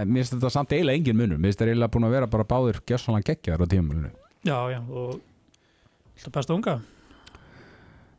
mér 0.08 0.22
finnst 0.22 0.34
þetta 0.38 0.52
samt 0.52 0.72
eiginlega 0.72 1.00
engin 1.02 1.18
munur. 1.20 1.36
Mér 1.36 1.52
finnst 1.52 1.60
þetta 1.60 1.74
eiginlega 1.74 1.94
búin 1.96 2.08
að 2.08 2.16
vera 2.16 2.30
bara 2.32 2.48
báðir 2.48 2.80
gjössalega 2.88 3.32
geggjaðar 3.32 3.68
á 3.68 3.72
tímamölinu 3.74 4.14
já, 4.46 4.70
já, 4.70 4.80
og 4.88 5.20
alltaf 6.16 6.32
besta 6.32 6.54
unga, 6.54 6.80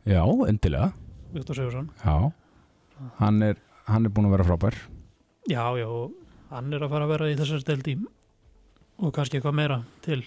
Já, 0.08 0.24
endilega. 0.48 0.94
Viktor 1.34 1.56
Sigursson 1.56 1.90
Já, 2.02 2.32
hann 3.20 3.42
er, 3.46 3.58
hann 3.86 4.06
er 4.08 4.14
búin 4.14 4.30
að 4.30 4.38
vera 4.38 4.48
frábær. 4.48 4.78
Já, 5.50 5.64
já, 5.78 5.86
og 5.86 6.14
hann 6.50 6.74
er 6.74 6.84
að 6.86 6.94
fara 6.94 7.08
að 7.08 7.14
vera 7.14 7.30
í 7.32 7.38
þessari 7.40 7.68
deldi 7.68 7.96
og 9.00 9.16
kannski 9.16 9.40
eitthvað 9.40 9.58
meira 9.62 9.80
til 10.06 10.20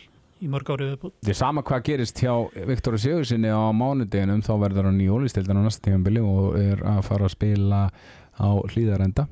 í 0.43 0.49
mörg 0.51 0.73
árið 0.75 0.91
viðbútt. 0.93 1.15
Er 1.31 1.39
sama 1.39 1.63
hvað 1.67 1.85
gerist 1.87 2.19
hjá 2.19 2.33
Viktor 2.67 2.97
Sigursinni 2.99 3.53
á 3.53 3.71
mánudeginum 3.77 4.43
þá 4.43 4.53
verður 4.65 4.89
hann 4.91 4.99
í 5.03 5.11
ólistildin 5.13 5.61
á 5.61 5.63
næsta 5.63 5.87
tímanbili 5.87 6.23
og 6.25 6.57
er 6.59 6.83
að 6.83 7.05
fara 7.07 7.29
að 7.29 7.37
spila 7.37 7.85
á 8.41 8.49
hlýðarenda 8.73 9.29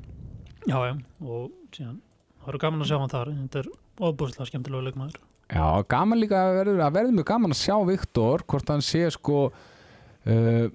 Já, 0.69 0.77
já, 0.85 0.93
og 1.25 1.49
síðan 1.73 1.97
það 1.97 2.47
verður 2.47 2.61
gaman 2.61 2.83
að 2.83 2.89
sjá 2.91 2.97
hann 3.01 3.11
þar, 3.11 3.31
þetta 3.39 3.61
er 3.61 3.69
ofbúslega 4.07 4.47
skemmtilegu 4.49 4.85
leikmaður. 4.87 5.15
Já, 5.51 5.65
gaman 5.89 6.21
líka 6.21 6.37
að 6.37 6.57
verður, 6.59 6.83
að 6.85 6.93
verður 6.99 7.15
mjög 7.17 7.27
gaman 7.31 7.55
að 7.55 7.59
sjá 7.59 7.75
Viktor 7.89 8.43
hvort 8.53 8.69
hann 8.71 8.85
sé 8.85 9.01
sko 9.11 9.39
uh, 9.49 10.67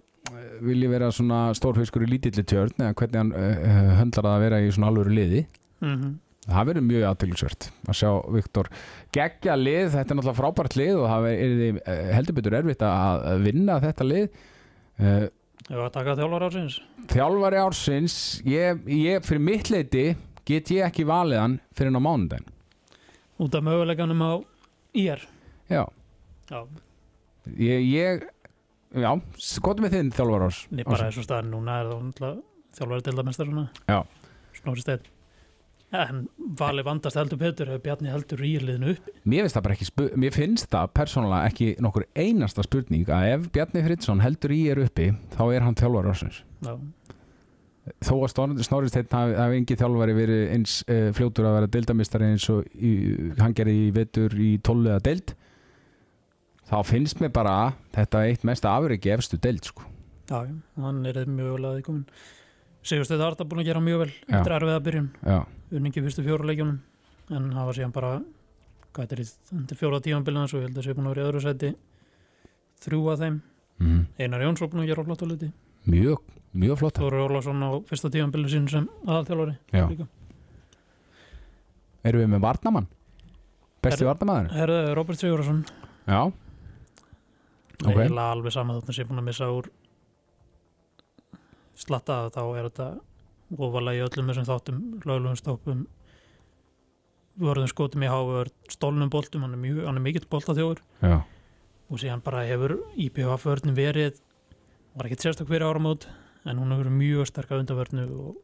vilji 0.67 0.91
vera 0.91 1.13
svona 1.15 1.41
stórfiskur 1.57 2.05
í 2.05 2.11
lítilli 2.11 2.43
tjörn 2.43 2.75
eða 2.83 2.97
hvernig 2.99 3.23
hann 3.23 3.33
uh, 3.39 3.95
höndlar 4.03 4.27
það 4.27 4.35
að 4.35 4.45
vera 4.45 4.61
í 4.65 4.75
svona 4.75 4.91
alvöru 4.91 5.15
liði 5.15 5.47
Mm 5.81 6.15
það 6.47 6.67
verður 6.69 6.85
mjög 6.87 7.05
aðtölusvert 7.09 7.65
að 7.91 7.97
sjá 7.99 8.11
Viktor 8.31 8.69
gegja 9.17 9.55
lið, 9.59 9.89
þetta 9.97 10.13
er 10.13 10.19
náttúrulega 10.21 10.39
frábært 10.39 10.77
lið 10.79 10.99
og 11.01 11.07
það 11.11 11.25
er 11.33 11.55
því 11.57 11.71
heldur 12.15 12.37
betur 12.37 12.55
erfitt 12.61 12.85
að 12.87 13.25
að 13.33 13.41
vinna 13.49 13.79
þetta 13.83 14.07
lið 14.07 14.27
uh, 14.29 15.25
Ég 15.67 15.75
var 15.75 15.89
að 15.89 15.95
taka 15.97 16.15
þjálfar 16.21 16.45
ársins. 16.47 16.77
þjálfari 17.11 17.59
ársins 17.59 18.17
ég, 18.47 18.85
ég, 18.95 19.25
fyrir 19.27 19.43
mitt 19.43 19.73
leiti 19.75 20.05
get 20.47 20.71
ég 20.71 20.87
ekki 20.87 21.07
valið 21.09 21.43
hann 21.43 21.57
fyrir 21.75 21.91
hann 21.91 21.99
á 21.99 22.07
mánudaginn 22.07 22.53
Út 23.43 23.59
af 23.59 23.67
möguleikanum 23.67 24.23
á 24.23 24.33
IR. 24.95 25.27
já, 25.67 25.83
Já, 26.47 26.61
ég, 27.59 27.91
ég 27.91 28.23
já, 28.95 29.11
skoðum 29.35 29.89
við 29.89 29.99
þinn 29.99 30.15
þjálfari 30.15 30.47
árs 30.47 30.63
ég 30.71 30.87
bara 30.87 31.11
og 31.11 31.27
staðin 31.27 31.51
núna 31.59 31.81
er 31.83 31.91
það 32.23 32.39
þjálfari 32.79 33.07
deildamestar 33.11 33.51
svona. 33.51 33.67
Já. 33.91 33.99
Snorri 34.63 34.87
steinn. 34.87 35.13
En 35.95 36.25
vali 36.59 36.83
vandast 36.83 37.15
heldur 37.19 37.39
Petur 37.39 37.69
hefur 37.71 37.83
Bjarni 37.85 38.11
heldur 38.11 38.41
íliðinu 38.43 38.97
upp. 38.97 39.11
mér 39.23 39.47
mér 40.19 40.35
finnst 40.35 40.71
það 40.73 40.93
persónulega 40.99 41.47
ekki 41.47 41.69
nokkur 41.83 42.09
einasta 42.19 42.65
spurning 42.67 43.07
að 43.07 43.29
ef 43.37 43.49
Bjarni 43.55 43.85
Fridsson 43.85 44.23
heldur 44.25 44.55
í 44.57 44.65
er 44.73 44.83
uppi 44.83 45.13
þá 45.37 45.43
er 45.55 45.67
hann 45.67 45.79
þjálfari 45.79 46.11
ársins 46.11 46.43
Já, 46.67 46.75
þó 48.03 48.15
að 48.17 48.31
Snorri 48.33 48.67
Snorri 48.67 48.91
Steinn 48.91 49.13
hafi, 49.15 49.59
engi 49.61 49.79
þjálfari 49.79 50.17
verið 50.17 50.43
eins 50.57 50.79
uh, 50.91 51.11
fljótur 51.15 51.47
að 51.47 51.59
vera 51.61 51.73
deildamistari 51.77 52.31
eins 52.33 52.49
og 52.51 52.67
í, 52.75 52.95
hann 53.39 53.55
gerði 53.55 53.77
í 53.85 53.93
vetur 53.95 54.35
í 54.35 54.57
tóllu 54.67 54.91
eða 54.91 55.05
deild 55.07 55.37
þá 56.67 56.81
finnst 56.89 57.23
mér 57.23 57.31
bara 57.35 57.77
þetta 57.95 58.25
eitt 58.27 58.47
mesta 58.49 58.75
afriki 58.75 59.15
efstu 59.15 59.39
deild 59.39 59.71
sko. 59.71 59.87
já, 60.27 60.43
hann 60.83 61.07
er 61.07 61.23
mjög 61.31 61.55
vel 61.55 61.69
að 61.69 61.79
því 61.79 61.87
komin. 61.87 62.09
Sigursteinn 62.87 63.25
Arda 63.27 63.47
búin 63.49 63.63
að 63.65 63.71
gera 63.71 63.83
mjög 63.83 64.05
vel. 64.05 64.13
Eftir 64.31 64.57
erfiða 64.57 64.85
byrjun. 64.87 65.11
unningi 65.73 66.05
fyrstu 66.07 66.23
fjóru 66.27 66.47
leikjunum. 66.47 66.79
En 67.35 67.51
það 67.51 67.69
var 67.69 67.79
síðan 67.81 67.93
bara 67.97 68.13
er 68.97 69.21
er 69.21 69.77
fjóra 69.77 70.01
tímanbylina 70.01 70.47
svo 70.49 70.63
ég 70.63 70.69
held 70.69 70.79
að 70.79 70.83
það 70.83 70.89
sé 70.89 70.97
búin 70.97 71.07
að 71.11 71.15
vera 71.15 71.25
í 71.25 71.29
öðru 71.31 71.43
sæti. 71.45 71.75
Þrjú 72.87 73.03
að 73.13 73.23
þeim. 73.25 73.39
Mm. 73.77 74.03
Einar 74.19 74.41
Jóns 74.47 74.61
var 74.63 74.71
búin 74.73 74.85
að 74.87 74.93
gera 74.93 75.05
flott 75.05 75.21
á 75.21 75.27
liti 75.29 75.51
mjög, 75.87 76.23
mjög 76.57 76.79
flott 76.81 76.99
Þóru 76.99 77.25
Ólafsson 77.27 77.61
á 77.63 77.71
fyrsta 77.87 78.11
tímanbylinu 78.13 78.51
sín 78.51 78.69
sem 78.73 78.87
aðalþjálfari 79.05 79.57
erum 82.07 82.23
við 82.23 82.31
með 82.33 82.43
Varnamann 82.47 82.89
besti 83.85 84.07
Er- 84.07 84.11
Varnamaður 84.11 84.55
Herðu 84.57 84.95
Róbert 84.97 85.21
Sigurðarsson 85.21 85.61
já, 86.07 86.21
okay. 86.25 87.93
Ok. 87.93 88.01
eiginlega 88.01 88.31
alveg 88.33 88.57
sama 88.57 88.79
þarna 88.79 88.97
sé 88.97 89.07
búin 89.07 89.23
að 89.23 89.29
missa 89.29 89.51
úr 89.53 89.71
slatta 91.77 92.27
þá 92.35 92.43
er 92.47 92.69
þetta 92.71 92.89
ofalega 93.57 94.01
í 94.01 94.05
öllum 94.07 94.31
þessum 94.33 94.49
þáttum 94.49 94.83
löglegum 95.05 95.39
stoppum 95.39 95.85
vörðum 97.41 97.69
skotum 97.71 98.05
í 98.05 98.11
hávör 98.11 98.51
stólnum 98.73 99.11
boltum, 99.13 99.45
hann 99.45 99.57
er, 99.57 99.61
mjög, 99.61 99.83
hann 99.85 99.99
er 99.99 100.05
mikill 100.05 100.25
boltaþjóður 100.31 100.81
já, 101.05 101.19
og 101.91 102.01
síðan 102.01 102.25
bara 102.25 102.47
hefur 102.49 102.79
IPVF-vörnum 102.97 103.77
verið 103.77 104.23
var 104.97 105.09
ekkert 105.09 105.27
sérstak 105.27 105.51
fyrir 105.51 105.67
áramót 105.69 106.09
en 106.47 106.61
hún 106.63 106.73
hefur 106.73 106.91
mjög 106.95 107.29
sterk 107.29 107.53
að 107.53 107.65
undarvörnu 107.65 108.07
og, 108.09 108.39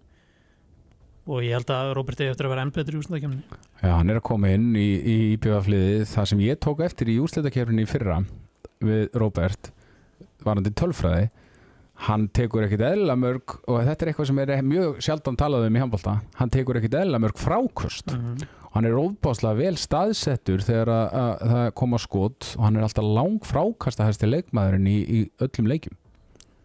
og 1.24 1.45
ég 1.47 1.57
held 1.57 1.72
að 1.72 1.95
Robert 1.97 2.20
eigi 2.20 2.35
eftir 2.35 2.49
að 2.49 2.55
vera 2.55 2.66
enn 2.66 2.74
betri 2.76 2.99
í 2.99 3.01
úrslæðakefni 3.01 3.43
já, 3.49 3.93
hann 3.97 4.12
er 4.12 4.20
að 4.20 4.26
koma 4.28 4.53
inn 4.53 4.70
í, 4.76 4.89
í 5.01 5.18
IPVF-liðið 5.39 6.09
það 6.12 6.33
sem 6.33 6.45
ég 6.45 6.61
tók 6.68 6.85
eftir 6.85 7.12
í 7.12 7.20
úrslitakefninni 7.22 7.87
í 7.87 7.91
fyrra 7.91 8.20
við 8.83 9.09
Róbert 9.16 9.72
varandi 10.45 10.74
tölfræði 10.76 11.30
hann 12.09 12.26
tekur 12.34 12.66
ekkit 12.66 12.82
eðla 12.86 13.14
mörg 13.20 13.59
og 13.68 13.82
þetta 13.84 14.05
er 14.05 14.11
eitthvað 14.12 14.30
sem 14.30 14.40
er 14.43 14.64
mjög 14.66 14.99
sjaldan 15.05 15.38
talað 15.38 15.68
um 15.68 15.76
í 15.76 15.82
handbólta 15.82 16.16
hann 16.38 16.51
tekur 16.53 16.80
ekkit 16.80 16.99
eðla 17.03 17.20
mörg 17.22 17.38
frákust 17.40 18.14
mm 18.16 18.43
hann 18.72 18.88
er 18.88 18.97
óbáslega 18.97 19.59
vel 19.59 19.74
staðsettur 19.76 20.62
þegar 20.64 20.88
að, 20.88 21.11
að 21.12 21.51
það 21.53 21.66
koma 21.76 21.99
skot 22.01 22.53
og 22.57 22.64
hann 22.64 22.78
er 22.78 22.86
alltaf 22.86 23.05
lang 23.18 23.43
frákastahæsti 23.45 24.30
leikmaðurinn 24.30 24.88
í, 24.88 24.95
í 25.03 25.18
öllum 25.45 25.68
leikjum. 25.68 25.97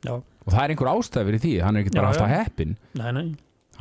Já, 0.05 0.13
og 0.15 0.53
það 0.53 0.61
er 0.61 0.73
einhver 0.73 0.91
ástæð 0.93 1.27
fyrir 1.27 1.43
því, 1.43 1.53
hann 1.65 1.75
er 1.75 1.83
ekkit 1.83 1.97
bara 1.97 2.11
Já, 2.11 2.13
alltaf 2.13 2.31
já. 2.31 2.37
heppin 2.45 2.75
nei, 2.95 3.09
nei, 3.17 3.25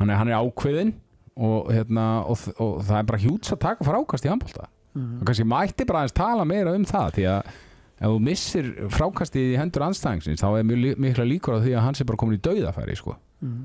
hann 0.01 0.11
er, 0.11 0.19
hann 0.19 0.31
er 0.33 0.41
ákveðin 0.41 0.91
og, 1.37 1.69
hérna, 1.71 2.07
og, 2.27 2.43
og 2.57 2.81
það 2.87 2.99
er 2.99 3.07
bara 3.13 3.21
hjúts 3.23 3.53
að 3.53 3.61
taka 3.63 3.87
frákast 3.87 4.27
í 4.27 4.33
handbólta 4.33 4.67
mm 4.67 4.73
og 5.21 5.27
kannski 5.29 5.45
mætti 5.45 5.85
bara 5.85 5.99
aðeins 6.01 6.15
tala 6.17 6.45
meira 6.49 6.71
um 6.73 6.85
það 6.89 7.11
því 7.19 7.25
að 7.29 7.49
ef 7.97 8.05
þú 8.11 8.19
missir 8.21 8.69
frákastið 8.93 9.53
í 9.53 9.57
hendur 9.59 9.87
anstæðingsins 9.87 10.43
þá 10.43 10.47
er 10.59 10.67
mjög 10.69 10.99
mikla 11.01 11.25
líkur 11.27 11.57
á 11.57 11.63
því 11.63 11.73
að 11.75 11.85
hann 11.87 11.97
sé 11.97 12.05
bara 12.07 12.19
komin 12.21 12.37
í 12.37 12.43
dauðafæri 12.45 12.97
sko. 12.99 13.17
mm. 13.41 13.63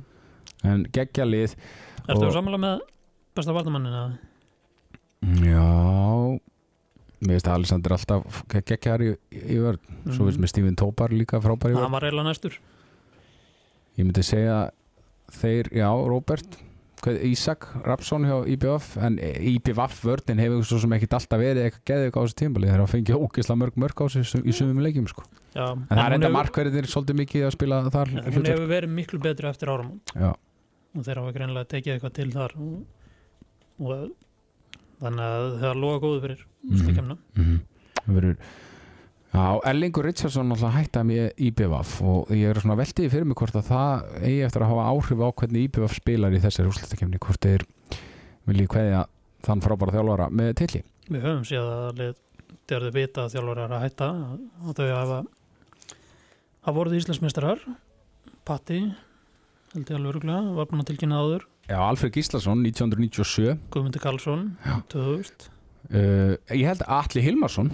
en 0.72 0.86
geggja 0.92 1.26
lið 1.28 1.56
Ertu 2.02 2.18
Og- 2.18 2.28
að 2.30 2.36
sammála 2.38 2.60
með 2.62 2.80
besta 3.36 3.54
vartamannin 3.56 4.18
já 5.46 5.68
mér 7.22 7.36
finnst 7.38 7.46
að 7.48 7.56
Alexander 7.60 7.94
alltaf 7.94 8.42
geggjar 8.50 9.04
í, 9.06 9.12
í 9.30 9.58
vörð 9.62 9.84
svo 10.10 10.26
finnst 10.26 10.42
mér 10.42 10.50
Steven 10.50 10.78
Tópar 10.78 11.14
líka 11.14 11.38
frábær 11.42 11.70
í 11.70 11.76
vörð 11.78 11.92
var 11.94 12.02
reyla 12.02 12.24
næstur. 12.26 12.56
Ég 13.94 14.06
myndi 14.08 14.24
segja 14.24 14.70
þeir, 15.36 15.68
já, 15.76 15.86
Robert 15.92 16.56
Ísak 17.10 17.66
Rapsson 17.84 18.22
hjá 18.28 18.36
IBF 18.54 18.96
en 19.02 19.16
IBF 19.18 20.04
vörðin 20.06 20.38
hefur 20.38 20.62
svo 20.64 20.78
sem 20.78 20.92
ekkit 20.94 21.16
alltaf 21.18 21.40
verið 21.42 21.64
eitthvað 21.66 21.84
geðið 21.90 22.14
á 22.14 22.20
þessu 22.22 22.36
tímbali 22.38 22.68
þegar 22.70 22.78
hann 22.84 22.92
fengið 22.92 23.18
ógisla 23.26 23.56
mörg 23.58 23.74
mörg 23.82 23.96
á 23.98 24.06
sig 24.12 24.22
í 24.46 24.52
sumum 24.54 24.78
leikjum 24.84 25.08
sko. 25.10 25.24
Já, 25.54 25.66
en 25.72 25.82
það 25.90 26.04
er 26.06 26.12
enda 26.16 26.28
hefur- 26.28 26.36
markverðir 26.38 26.86
svolítið 26.86 27.18
mikið 27.22 27.46
að 27.48 27.52
spila 27.58 27.82
þar 27.90 28.08
hún 28.12 28.22
hlutverk. 28.22 28.46
hefur 28.54 28.68
verið 28.70 28.90
miklu 28.94 29.18
betri 29.20 29.48
eftir 29.50 29.68
áramót 29.68 30.14
já, 30.14 30.30
og 30.96 31.02
þeir 31.04 31.16
hafa 31.20 31.32
greinlega 31.36 31.68
tekið 31.74 31.92
eitthvað 31.96 32.12
til 32.20 32.30
þar 32.32 32.54
og, 32.56 32.86
og 33.82 34.10
þannig 35.02 35.26
að 35.26 35.46
það 35.58 35.70
er 35.72 35.80
loga 35.82 36.02
góðu 36.06 36.20
fyrir 36.22 36.44
Mhm. 36.62 36.72
úrslækjumna 36.78 37.16
mm 37.36 37.60
verður 38.12 38.36
Já, 39.32 39.44
Erlingur 39.64 40.04
Richardson 40.04 40.50
náttúrulega 40.50 40.76
hættaði 40.76 41.08
mér 41.08 41.30
IBF 41.40 41.92
og 42.04 42.32
ég 42.36 42.50
er 42.50 42.58
svona 42.60 42.76
veldið 42.76 43.12
fyrir 43.14 43.28
mig 43.28 43.38
hvort 43.40 43.54
að 43.56 43.70
það 43.70 44.02
eigi 44.20 44.42
eftir 44.44 44.64
að 44.64 44.72
hafa 44.74 44.88
áhrif 44.92 45.22
á 45.24 45.28
hvernig 45.40 45.68
IBF 45.68 45.94
spilar 45.96 46.36
í 46.36 46.40
þessari 46.42 46.68
úrslutakefni 46.68 47.20
hvort 47.22 47.46
þeir 47.48 47.64
vilji 48.50 48.66
kveðja 48.74 49.06
þann 49.46 49.62
frábæra 49.64 49.94
þjálfara 49.96 50.26
með 50.36 50.52
tilli 50.60 50.82
Við 51.08 51.24
höfum 51.24 51.46
séð 51.48 51.70
að 51.72 52.02
þegar 52.68 52.84
þau 52.84 52.98
vita 52.98 53.24
að 53.24 53.32
þjálfur 53.36 53.62
er 53.62 53.72
að 53.72 53.86
hætta 53.86 54.10
að 54.68 54.76
þau 54.82 54.90
hafa 54.92 55.22
að 56.62 56.76
voruð 56.76 56.98
Íslandsmeistarar. 57.00 57.64
Patti 58.46 58.82
held 59.72 59.88
ég 59.88 59.96
alveg 59.96 60.12
örgulega, 60.12 60.52
var 60.58 60.68
búin 60.70 60.82
að 60.84 60.92
tilkynna 60.92 61.22
áður. 61.22 61.48
Já, 61.70 61.78
Alfred 61.78 62.12
Gíslason 62.14 62.62
1997 62.66 63.56
Guðmundur 63.72 64.02
Karlsson, 64.02 64.48
2000 64.92 65.44
uh, 65.94 66.34
Ég 66.50 66.66
held 66.66 66.82
að 66.82 66.94
Atli 66.98 67.22
Hilmarsson 67.22 67.70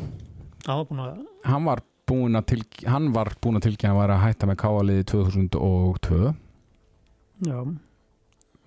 hann 0.68 0.78
var 0.78 0.88
búin 0.88 1.04
að 1.04 1.22
hann 1.48 1.68
var 1.68 1.82
búin 2.08 2.38
að 2.38 2.46
tilkynna 2.52 2.94
hann 2.94 3.10
var 3.14 3.32
búin 3.42 3.58
að 3.58 3.66
tilkynna 3.68 3.94
að 3.94 4.00
vera 4.02 4.18
að 4.18 4.24
hætta 4.26 4.48
með 4.48 4.60
káaliði 4.62 5.06
2002 5.12 6.20
já, 7.48 7.58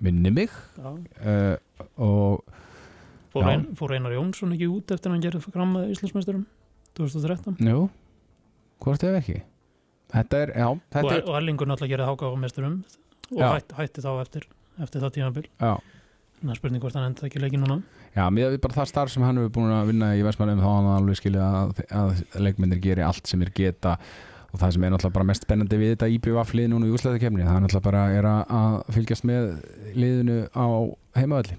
minni 0.02 0.34
mig. 0.34 0.58
Já. 0.78 0.90
uh, 0.92 1.86
og 2.02 2.58
Fór, 3.32 3.46
ein, 3.48 3.62
fór 3.80 3.94
Einar 3.96 4.12
Jónsson 4.12 4.52
ekki 4.52 4.68
út 4.68 4.92
eftir 4.92 5.08
að 5.08 5.14
hann 5.16 5.22
gerði 5.24 5.40
fram 5.46 5.70
með 5.78 5.94
Íslandsmeistarum 5.94 6.42
2013 7.00 7.62
jú, 7.64 7.86
hvort 8.84 9.06
ef 9.08 9.20
ekki? 9.22 9.38
Þetta 10.12 10.42
er, 10.44 10.52
já, 10.60 10.66
og, 10.68 10.82
þetta 10.92 11.14
er 11.16 11.22
og 11.24 11.38
Erlingur 11.40 11.70
náttúrulega 11.70 12.02
gerði 12.04 12.42
meistarum 12.42 12.74
og 13.32 13.46
hætti, 13.46 13.78
hætti 13.78 14.04
þá 14.04 14.10
eftir 14.18 14.50
eftir 14.82 15.04
það 15.04 15.14
tímabil. 15.18 15.46
Já, 15.60 15.74
það 16.42 16.54
er 16.54 16.60
spurning 16.60 16.84
hvort 16.84 16.98
hann 16.98 17.08
enda 17.10 17.28
ekki 17.28 17.42
leikinn 17.42 17.64
núna. 17.66 17.78
Já, 18.16 18.26
mér 18.34 18.52
við 18.56 18.62
bara 18.66 18.78
það 18.80 18.92
starf 18.92 19.14
sem 19.14 19.24
hann 19.26 19.40
hefur 19.40 19.54
búin 19.60 19.74
að 19.76 19.92
vinna 19.92 20.12
í 20.18 20.26
Vestmannum 20.26 20.62
þá 20.64 20.70
hann 20.70 20.90
alveg 20.96 21.20
skilja 21.20 21.48
að, 21.62 21.82
að 22.02 22.22
leikmyndir 22.42 22.82
geri 22.84 23.06
allt 23.06 23.30
sem 23.30 23.44
er 23.46 23.54
geta. 23.56 23.96
Og 24.52 24.60
það 24.60 24.74
sem 24.76 24.84
er 24.84 24.92
náttúrulega 24.92 25.16
bara 25.16 25.28
mest 25.30 25.46
spennandi 25.46 25.78
við 25.80 25.94
þetta 25.94 26.10
IBVF 26.12 26.50
lið 26.58 26.66
núna 26.74 26.90
í 26.90 26.92
úslæðakefni 26.92 27.46
það 27.46 27.54
er 27.56 27.62
náttúrulega 27.64 27.86
bara 27.86 28.02
er 28.18 28.26
að, 28.28 28.82
fylgjast 28.98 29.28
með 29.30 29.46
liðinu 29.96 30.40
á 30.52 30.68
heimavalli 31.16 31.56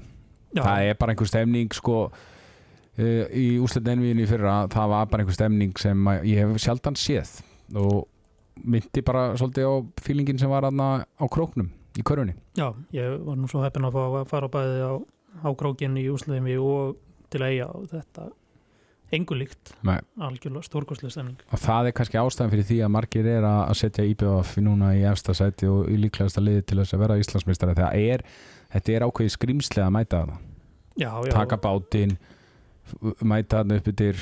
það 0.58 0.88
er 0.90 0.98
bara 1.00 1.14
einhver 1.14 1.30
stemning 1.30 1.72
sko 1.72 1.96
uh, 2.10 3.24
í 3.32 3.46
úslæðinenvíðinu 3.64 4.26
í 4.26 4.28
fyrra 4.28 4.56
það 4.72 4.92
var 4.92 5.08
bara 5.08 5.24
einhver 5.24 5.38
stemning 5.38 5.80
sem 5.80 6.10
ég 6.28 6.42
hef 6.42 6.60
sjaldan 6.60 6.98
séð. 7.00 7.38
Og 7.80 8.02
myndi 8.68 9.00
bara 9.06 9.30
svolítið 9.40 9.72
á 9.72 9.74
fílingin 10.04 10.40
sem 10.42 10.52
var 10.52 10.68
aðna 10.68 11.06
á 11.08 11.24
króknum 11.32 11.72
í 11.98 12.04
körfunni. 12.06 12.36
Já, 12.58 12.68
ég 12.96 13.16
var 13.26 13.40
nú 13.40 13.48
svo 13.50 13.64
heppin 13.64 13.88
að 13.88 13.96
fá 13.96 14.04
að 14.04 14.28
fara 14.30 14.52
bæði 14.52 14.84
á, 14.84 14.92
á 15.44 15.48
krókinn 15.58 15.98
í 16.00 16.06
úsliðinni 16.12 16.56
og 16.60 16.96
til 17.32 17.42
eiga 17.44 17.68
og 17.72 17.88
þetta 17.90 18.28
engu 19.12 19.36
líkt. 19.36 19.74
Nei. 19.84 19.98
algjörlega 20.24 20.64
stórkostlega 20.64 21.12
stemning. 21.12 21.42
Og 21.52 21.60
það 21.60 21.90
er 21.90 21.96
kannski 21.98 22.20
ástæðan 22.20 22.52
fyrir 22.54 22.68
því 22.70 22.78
að 22.80 22.94
margir 22.94 23.28
er 23.28 23.44
að 23.44 23.74
setja 23.82 24.06
IBF 24.08 24.54
núna 24.64 24.94
í 24.96 25.02
efsta 25.10 25.34
sæti 25.36 25.68
og 25.68 25.90
í 25.92 25.98
líklegasta 26.00 26.40
liði 26.40 26.64
til 26.64 26.80
þess 26.80 26.96
að 26.96 27.04
vera 27.04 27.18
Íslandsmeistari. 27.20 27.76
Er, 28.00 28.24
þetta 28.72 28.96
er 28.96 29.06
ákveði 29.08 29.34
skrýmslega 29.36 29.90
að 29.90 29.94
mæta 29.98 30.22
það 30.22 30.40
já, 30.96 31.10
já, 31.26 31.32
taka 31.32 31.56
bátinn 31.56 32.16
mæta 33.20 33.62
hann 33.62 33.76
upp 33.76 33.88
yfir 33.92 34.20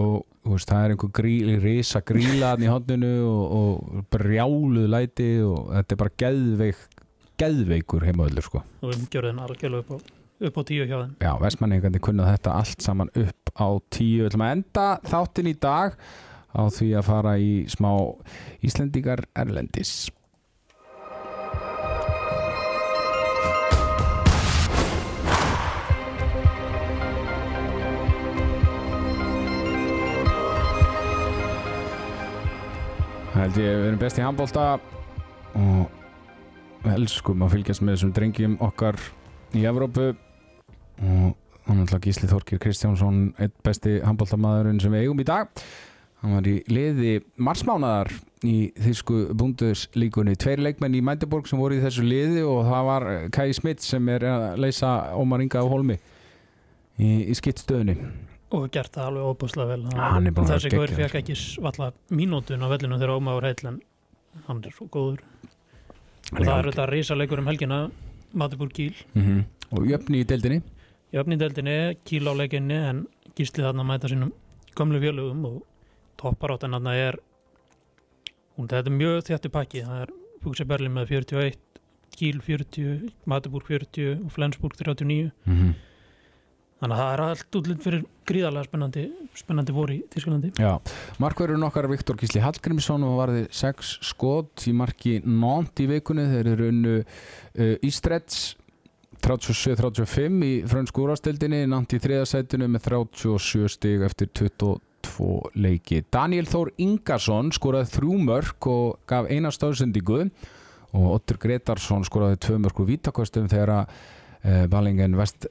og 0.00 0.24
veist, 0.44 0.68
það 0.68 0.82
er 0.84 0.94
einhver 0.94 1.12
gríl, 1.14 1.52
risa 1.62 2.02
gríla 2.04 2.54
hann 2.54 2.66
í 2.66 2.72
hodninu 2.72 3.14
og, 3.28 3.54
og 3.60 4.04
brjáluð 4.12 4.90
læti 4.90 5.30
og 5.46 5.70
þetta 5.72 5.96
er 5.96 6.02
bara 6.02 6.18
geðveik 6.24 7.00
geðveikur 7.40 8.04
heimaðurlur 8.06 8.46
sko 8.46 8.60
og 8.62 8.92
umgjörðin 8.94 9.40
algjörlega 9.42 9.98
upp 9.98 10.12
upp 10.44 10.58
á 10.58 10.62
tíu 10.66 10.84
hjá 10.86 10.96
þeim 10.98 11.16
Já, 11.22 11.32
vestmanningandi 11.42 12.02
kunna 12.02 12.28
þetta 12.32 12.58
allt 12.60 12.84
saman 12.84 13.10
upp 13.14 13.54
á 13.54 13.68
tíu. 13.94 14.26
Ætlum 14.26 14.44
að 14.44 14.54
enda 14.58 14.86
þáttin 15.06 15.50
í 15.50 15.54
dag 15.62 15.94
á 16.54 16.62
því 16.70 16.90
að 16.98 17.08
fara 17.08 17.34
í 17.38 17.52
smá 17.70 17.90
Íslendingar 18.64 19.24
Erlendis. 19.38 20.10
Það 33.34 33.42
held 33.42 33.56
ég 33.58 33.72
við 33.74 33.84
erum 33.88 33.98
best 33.98 34.18
í 34.20 34.22
handbólta 34.22 34.64
og 35.58 36.84
elskum 36.92 37.40
að 37.42 37.56
fylgjast 37.56 37.82
með 37.82 37.96
þessum 37.96 38.12
drengjum 38.14 38.52
okkar 38.62 38.98
í 39.58 39.64
Evrópu. 39.66 40.12
Og 41.02 41.32
hann 41.66 41.80
er 41.82 42.02
Gísli 42.04 42.28
Þorkir 42.30 42.60
Kristjánsson 42.62 43.24
eitt 43.42 43.56
besti 43.66 43.96
handbóltamæðurinn 44.06 44.78
sem 44.84 44.94
við 44.94 45.08
eigum 45.08 45.22
í 45.24 45.26
dag. 45.26 45.50
Hann 46.22 46.36
var 46.36 46.46
í 46.46 46.54
liði 46.70 47.16
marsmánaðar 47.42 48.12
í 48.46 48.70
þýsku 48.84 49.16
búnduslíkunni 49.34 50.36
tveir 50.38 50.62
leikmenn 50.62 50.94
í 50.94 51.02
Mændeborg 51.02 51.50
sem 51.50 51.58
voru 51.58 51.80
í 51.80 51.82
þessu 51.82 52.06
liði 52.06 52.44
og 52.46 52.62
það 52.68 52.86
var 52.92 53.08
Kai 53.34 53.48
Smith 53.58 53.82
sem 53.82 54.14
er 54.14 54.28
að 54.30 54.46
leysa 54.62 54.92
Ómar 55.18 55.42
Inga 55.42 55.64
á 55.64 55.66
Holmi 55.66 55.98
í, 55.98 57.26
í 57.26 57.34
skittstöðunni 57.34 57.98
og 58.50 58.70
gert 58.70 58.92
það 58.94 59.06
alveg 59.08 59.30
óbúslega 59.30 59.68
vel. 59.68 59.82
Hann 59.96 60.26
er 60.26 60.32
búinn 60.36 60.48
að 60.48 60.54
þessi 60.54 60.70
vera 60.70 60.76
gaur 60.76 60.88
geggjaður. 60.88 61.10
fekk 61.10 61.20
ekki 61.20 61.36
svalla 61.40 61.92
mínútun 62.10 62.64
á 62.64 62.68
vellinu 62.68 62.98
þegar 63.00 63.16
Óma 63.16 63.34
var 63.38 63.48
heill 63.48 63.70
en 63.70 63.80
hann 64.46 64.62
er 64.64 64.74
svo 64.76 64.86
góður. 64.86 65.24
Og 66.32 66.40
það 66.44 66.58
er 66.58 66.70
þetta 66.70 66.86
risaleikur 66.90 67.42
um 67.42 67.50
helgina 67.50 67.90
Matibúr 68.32 68.70
Kíl 68.74 68.94
mm 69.14 69.44
og 69.74 69.86
jöfni 69.88 70.22
í 70.22 70.26
deildinni? 70.28 70.62
Í 71.14 71.18
öfnindeldinni, 71.18 71.96
Kíl 72.06 72.26
á 72.26 72.32
leikinni 72.34 72.76
en 72.76 73.06
Gísli 73.34 73.64
þarna 73.64 73.86
mæta 73.86 74.10
sínum 74.10 74.32
gömlu 74.78 75.00
félögum 75.02 75.46
og 75.48 75.62
topparáttan 76.20 76.74
þarna 76.76 76.94
er 76.94 77.18
hún 78.56 78.68
þetta 78.70 78.90
er 78.90 78.98
mjög 78.98 79.24
þjætti 79.28 79.50
pakki. 79.54 79.84
Það 79.86 80.02
er 80.04 80.12
Búkse 80.44 80.66
Berlin 80.68 80.94
með 80.94 81.14
41 81.14 81.58
Kíl 82.14 82.38
40, 82.42 83.10
Matibúr 83.26 83.64
40 83.66 84.20
og 84.26 84.30
Flensburg 84.34 84.76
39 84.78 85.32
mm 85.44 85.54
-hmm. 85.54 85.74
Þannig 86.84 86.98
að 86.98 87.00
það 87.00 87.12
er 87.14 87.22
allt 87.24 87.58
útlind 87.58 87.84
fyrir 87.84 88.02
gríðarlega 88.28 88.68
spennandi, 88.68 89.04
spennandi 89.36 89.74
voru 89.74 89.94
í 89.96 90.02
Tísklandi 90.12 90.50
Já, 90.60 90.72
markverðurinn 91.22 91.66
okkar 91.68 91.88
Viktor 91.88 92.18
Gísli 92.20 92.42
Hallgrímsson 92.44 93.06
og 93.08 93.16
varði 93.22 93.46
sex 93.54 93.94
skot 94.04 94.66
í 94.68 94.74
marki 94.76 95.16
Nont 95.24 95.80
í 95.80 95.88
vikunni. 95.90 96.26
Þeir 96.28 96.50
eru 96.54 96.68
unnu 96.72 96.96
uh, 97.00 97.86
Ístrets 97.86 98.54
37-35 99.24 100.44
í 100.44 100.52
frönsku 100.68 101.06
úrastildinni 101.06 101.62
Nont 101.70 101.96
í 101.96 102.00
þriðasætinu 102.04 102.68
með 102.68 102.90
37 102.90 103.72
stig 103.72 104.04
eftir 104.04 104.28
22 104.36 105.30
leiki. 105.56 106.02
Daniel 106.12 106.48
Þór 106.50 106.74
Ingarsson 106.84 107.52
skoraði 107.56 107.92
þrjú 107.96 108.20
mörk 108.28 108.68
og 108.68 109.00
gaf 109.08 109.30
eina 109.32 109.52
stöðsendingu 109.54 110.26
og 110.94 111.10
Otter 111.16 111.40
Gretarsson 111.40 112.04
skoraði 112.06 112.42
tvö 112.44 112.60
mörk 112.62 112.84
úr 112.84 112.92
vítakostum 112.92 113.48
þegar 113.50 113.78
að 113.80 113.94
uh, 114.44 114.64
Ballingen 114.70 115.16
Vest 115.18 115.48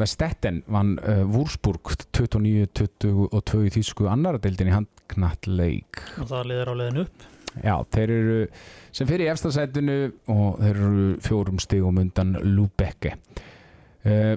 Vestetten 0.00 0.62
vann 0.72 0.96
uh, 1.00 1.22
Wúrsburg 1.30 1.94
29-22 2.16 3.62
í 3.66 3.72
þýsku 3.78 4.10
annara 4.12 4.40
deildin 4.42 4.72
í 4.72 4.76
handknattleik. 4.76 6.02
Og 6.20 6.30
það 6.32 6.50
liður 6.52 6.72
á 6.72 6.74
leiðin 6.82 7.02
upp. 7.06 7.28
Já, 7.56 7.74
þeir 7.94 8.10
eru 8.12 8.40
sem 8.92 9.08
fyrir 9.08 9.30
efstasætinu 9.32 10.00
og 10.32 10.58
þeir 10.60 10.74
eru 10.74 11.06
fjórum 11.24 11.60
stigum 11.62 12.02
undan 12.02 12.34
Lúbekke 12.44 13.14
uh, 13.16 14.36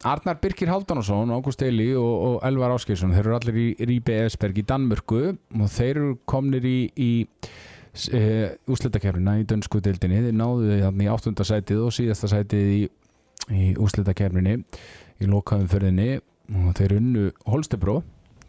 Arnar 0.00 0.38
Birkir 0.40 0.70
Haldanásson, 0.72 1.28
Ágúst 1.28 1.60
Eili 1.62 1.90
og, 1.92 2.12
og 2.24 2.36
Elvar 2.48 2.72
Áskeirsson, 2.72 3.12
þeir 3.12 3.26
eru 3.26 3.34
allir 3.36 3.58
í 3.60 3.66
Ríbe 3.90 4.14
Esberg 4.24 4.56
í 4.56 4.64
Danmörku 4.64 5.18
og 5.34 5.66
þeir 5.68 5.90
eru 5.90 6.14
komnir 6.30 6.64
í, 6.64 6.78
í 6.96 7.10
uh, 7.28 8.46
úslitakefnina 8.72 9.36
í 9.42 9.44
dönsku 9.50 9.82
deildinni. 9.84 10.22
Þeir 10.24 10.38
náðu 10.40 10.78
þarna 10.86 11.04
í 11.04 11.10
áttundasætið 11.12 11.82
og 11.84 11.92
síðasta 11.92 12.30
sætið 12.32 12.72
í, 12.78 12.80
í 13.48 13.72
úslitakefninni 13.80 14.58
í 15.20 15.28
lokaðum 15.28 15.70
förðinni 15.70 16.10
og 16.50 16.74
þeir 16.78 16.96
unnu 16.98 17.26
Holstebró 17.48 18.00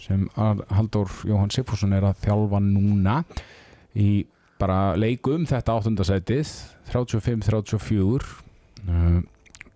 sem 0.02 0.26
Haldur 0.36 1.12
Jóhann 1.28 1.52
Sigfússon 1.54 1.94
er 1.94 2.08
að 2.10 2.24
þjálfa 2.26 2.62
núna 2.66 3.22
í 3.98 4.26
bara 4.62 4.94
leikum 5.00 5.46
þetta 5.50 5.78
áttundasætið 5.78 6.54
35-34 6.92 8.30
uh, 8.90 9.20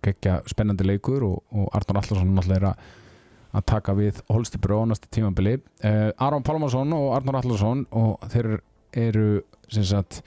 geggja 0.06 0.40
spennandi 0.50 0.86
leikur 0.86 1.26
og, 1.26 1.42
og 1.54 1.70
Arnur 1.74 2.02
Allarsson 2.02 2.34
náttúrulega 2.36 2.60
er 2.60 2.68
að, 2.72 2.88
að 3.60 3.68
taka 3.72 3.96
við 3.98 4.22
Holstebro 4.30 4.84
á 4.86 4.90
næsta 4.90 5.10
tímambili 5.14 5.58
uh, 5.58 6.12
Aron 6.22 6.46
Pálmarsson 6.46 6.94
og 6.98 7.12
Arnur 7.18 7.40
Allarsson 7.42 7.86
og 7.96 8.26
þeir 8.34 8.58
eru 8.96 9.30
sagt 9.76 10.22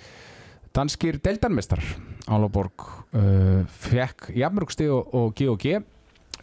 danskir 0.76 1.20
deildarmestar 1.24 1.82
Álaborg 2.28 2.84
uh, 3.16 3.62
fekk 3.68 4.30
jafnmörgsti 4.36 4.88
og, 4.92 5.14
og 5.16 5.34
G&G 5.38 5.78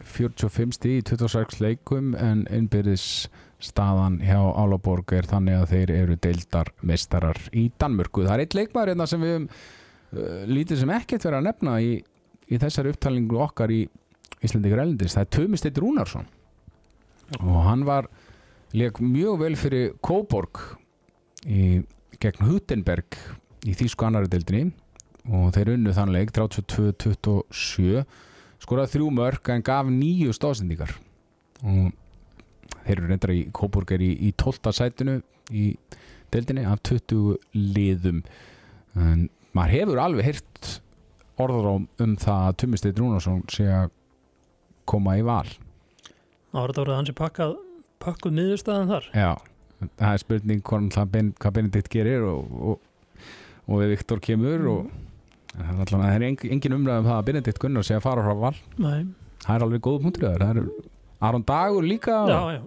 45 0.04 0.76
stíð 0.76 0.98
í 1.00 1.04
26 1.08 1.62
leikum 1.64 2.14
en 2.20 2.44
innbyrðis 2.52 3.28
staðan 3.64 4.20
hjá 4.24 4.40
Álaborg 4.60 5.14
er 5.16 5.28
þannig 5.30 5.60
að 5.60 5.70
þeir 5.72 5.94
eru 5.96 6.18
deildarmestarar 6.22 7.40
í 7.56 7.70
Danmörku. 7.80 8.26
Það 8.26 8.34
er 8.36 8.44
eitt 8.44 8.58
leikmaður 8.58 8.92
hérna 8.92 9.08
sem 9.10 9.24
við 9.24 9.38
um, 9.40 9.48
uh, 9.48 10.42
lítið 10.52 10.82
sem 10.82 10.96
ekkert 10.98 11.28
verið 11.28 11.40
að 11.40 11.48
nefna 11.50 11.78
í, 11.82 11.94
í 12.52 12.60
þessari 12.62 12.92
upptalningu 12.94 13.40
okkar 13.46 13.74
í 13.74 13.86
Íslandíkur 14.44 14.84
Elendis. 14.84 15.16
Það 15.16 15.26
er 15.26 15.34
Tumi 15.38 15.62
Steit 15.62 15.82
Rúnarsson 15.82 16.28
og 17.40 17.62
hann 17.66 17.86
var 17.88 18.06
leik 18.76 19.00
mjög 19.02 19.40
vel 19.42 19.56
fyrir 19.58 19.94
Kóborg 20.04 20.60
í, 21.48 21.82
gegn 22.22 22.46
Hutenberg 22.46 23.18
í 23.66 23.74
Þýsku 23.74 24.06
annari 24.06 24.30
deildinni 24.30 24.74
og 25.32 25.52
þeir 25.56 25.74
unnu 25.76 25.94
þann 25.96 26.14
leik 26.14 26.34
32-27 26.36 28.04
skoraði 28.62 28.94
þrjú 28.96 29.12
mörg 29.14 29.52
en 29.54 29.66
gaf 29.66 29.90
nýju 29.90 30.34
stóðsendingar 30.36 30.94
og 31.66 31.94
þeir 32.86 32.98
eru 32.98 33.10
reyndar 33.10 33.34
í 33.34 33.42
Kóburger 33.56 34.02
í, 34.04 34.12
í 34.28 34.34
12. 34.38 34.74
sætinu 34.76 35.20
í 35.54 35.72
deildinni 36.34 36.66
af 36.68 36.82
20 36.86 37.38
liðum. 37.76 38.24
En 38.98 39.28
maður 39.56 39.76
hefur 39.80 40.02
alveg 40.02 40.30
heyrt 40.30 40.72
orður 41.42 41.70
um, 41.74 41.88
um 42.02 42.16
það 42.20 42.50
að 42.50 42.58
Tumisteit 42.62 43.00
Rúnarsson 43.00 43.44
sé 43.52 43.68
að 43.72 43.94
koma 44.90 45.18
í 45.20 45.24
val. 45.26 45.48
Þá 46.52 46.60
var 46.60 46.72
þetta 46.72 46.84
orðið 46.86 47.00
hansi 47.00 47.16
pakkað 47.18 47.56
pakkuð 48.06 48.38
miðurstaðan 48.38 48.92
þar? 48.92 49.08
Já, 49.18 49.32
það 49.98 50.12
er 50.12 50.22
spurning 50.22 50.62
hvað, 50.70 51.56
Benedikt 51.58 51.92
gerir 51.92 52.28
og, 52.30 52.54
og, 52.72 53.26
og 53.66 53.82
við 53.82 53.96
Viktor 53.96 54.22
kemur 54.24 54.70
og 54.72 54.94
það 55.58 55.70
er, 55.72 55.80
allan, 55.86 56.04
það 56.06 56.16
er 56.16 56.28
engin, 56.30 56.56
engin 56.56 56.78
umræðum 56.80 57.10
það 57.10 57.20
að 57.20 57.28
Benedikt 57.30 57.62
Gunnar 57.64 57.88
sé 57.88 57.98
að 57.98 58.06
fara 58.06 58.26
frá 58.26 58.36
val. 58.42 58.56
Nei. 58.78 59.06
það 59.46 59.56
er 59.56 59.68
alveg 59.68 59.86
góð 59.88 60.02
punktur 60.06 60.28
það. 60.28 60.46
Er 60.50 61.26
Aron 61.26 61.46
Dagur 61.48 61.86
líka. 61.86 62.18
Já, 62.30 62.42
já. 62.58 62.62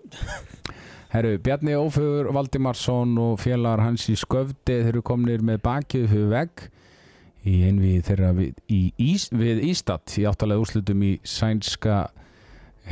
Herru, 1.08 1.38
Bjarni 1.40 1.72
Ófur, 1.78 2.28
Valdimarsson 2.36 3.14
og 3.22 3.38
félagar 3.40 3.80
hans 3.80 4.04
í 4.12 4.16
Sköfdi 4.18 4.74
þeir 4.82 4.90
eru 4.90 5.02
komnir 5.06 5.40
með 5.44 5.62
bakið 5.64 6.04
fyrir 6.10 6.28
vegg 6.34 6.66
í 7.48 7.62
einvið 7.64 8.02
þeirra 8.10 8.32
við, 8.36 8.58
í 8.68 8.80
Ís, 9.00 9.28
við 9.32 9.62
Ístat 9.70 10.18
í 10.20 10.26
áttalega 10.28 10.60
úrslutum 10.60 11.00
í 11.06 11.14
sænska 11.24 12.02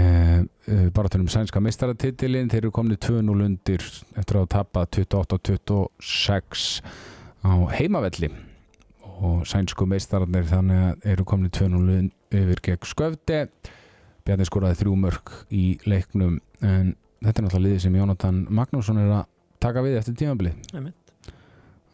eh, 0.00 0.40
baratunum 0.96 1.28
sænska 1.28 1.60
mestaratitilin 1.60 2.48
þeir 2.52 2.62
eru 2.62 2.72
komnir 2.78 3.00
2-0 3.04 3.36
undir 3.50 3.84
eftir 4.16 4.40
að 4.40 4.48
tapa 4.54 4.86
28-26 4.96 6.80
á 7.44 7.52
heimavelli 7.76 8.32
og 9.24 9.46
sænsku 9.48 9.86
mestararnir 9.88 10.46
þannig 10.48 10.82
að 10.90 11.08
eru 11.12 11.26
komnir 11.28 11.52
2-0 11.56 12.10
yfir 12.36 12.62
gegn 12.64 12.88
Sköfdi 12.90 13.40
Bjarni 14.26 14.46
skoraði 14.48 14.80
þrjú 14.80 14.94
mörg 14.98 15.32
í 15.54 15.64
leiknum 15.86 16.40
en 16.60 16.94
þetta 17.22 17.40
er 17.40 17.46
náttúrulega 17.46 17.64
liðið 17.66 17.82
sem 17.84 17.98
Jónatan 17.98 18.40
Magnússon 18.50 19.00
er 19.00 19.12
að 19.20 19.28
taka 19.62 19.84
við 19.86 19.98
eftir 20.00 20.16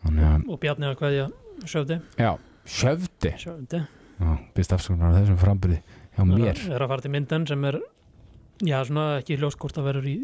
að, 0.03 0.47
og 0.49 0.61
Bjarni 0.62 0.89
að 0.89 0.97
hverja 1.03 1.27
sjöfdi 1.68 2.01
já, 2.18 2.31
byrst 4.57 4.75
afsökunar 4.75 5.14
á 5.14 5.16
þessum 5.20 5.41
frambyrði 5.41 5.83
hjá 6.16 6.25
mér. 6.27 6.62
er 6.75 6.85
að 6.85 6.95
fara 6.95 7.05
til 7.05 7.12
mynden 7.14 7.47
sem 7.51 7.66
er 7.68 7.79
já, 8.62 8.79
svona 8.89 9.07
ekki 9.20 9.39
hljóst 9.39 9.61
hvort 9.62 9.77
það 9.77 9.89
verður 9.91 10.09
í 10.11 10.16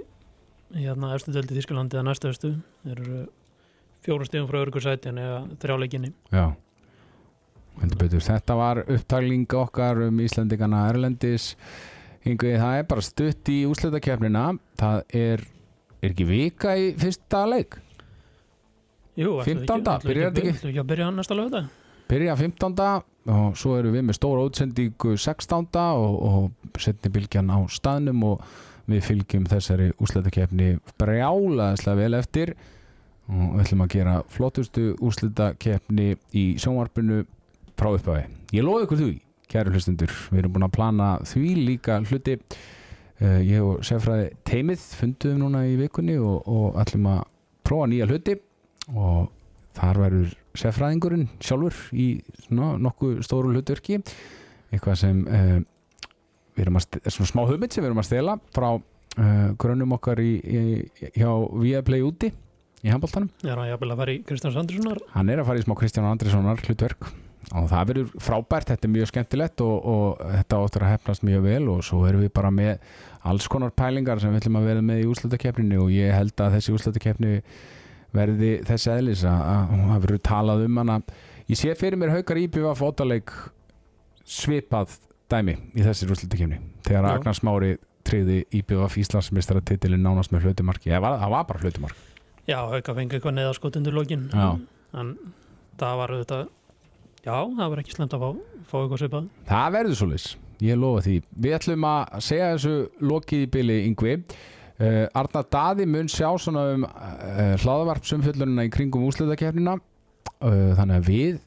hérna 0.79 1.13
efstu 1.17 1.33
deldi 1.35 1.57
Þískalandi 1.57 1.97
eða 1.97 2.07
næstu 2.11 2.29
efstu. 2.29 2.51
Þeir 2.85 2.99
eru 2.99 3.21
fjórum 4.05 4.29
stíðum 4.29 4.49
frá 4.51 4.59
örgursæti 4.63 5.13
en 5.13 5.21
eða 5.23 5.39
þrjáleikinni 5.63 6.13
Já. 6.33 6.45
Þetta 7.79 8.57
var 8.59 8.83
upptalning 8.87 9.47
okkar 9.55 10.03
um 10.09 10.21
Íslandingana 10.25 10.87
Erlendis 10.91 11.53
Hingvið, 12.27 12.57
það 12.59 12.79
er 12.79 12.87
bara 12.91 13.05
stutt 13.07 13.51
í 13.53 13.59
úsleitakefnina 13.69 14.47
Það 14.81 15.03
er, 15.17 15.45
er 16.03 16.11
ekki 16.11 16.27
vika 16.29 16.75
í 16.77 16.89
fyrsta 16.99 17.45
leik 17.49 17.79
Jú, 19.19 19.39
ætlum 19.43 19.63
við 19.63 19.67
15. 19.67 19.77
ætlum 19.77 20.09
við 20.09 20.11
byrjar 20.11 20.33
þetta 20.33 20.43
ekki? 20.43 20.57
við 20.59 20.73
ekki 20.73 20.83
að 20.83 20.91
byrja 20.93 21.11
næsta 21.15 21.39
lögða 21.39 21.63
Byrja 22.09 22.35
15. 22.41 22.83
og 23.37 23.57
svo 23.61 23.77
erum 23.77 23.95
við 23.95 24.05
með 24.09 24.17
stóra 24.17 24.45
útsendingu 24.49 25.15
16. 25.21 25.67
og, 25.77 26.19
og 26.29 26.81
setni 26.81 27.13
bylgjan 27.13 27.51
á 27.53 27.59
staðnum 27.69 28.23
og 28.31 28.45
við 28.89 29.05
fylgjum 29.05 29.49
þessari 29.51 29.91
úsleitakefni 30.01 30.69
brjálaðislega 31.01 31.99
vel 31.99 32.19
eftir 32.19 32.55
og 33.29 33.59
við 33.59 33.65
ætlum 33.67 33.83
að 33.85 33.93
gera 33.93 34.15
flottustu 34.33 34.87
úsleitakefni 35.05 36.15
í 36.33 36.45
sjónvarpinu 36.63 37.27
frá 37.79 37.93
upphafi. 37.95 38.27
Ég 38.57 38.67
loði 38.67 38.89
ykkur 38.89 39.01
því, 39.03 39.09
kæru 39.53 39.73
hlustundur, 39.75 40.13
við 40.33 40.43
erum 40.43 40.57
búin 40.57 40.67
að 40.69 40.75
plana 40.77 41.09
því 41.29 41.55
líka 41.69 42.01
hluti. 42.05 42.37
Uh, 43.19 43.41
ég 43.43 43.65
og 43.65 43.81
sefraði 43.87 44.29
teimið 44.47 44.85
funduðum 45.01 45.41
núna 45.43 45.65
í 45.67 45.79
vikunni 45.81 46.19
og, 46.23 46.45
og 46.47 46.77
ætlum 46.83 47.09
að 47.15 47.25
prófa 47.67 47.89
nýja 47.91 48.11
hluti. 48.11 48.37
Og 48.95 49.27
þar 49.79 50.03
verður 50.05 50.37
sefraðingurinn 50.59 51.27
sjálfur 51.45 51.81
í 51.95 52.07
svona, 52.47 52.75
nokkuð 52.83 53.19
stóru 53.27 53.51
hlutverki. 53.55 53.99
Eitthvað 54.73 55.01
sem 55.01 55.25
uh, 55.27 55.59
við 56.59 56.67
erum 56.67 56.79
að 56.81 56.87
st- 56.87 57.15
svona 57.15 57.31
smá 57.31 57.43
hugmynd 57.49 57.75
sem 57.75 57.85
við 57.85 57.91
erum 57.93 58.03
að 58.03 58.09
stela 58.11 58.35
frá 58.55 58.69
uh, 58.75 59.49
grönnum 59.61 59.95
okkar 59.97 60.21
í, 60.23 60.33
í, 60.43 60.63
hjá 61.15 61.31
Viaplay 61.63 62.03
úti 62.07 62.33
í 62.83 62.93
handbóltanum 62.93 63.31
Ég 63.43 63.55
er 63.55 63.63
að 63.95 64.01
fara 64.03 64.15
í 64.15 64.21
Kristjáns 64.27 64.59
Andrissonar 64.61 65.01
hann 65.15 65.33
er 65.33 65.43
að 65.43 65.49
fara 65.51 65.63
í 65.63 65.65
smá 65.67 65.75
Kristján 65.79 66.09
Andrissonar 66.11 66.63
hlutverk 66.67 67.09
og 67.57 67.69
það 67.71 67.89
verður 67.91 68.09
frábært, 68.21 68.69
þetta 68.73 68.85
er 68.89 68.93
mjög 68.93 69.09
skemmtilegt 69.09 69.63
og, 69.65 69.77
og 69.89 70.23
þetta 70.35 70.59
áttur 70.61 70.85
að 70.85 70.93
hefnast 70.93 71.25
mjög 71.25 71.45
vel 71.47 71.63
og 71.73 71.83
svo 71.87 72.03
erum 72.09 72.25
við 72.25 72.33
bara 72.37 72.51
með 72.53 72.75
alls 73.31 73.49
konar 73.49 73.73
pælingar 73.77 74.21
sem 74.21 74.33
við 74.35 74.43
ætlum 74.43 74.59
að 74.61 74.69
vera 74.69 74.85
með 74.85 75.01
í 75.03 75.07
úrslutakeppninu 75.09 75.81
og 75.81 75.93
ég 75.95 76.13
held 76.13 76.45
að 76.45 76.59
þessi 76.59 76.75
úrslutakeppni 76.77 77.33
verði 78.17 78.53
þessi 78.69 78.93
eðlis 78.93 79.25
að 79.29 79.45
að 79.55 79.73
það 79.79 80.05
verður 80.05 80.23
talað 80.29 80.65
um 80.67 80.81
hana 80.83 80.99
ég 81.49 81.61
sé 81.61 81.73
fyrir 81.79 82.01
mér 82.01 82.13
haukar 82.19 82.41
íbjöfa 82.43 82.75
fótaleik 82.83 83.33
svipað 84.29 84.99
dæmi 85.33 85.57
í 85.73 85.85
þessi 85.87 86.09
úrslutakeppni 86.09 86.61
þegar 86.85 87.09
Já. 87.09 87.15
Agnar 87.17 87.39
Smári 87.41 87.73
triði 88.09 88.43
íbjöfa 88.61 89.01
Íslandsmeistara 89.01 89.65
titilin 89.65 90.05
nánast 90.05 90.33
með 90.33 90.49
hlutumarki, 90.49 90.93
það 90.93 91.05
var, 91.05 91.19
það 91.25 91.35
var 91.37 91.49
bara 91.49 91.65
hlutumark 91.65 92.05
Já, 92.49 92.61
Hauka 92.65 92.95
fengi 92.97 93.19
eitthvað 93.19 93.35
neðaskot 93.37 93.77
undir 93.81 93.97
lokin 93.97 94.29
Já. 94.33 94.55
en 95.01 95.17
það 95.81 95.99
var 96.01 96.15
þetta 96.23 96.39
já, 97.29 97.37
það 97.59 97.73
var 97.73 97.81
ekki 97.83 97.95
slemt 97.95 98.15
að 98.17 98.23
fá, 98.25 98.29
fá 98.69 98.77
eitthvað 98.81 99.01
svipað. 99.03 99.27
Það 99.49 99.75
verður 99.77 99.99
svoleiðis, 100.01 100.27
ég 100.65 100.79
lofa 100.81 101.03
því. 101.05 101.17
Við 101.45 101.57
ætlum 101.59 101.87
að 101.89 102.17
segja 102.25 102.49
þessu 102.55 102.75
lokið 103.13 103.45
í 103.45 103.51
byli 103.57 103.77
yngvi. 103.91 104.15
Uh, 104.79 105.05
Arna 105.19 105.43
Daði 105.53 105.89
mun 105.91 106.11
sjá 106.13 106.29
svona 106.39 106.65
um 106.77 106.85
uh, 106.87 107.55
hlaðavarpsumfjöllunina 107.59 108.69
í 108.69 108.71
kringum 108.71 109.09
úsliðakefnina 109.09 109.73
uh, 109.75 110.69
Þannig 110.79 111.01
að 111.01 111.09
við 111.09 111.41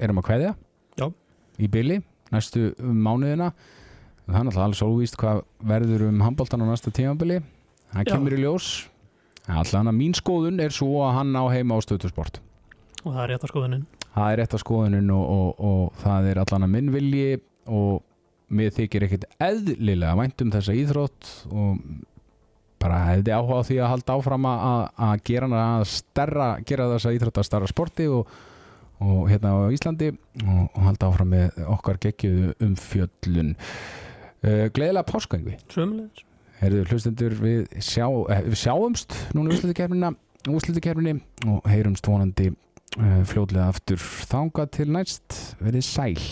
erum 0.00 0.22
að 0.22 0.26
kveðja 0.30 0.52
Já. 0.96 1.04
í 1.60 1.68
byli 1.74 1.98
næstu 2.32 2.70
um 2.80 3.02
mánuðina 3.04 3.50
Það 4.24 4.38
er 4.40 4.48
náttúrulega 4.48 4.64
alls 4.64 4.80
óvíst 4.80 5.20
hvað 5.20 5.42
verður 5.74 6.06
um 6.08 6.24
handbóltan 6.24 6.64
á 6.64 6.66
næsta 6.68 6.92
tímabili. 6.92 7.38
Það 7.92 8.08
Já. 8.08 8.10
kemur 8.14 8.36
í 8.36 8.40
ljós. 8.42 8.72
Alltaf 9.48 9.78
hann 9.78 9.92
að 9.92 9.96
mín 10.00 10.16
skoðun 10.16 10.60
er 10.60 10.72
svo 10.76 10.98
að 11.04 11.14
hann 11.16 11.36
á 11.36 11.44
heima 11.52 11.76
á 11.76 11.84
stöðtusport 11.84 12.40
og 13.04 13.14
það 13.14 13.22
er 13.22 13.30
rétt 13.32 13.46
að 13.46 13.52
skoðunin 13.52 13.86
það 14.18 14.32
er 14.32 14.40
rétt 14.42 14.56
að 14.56 14.62
skoðunin 14.64 15.14
og, 15.14 15.24
og, 15.38 15.64
og 15.68 16.02
það 16.02 16.30
er 16.32 16.42
allan 16.42 16.66
að 16.66 16.74
minn 16.74 16.92
vilji 16.94 17.40
og 17.68 18.04
mér 18.48 18.74
þykir 18.76 19.06
ekkert 19.06 19.26
eðlilega 19.44 20.16
vænt 20.18 20.44
um 20.44 20.52
þessa 20.54 20.76
íþrótt 20.76 21.32
og 21.52 21.80
bara 22.78 23.00
hefði 23.08 23.34
áhuga 23.34 23.58
á 23.58 23.66
því 23.68 23.80
að 23.82 23.90
halda 23.92 24.16
áfram 24.18 24.46
að, 24.48 25.16
gera 25.26 25.48
hana 25.48 25.64
að 25.80 25.88
stærra, 25.92 26.46
gera 26.66 26.86
þessa 26.94 27.14
íþrótt 27.16 27.40
að 27.42 27.48
starra 27.48 27.70
sporti 27.70 28.06
og, 28.12 28.30
og 29.02 29.26
hérna 29.30 29.56
á 29.58 29.74
Íslandi 29.74 30.12
og, 30.14 30.78
halda 30.86 31.10
áfram 31.10 31.34
með 31.34 31.58
okkar 31.66 32.00
geggjuðu 32.06 32.54
um 32.64 32.78
fjöllun 32.78 33.52
uh, 33.58 34.64
Gleðilega 34.70 35.04
páskangvi 35.10 35.58
Sömulegis 35.66 36.24
Herðu 36.58 36.86
hlustendur 36.90 37.36
við, 37.38 37.60
sjá, 37.86 38.08
eh, 38.34 38.40
við 38.48 38.56
sjáumst 38.58 39.14
núna 39.36 39.52
úrslutikefnina 39.54 40.08
úrslutikefninni 40.48 41.20
og 41.50 41.66
heyrumst 41.70 42.06
vonandi 42.08 42.48
Eh, 42.96 43.22
fljóðlega 43.28 43.68
aftur 43.68 44.00
þanga 44.00 44.64
til 44.72 44.88
næst. 44.94 45.34
Verið 45.60 45.84
sæl. 45.84 46.22